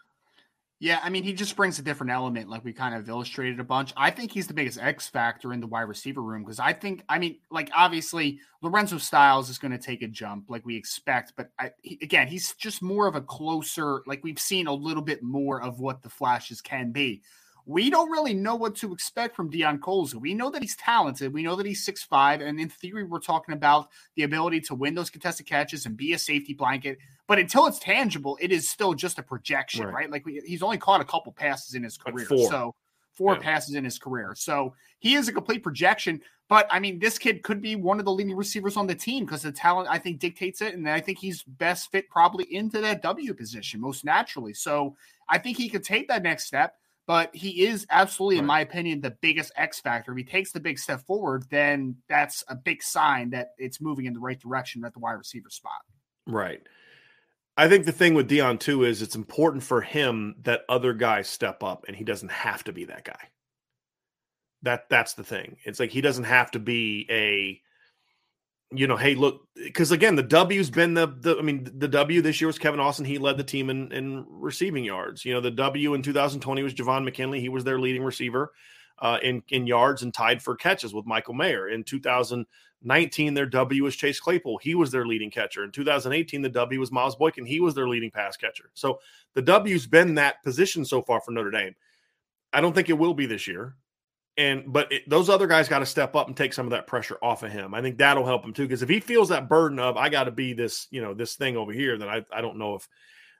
[0.78, 3.64] Yeah, I mean, he just brings a different element, like we kind of illustrated a
[3.64, 3.94] bunch.
[3.96, 7.02] I think he's the biggest X factor in the wide receiver room because I think,
[7.08, 11.32] I mean, like obviously Lorenzo Styles is going to take a jump like we expect,
[11.34, 15.02] but I, he, again, he's just more of a closer, like we've seen a little
[15.02, 17.22] bit more of what the flashes can be
[17.66, 20.14] we don't really know what to expect from Deion Colzie.
[20.14, 21.32] We know that he's talented.
[21.32, 24.76] We know that he's six five, and in theory, we're talking about the ability to
[24.76, 26.98] win those contested catches and be a safety blanket.
[27.28, 29.94] But until it's tangible, it is still just a projection, right?
[29.94, 30.10] right?
[30.10, 32.74] Like we, he's only caught a couple passes in his career, like so
[33.12, 33.40] four yeah.
[33.40, 34.34] passes in his career.
[34.36, 36.20] So he is a complete projection.
[36.48, 39.24] But I mean, this kid could be one of the leading receivers on the team
[39.24, 42.80] because the talent I think dictates it, and I think he's best fit probably into
[42.80, 44.54] that W position most naturally.
[44.54, 44.96] So
[45.28, 46.76] I think he could take that next step
[47.06, 48.40] but he is absolutely, right.
[48.40, 50.10] in my opinion, the biggest X factor.
[50.10, 54.06] If he takes the big step forward, then that's a big sign that it's moving
[54.06, 55.82] in the right direction at the wide receiver spot.
[56.26, 56.60] Right.
[57.56, 61.28] I think the thing with Deion too is it's important for him that other guys
[61.28, 63.18] step up and he doesn't have to be that guy.
[64.62, 65.56] That that's the thing.
[65.64, 67.60] It's like he doesn't have to be a
[68.72, 72.20] you know, hey, look, because again, the W's been the, the, I mean, the W
[72.20, 73.04] this year was Kevin Austin.
[73.04, 75.24] He led the team in, in receiving yards.
[75.24, 77.40] You know, the W in 2020 was Javon McKinley.
[77.40, 78.52] He was their leading receiver
[78.98, 81.68] uh, in, in yards and tied for catches with Michael Mayer.
[81.68, 84.58] In 2019, their W was Chase Claypool.
[84.58, 85.64] He was their leading catcher.
[85.64, 87.46] In 2018, the W was Miles Boykin.
[87.46, 88.70] He was their leading pass catcher.
[88.74, 89.00] So
[89.34, 91.74] the W's been that position so far for Notre Dame.
[92.52, 93.76] I don't think it will be this year
[94.36, 96.86] and but it, those other guys got to step up and take some of that
[96.86, 97.74] pressure off of him.
[97.74, 100.24] I think that'll help him too because if he feels that burden of I got
[100.24, 102.88] to be this, you know, this thing over here, then I I don't know if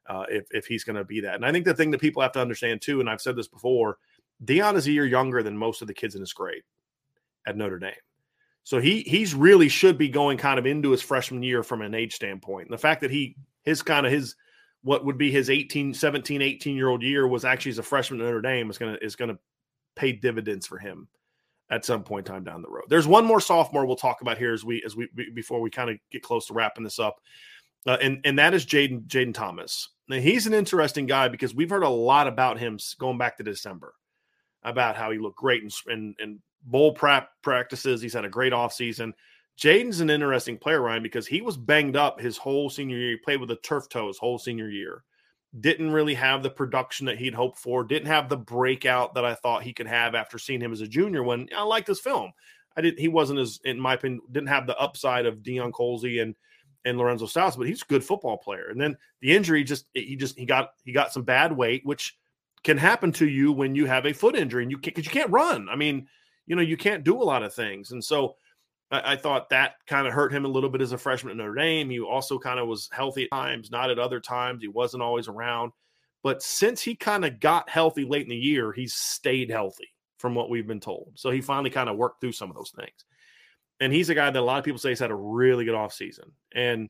[0.09, 1.35] uh, if if he's going to be that.
[1.35, 3.49] And I think the thing that people have to understand too, and I've said this
[3.49, 3.99] before,
[4.45, 6.63] Deion is a year younger than most of the kids in his grade
[7.47, 7.93] at Notre Dame.
[8.65, 11.95] So he he's really should be going kind of into his freshman year from an
[11.95, 12.69] age standpoint.
[12.69, 14.35] And the fact that he his kind of his
[14.83, 18.21] what would be his 18 17 18 year old year was actually as a freshman
[18.21, 19.39] at Notre Dame is to is to
[19.95, 21.09] pay dividends for him
[21.71, 22.85] at some point in time down the road.
[22.89, 25.91] There's one more sophomore we'll talk about here as we as we before we kind
[25.91, 27.21] of get close to wrapping this up,
[27.87, 29.91] uh, and and that is Jayden Jayden Thomas.
[30.09, 33.43] Now he's an interesting guy because we've heard a lot about him going back to
[33.43, 33.95] December
[34.67, 38.03] about how he looked great in in, in bowl prep practices.
[38.03, 39.13] He's had a great offseason.
[39.59, 43.11] Jayden's an interesting player, Ryan, because he was banged up his whole senior year.
[43.13, 45.03] He played with a turf toe his whole senior year
[45.61, 49.35] didn't really have the production that he'd hoped for, didn't have the breakout that I
[49.35, 52.33] thought he could have after seeing him as a junior when I liked this film.
[52.77, 56.21] I did he wasn't as in my opinion, didn't have the upside of Deion Colzie
[56.21, 56.35] and
[56.85, 58.69] and Lorenzo Styles, but he's a good football player.
[58.69, 62.17] And then the injury just he just he got he got some bad weight, which
[62.67, 65.13] can happen to you when you have a foot injury and you can't because you
[65.13, 65.69] can't run.
[65.71, 66.09] I mean,
[66.47, 67.93] you know, you can't do a lot of things.
[67.93, 68.35] And so
[68.91, 71.37] I, I thought that kind of hurt him a little bit as a freshman at
[71.37, 71.89] Notre Dame.
[71.89, 74.63] He also kind of was healthy at times, not at other times.
[74.63, 75.71] He wasn't always around.
[76.25, 79.89] But since he kind of got healthy late in the year, he's stayed healthy
[80.19, 81.13] from what we've been told.
[81.15, 83.05] So he finally kind of worked through some of those things.
[83.79, 85.77] And he's a guy that a lot of people say has had a really good
[85.77, 86.33] offseason.
[86.53, 86.89] And,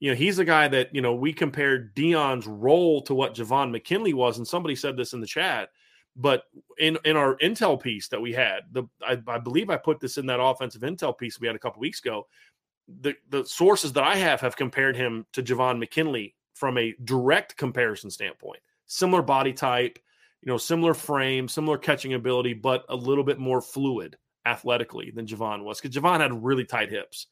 [0.00, 3.70] you know, he's a guy that, you know, we compared Deion's role to what Javon
[3.70, 4.36] McKinley was.
[4.36, 5.70] And somebody said this in the chat
[6.16, 6.44] but
[6.78, 10.16] in in our intel piece that we had, the I, I believe I put this
[10.16, 12.26] in that offensive intel piece we had a couple weeks ago.
[12.88, 17.56] The the sources that I have have compared him to Javon McKinley from a direct
[17.56, 18.60] comparison standpoint.
[18.86, 19.98] Similar body type,
[20.40, 24.16] you know, similar frame, similar catching ability, but a little bit more fluid
[24.46, 27.26] athletically than Javon was because Javon had really tight hips.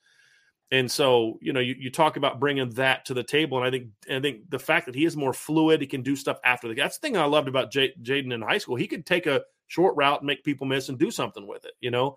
[0.75, 3.71] And so, you know, you, you talk about bringing that to the table, and I
[3.71, 6.67] think I think the fact that he is more fluid, he can do stuff after
[6.67, 6.75] the.
[6.75, 8.75] That's the thing I loved about J- Jayden in high school.
[8.75, 11.75] He could take a short route, and make people miss, and do something with it.
[11.81, 12.17] You know,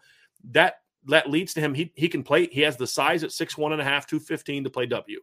[0.51, 1.75] that that leads to him.
[1.75, 2.47] He he can play.
[2.47, 5.19] He has the size at six one and a half, two fifteen to play W,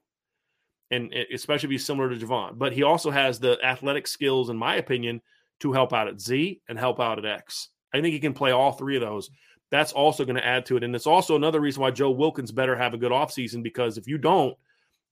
[0.93, 2.57] and especially he's similar to Javon.
[2.57, 5.21] But he also has the athletic skills, in my opinion,
[5.59, 7.71] to help out at Z and help out at X.
[7.93, 9.29] I think he can play all three of those.
[9.75, 12.53] That's also going to add to it, and it's also another reason why Joe Wilkins
[12.53, 14.57] better have a good offseason because if you don't,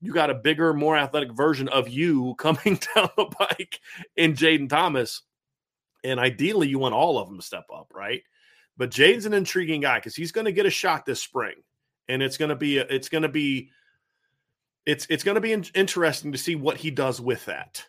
[0.01, 3.81] you got a bigger, more athletic version of you coming down the pike
[4.15, 5.23] in Jayden Thomas.
[6.05, 8.23] And ideally, you want all of them to step up, right?
[8.77, 11.57] But Jayden's an intriguing guy because he's going to get a shot this spring,
[12.09, 13.71] and it's going to be it's going to be
[14.87, 17.85] it's it's going to be interesting to see what he does with that,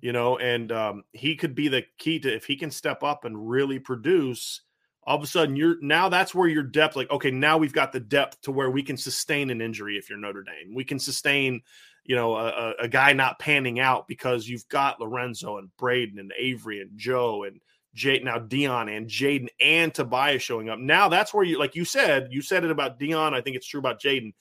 [0.00, 0.38] you know.
[0.38, 3.78] And um, he could be the key to if he can step up and really
[3.78, 4.62] produce.
[5.06, 7.92] All of a sudden, you're now that's where your depth, like okay, now we've got
[7.92, 10.74] the depth to where we can sustain an injury if you're Notre Dame.
[10.74, 11.62] We can sustain,
[12.04, 16.32] you know, a, a guy not panning out because you've got Lorenzo and Braden and
[16.36, 17.60] Avery and Joe and
[17.94, 20.78] Jade now Deion and Jayden and Tobias showing up.
[20.78, 23.32] Now that's where you like you said, you said it about Deion.
[23.32, 24.34] I think it's true about Jayden.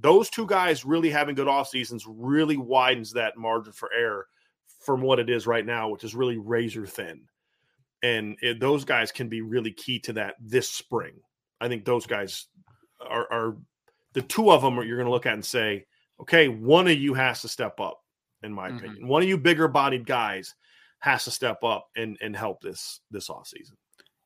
[0.00, 4.26] Those two guys really having good off seasons really widens that margin for error
[4.80, 7.22] from what it is right now, which is really razor thin.
[8.04, 11.14] And it, those guys can be really key to that this spring.
[11.60, 12.46] I think those guys
[13.00, 13.56] are, are
[14.12, 15.86] the two of them you're going to look at and say,
[16.20, 17.98] okay, one of you has to step up,
[18.42, 18.78] in my mm-hmm.
[18.78, 19.08] opinion.
[19.08, 20.54] One of you bigger bodied guys
[21.00, 23.76] has to step up and and help this this off season.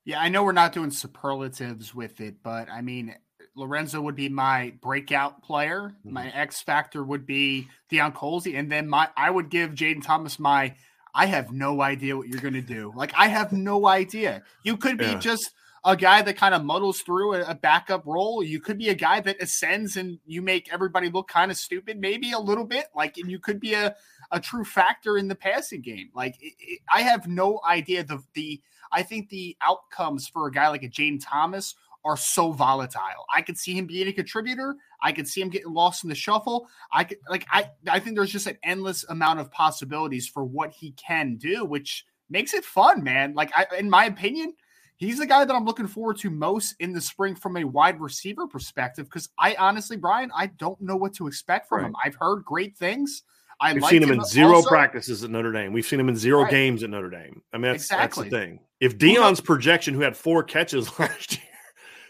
[0.05, 3.15] Yeah, I know we're not doing superlatives with it, but I mean
[3.55, 5.95] Lorenzo would be my breakout player.
[6.01, 6.13] Mm-hmm.
[6.13, 10.39] My X factor would be Deion Colzie, and then my I would give Jayden Thomas
[10.39, 10.75] my
[11.19, 12.93] I have no idea what you're going to do.
[12.95, 14.45] Like I have no idea.
[14.63, 15.19] You could be yeah.
[15.19, 15.53] just
[15.85, 18.41] a guy that kind of muddles through a, a, backup role.
[18.43, 21.99] You could be a guy that ascends and you make everybody look kind of stupid,
[21.99, 22.87] maybe a little bit.
[22.95, 23.97] Like, and you could be a
[24.31, 26.11] a true factor in the passing game.
[26.15, 28.61] Like it, it, I have no idea the the
[28.93, 31.75] I think the outcomes for a guy like a Jayden Thomas
[32.09, 33.27] are so volatile.
[33.33, 34.75] I could see him being a contributor.
[35.03, 36.67] I could see him getting lost in the shuffle.
[36.91, 40.73] I could like I I think there's just an endless amount of possibilities for what
[40.73, 43.35] he can do, which makes it fun, man.
[43.35, 44.55] Like I in my opinion,
[44.97, 48.01] he's the guy that I'm looking forward to most in the spring from a wide
[48.01, 51.87] receiver perspective because I honestly, Brian, I don't know what to expect from right.
[51.89, 51.97] him.
[52.03, 53.23] I've heard great things.
[53.61, 54.69] I We've seen him, him in zero also.
[54.69, 55.73] practices at Notre Dame.
[55.73, 56.51] We've seen him in zero right.
[56.51, 57.43] games at Notre Dame.
[57.53, 58.31] I mean, that's, exactly.
[58.31, 58.61] that's the thing.
[58.81, 61.43] If Deion's projection, who had four catches last year,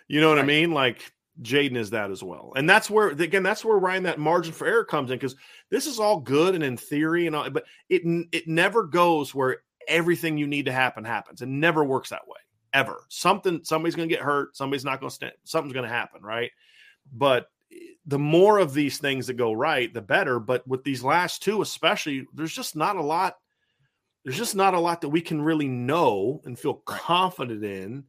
[0.09, 0.45] you know what right.
[0.45, 0.73] I mean?
[0.73, 1.13] Like
[1.43, 2.53] Jayden is that as well.
[2.57, 5.37] And that's where, again, that's where Ryan, that margin for error comes in because
[5.71, 8.03] this is all good and in theory and all, but it,
[8.33, 11.41] it never goes where everything you need to happen happens.
[11.41, 12.39] It never works that way
[12.73, 13.05] ever.
[13.09, 14.57] Something, somebody's going to get hurt.
[14.57, 15.33] Somebody's not going to stand.
[15.45, 16.23] Something's going to happen.
[16.23, 16.51] Right.
[17.13, 17.77] But eh,
[18.07, 20.41] the more of these things that go right, the better.
[20.41, 23.37] But with these last two, especially, there's just not a lot.
[24.25, 28.05] There's just not a lot that we can really know and feel confident in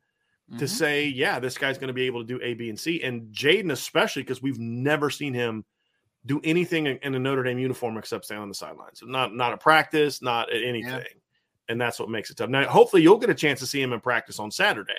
[0.52, 0.66] to mm-hmm.
[0.66, 3.02] say, yeah, this guy's going to be able to do A, B, and C.
[3.04, 5.64] And Jayden, especially because we've never seen him
[6.26, 9.02] do anything in a Notre Dame uniform except stand on the sidelines.
[9.06, 10.92] Not not a practice, not anything.
[10.92, 11.04] Yeah.
[11.70, 12.50] And that's what makes it tough.
[12.50, 14.94] Now, hopefully, you'll get a chance to see him in practice on Saturday.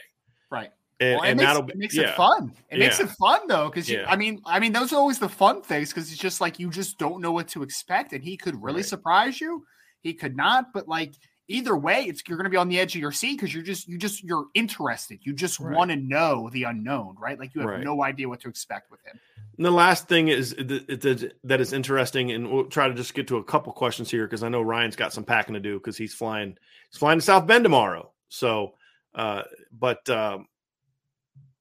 [0.50, 0.70] Right.
[1.00, 2.10] And, well, and makes, that'll be, it makes yeah.
[2.10, 2.52] it fun.
[2.68, 2.84] It yeah.
[2.84, 4.04] makes it fun though, because yeah.
[4.06, 6.70] I mean, I mean, those are always the fun things because it's just like you
[6.70, 8.84] just don't know what to expect, and he could really right.
[8.84, 9.64] surprise you.
[10.02, 11.14] He could not, but like
[11.50, 13.62] either way, it's you're going to be on the edge of your seat because you're
[13.62, 15.18] just you just you're interested.
[15.22, 15.76] You just right.
[15.76, 17.38] want to know the unknown, right?
[17.38, 17.84] Like you have right.
[17.84, 19.18] no idea what to expect with him.
[19.56, 23.36] And the last thing is that is interesting, and we'll try to just get to
[23.36, 26.14] a couple questions here because I know Ryan's got some packing to do because he's
[26.14, 26.56] flying
[26.90, 28.10] he's flying to South Bend tomorrow.
[28.28, 28.74] So,
[29.14, 30.46] uh, but um,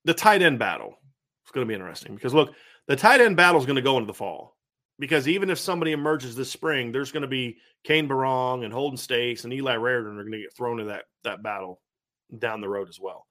[0.05, 0.97] the tight end battle
[1.45, 2.53] is going to be interesting because look,
[2.87, 4.55] the tight end battle is going to go into the fall
[4.99, 8.97] because even if somebody emerges this spring, there's going to be Cane Berrong and Holden
[8.97, 11.81] Staes and Eli Raridon are going to get thrown in that that battle
[12.37, 13.25] down the road as well.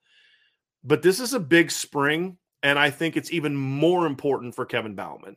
[0.82, 4.94] But this is a big spring, and I think it's even more important for Kevin
[4.94, 5.36] Bauman.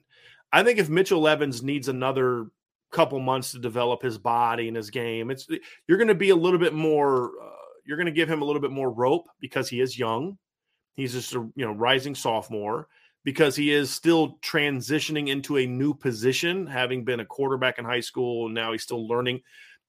[0.53, 2.47] I think if Mitchell Evans needs another
[2.91, 5.47] couple months to develop his body and his game, it's
[5.87, 7.31] you're going to be a little bit more.
[7.41, 7.55] Uh,
[7.85, 10.37] you're going to give him a little bit more rope because he is young.
[10.93, 12.87] He's just a you know rising sophomore
[13.23, 17.99] because he is still transitioning into a new position, having been a quarterback in high
[17.99, 19.41] school, and now he's still learning.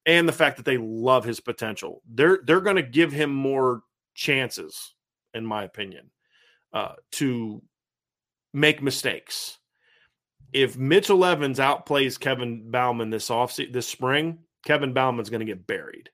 [0.05, 3.83] And the fact that they love his potential, they're they're going to give him more
[4.15, 4.95] chances,
[5.33, 6.11] in my opinion,
[6.73, 7.63] uh, to
[8.53, 9.59] make mistakes.
[10.53, 15.67] If Mitchell Evans outplays Kevin Bauman this off this spring, Kevin Bauman's going to get
[15.67, 16.11] buried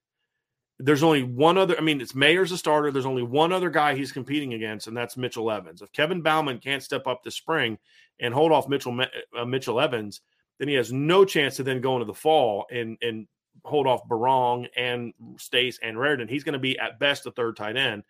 [0.79, 1.77] there's only one other.
[1.77, 2.93] I mean, it's Mayer's a starter.
[2.93, 5.83] There's only one other guy he's competing against, and that's Mitchell Evans.
[5.83, 7.79] If Kevin Bauman can't step up this spring
[8.21, 8.99] and hold off Mitchell
[9.37, 10.21] uh, Mitchell Evans,
[10.59, 13.27] then he has no chance to then go into the fall and and
[13.65, 16.31] hold off Berrong and Staes and Raridon.
[16.31, 18.05] He's going to be at best a third tight end.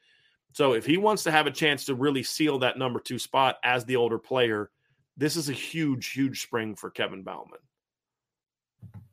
[0.53, 3.57] So if he wants to have a chance to really seal that number two spot
[3.63, 4.71] as the older player,
[5.17, 7.59] this is a huge, huge spring for Kevin Bauman.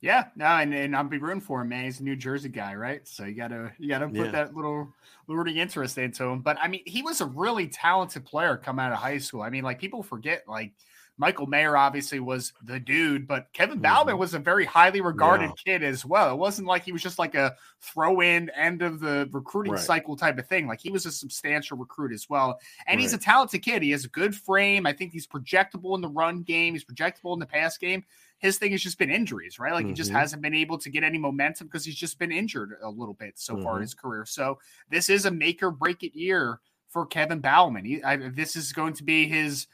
[0.02, 1.86] Yeah, no, and, and I'll be rooting for him, man.
[1.86, 3.08] He's a New Jersey guy, right?
[3.08, 4.32] So you gotta you gotta put yeah.
[4.32, 4.94] that little
[5.28, 6.42] rooting interest into him.
[6.42, 9.42] But I mean, he was a really talented player coming out of high school.
[9.42, 10.74] I mean, like people forget, like
[11.18, 14.20] Michael Mayer obviously was the dude, but Kevin Bauman mm-hmm.
[14.20, 15.74] was a very highly regarded yeah.
[15.78, 16.34] kid as well.
[16.34, 19.82] It wasn't like he was just like a throw in end of the recruiting right.
[19.82, 20.68] cycle type of thing.
[20.68, 22.60] Like he was a substantial recruit as well.
[22.86, 23.02] And right.
[23.02, 23.82] he's a talented kid.
[23.82, 24.86] He has a good frame.
[24.86, 28.04] I think he's projectable in the run game, he's projectable in the pass game.
[28.40, 29.72] His thing has just been injuries, right?
[29.72, 29.90] Like mm-hmm.
[29.90, 30.20] he just mm-hmm.
[30.20, 33.40] hasn't been able to get any momentum because he's just been injured a little bit
[33.40, 33.64] so mm-hmm.
[33.64, 33.84] far in mm-hmm.
[33.84, 34.26] his career.
[34.26, 34.60] So
[34.90, 36.60] this is a make or break it year
[36.90, 37.86] for Kevin Bauman.
[37.86, 39.68] He, I, this is going to be his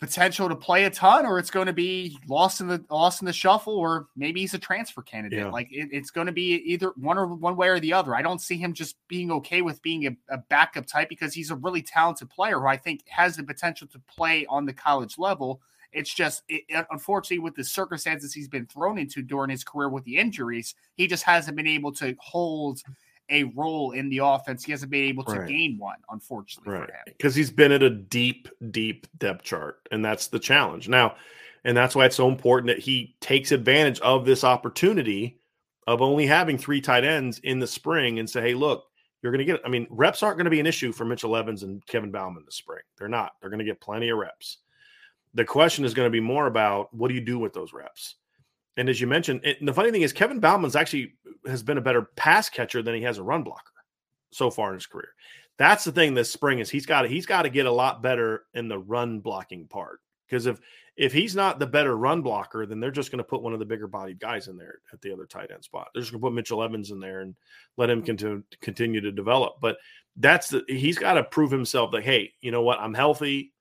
[0.00, 3.26] potential to play a ton, or it's going to be lost in the lost in
[3.26, 5.40] the shuffle, or maybe he's a transfer candidate.
[5.40, 5.50] Yeah.
[5.50, 8.14] Like it, it's going to be either one or one way or the other.
[8.14, 11.50] I don't see him just being okay with being a, a, backup type because he's
[11.50, 15.18] a really talented player who I think has the potential to play on the college
[15.18, 15.60] level.
[15.92, 20.04] It's just, it, unfortunately, with the circumstances he's been thrown into during his career with
[20.04, 22.82] the injuries, he just hasn't been able to hold
[23.30, 24.64] a role in the offense.
[24.64, 25.48] He hasn't been able to right.
[25.48, 26.90] gain one, unfortunately, right?
[27.06, 31.16] Because he's been at a deep, deep depth chart, and that's the challenge now.
[31.64, 35.40] And that's why it's so important that he takes advantage of this opportunity
[35.86, 38.84] of only having three tight ends in the spring and say, "Hey, look,
[39.22, 41.36] you're going to get." I mean, reps aren't going to be an issue for Mitchell
[41.36, 42.82] Evans and Kevin Bauman this spring.
[42.98, 43.32] They're not.
[43.40, 44.58] They're going to get plenty of reps.
[45.34, 48.16] The question is going to be more about what do you do with those reps.
[48.78, 51.14] And as you mentioned, it, the funny thing is Kevin Bauman's actually
[51.46, 53.72] has been a better pass catcher than he has a run blocker
[54.30, 55.10] so far in his career.
[55.58, 58.02] That's the thing this spring is he's got to he's got to get a lot
[58.02, 59.98] better in the run blocking part
[60.28, 60.60] because if
[60.96, 63.58] if he's not the better run blocker, then they're just going to put one of
[63.58, 65.88] the bigger bodied guys in there at the other tight end spot.
[65.92, 67.34] They're just going to put Mitchell Evans in there and
[67.76, 69.54] let him continue continue to develop.
[69.60, 69.78] But
[70.14, 73.52] that's the he's got to prove himself that hey, you know what, I'm healthy.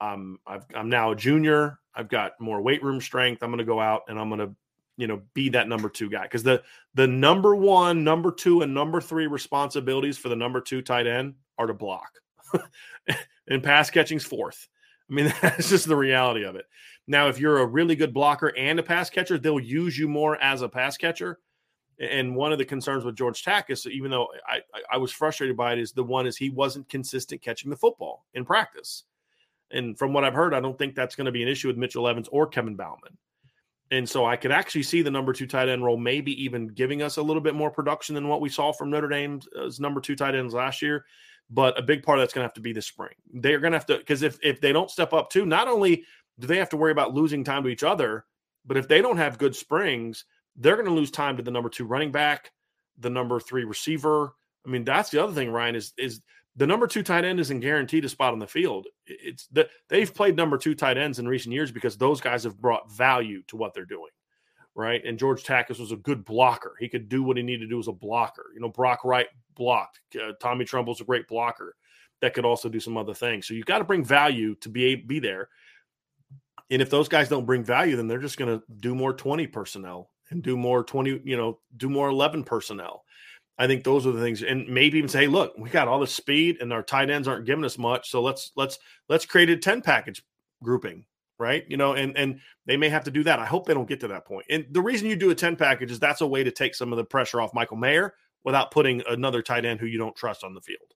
[0.00, 1.79] I'm I've, I'm now a junior.
[1.94, 3.42] I've got more weight room strength.
[3.42, 4.54] I'm going to go out and I'm going to,
[4.96, 6.62] you know, be that number two guy because the
[6.94, 11.34] the number one, number two, and number three responsibilities for the number two tight end
[11.58, 12.20] are to block,
[13.48, 14.68] and pass catching's fourth.
[15.10, 16.66] I mean, that's just the reality of it.
[17.06, 20.40] Now, if you're a really good blocker and a pass catcher, they'll use you more
[20.42, 21.40] as a pass catcher.
[21.98, 24.60] And one of the concerns with George Takacs, even though I,
[24.90, 28.24] I was frustrated by it, is the one is he wasn't consistent catching the football
[28.32, 29.04] in practice.
[29.72, 31.76] And from what I've heard, I don't think that's going to be an issue with
[31.76, 33.16] Mitchell Evans or Kevin Bauman.
[33.92, 37.02] And so I could actually see the number two tight end role maybe even giving
[37.02, 40.14] us a little bit more production than what we saw from Notre Dame's number two
[40.14, 41.04] tight ends last year.
[41.50, 43.14] But a big part of that's going to have to be the spring.
[43.32, 46.04] They're going to have to, because if, if they don't step up too, not only
[46.38, 48.24] do they have to worry about losing time to each other,
[48.64, 50.24] but if they don't have good springs,
[50.56, 52.52] they're going to lose time to the number two running back,
[52.98, 54.34] the number three receiver.
[54.64, 56.20] I mean, that's the other thing, Ryan, is is
[56.56, 58.88] the number two tight end isn't guaranteed a spot on the field.
[59.06, 62.60] It's that they've played number two tight ends in recent years because those guys have
[62.60, 64.10] brought value to what they're doing,
[64.74, 65.02] right?
[65.04, 66.74] And George Takacs was a good blocker.
[66.80, 68.46] He could do what he needed to do as a blocker.
[68.52, 70.00] You know, Brock Wright blocked.
[70.14, 71.76] Uh, Tommy Tremble's a great blocker
[72.20, 73.46] that could also do some other things.
[73.46, 75.48] So you've got to bring value to be be there.
[76.70, 79.46] And if those guys don't bring value, then they're just going to do more twenty
[79.46, 83.04] personnel and do more twenty, you know, do more eleven personnel
[83.60, 86.06] I think those are the things, and maybe even say, look, we got all the
[86.06, 88.78] speed, and our tight ends aren't giving us much, so let's let's
[89.10, 90.24] let's create a ten package
[90.64, 91.04] grouping,
[91.38, 91.64] right?
[91.68, 93.38] You know, and and they may have to do that.
[93.38, 94.46] I hope they don't get to that point.
[94.48, 96.90] And the reason you do a ten package is that's a way to take some
[96.90, 98.14] of the pressure off Michael Mayer
[98.44, 100.94] without putting another tight end who you don't trust on the field,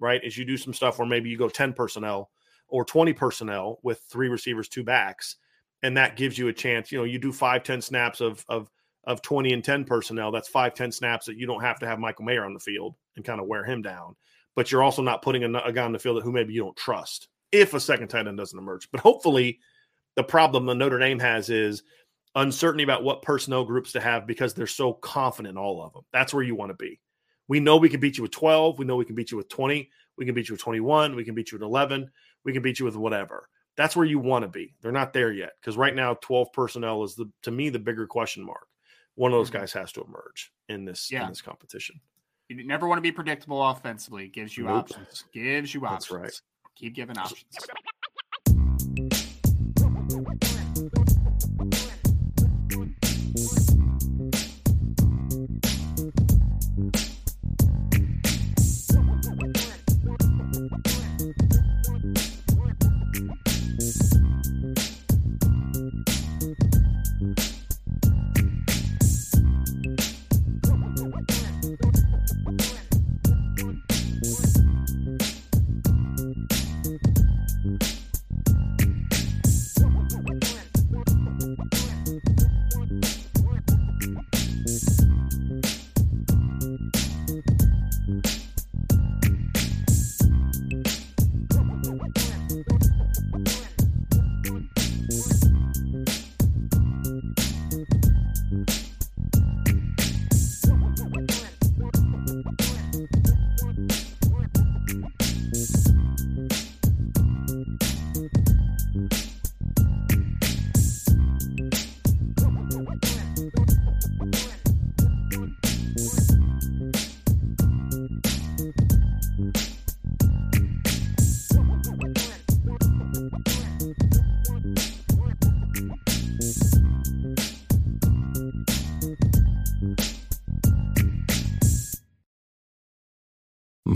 [0.00, 0.24] right?
[0.24, 2.30] Is you do some stuff where maybe you go ten personnel
[2.68, 5.36] or twenty personnel with three receivers, two backs,
[5.82, 6.90] and that gives you a chance.
[6.90, 8.70] You know, you do five, ten snaps of of
[9.04, 11.98] of 20 and 10 personnel, that's five, 10 snaps that you don't have to have
[11.98, 14.16] Michael Mayer on the field and kind of wear him down.
[14.54, 16.62] But you're also not putting a, a guy on the field that who maybe you
[16.62, 18.90] don't trust if a second tight end doesn't emerge.
[18.90, 19.60] But hopefully,
[20.16, 21.82] the problem the Notre Dame has is
[22.34, 26.02] uncertainty about what personnel groups to have because they're so confident in all of them.
[26.12, 27.00] That's where you want to be.
[27.48, 28.78] We know we can beat you with 12.
[28.78, 29.88] We know we can beat you with 20.
[30.16, 31.16] We can beat you with 21.
[31.16, 32.10] We can beat you with 11.
[32.44, 33.48] We can beat you with whatever.
[33.76, 34.74] That's where you want to be.
[34.82, 38.06] They're not there yet because right now 12 personnel is the to me the bigger
[38.06, 38.66] question mark
[39.18, 39.58] one of those mm-hmm.
[39.58, 41.24] guys has to emerge in this yeah.
[41.24, 42.00] in this competition.
[42.48, 44.28] You never want to be predictable offensively.
[44.28, 44.76] Gives you nope.
[44.76, 45.24] options.
[45.32, 46.08] Gives you options.
[46.08, 46.40] That's right.
[46.76, 47.44] Keep giving options.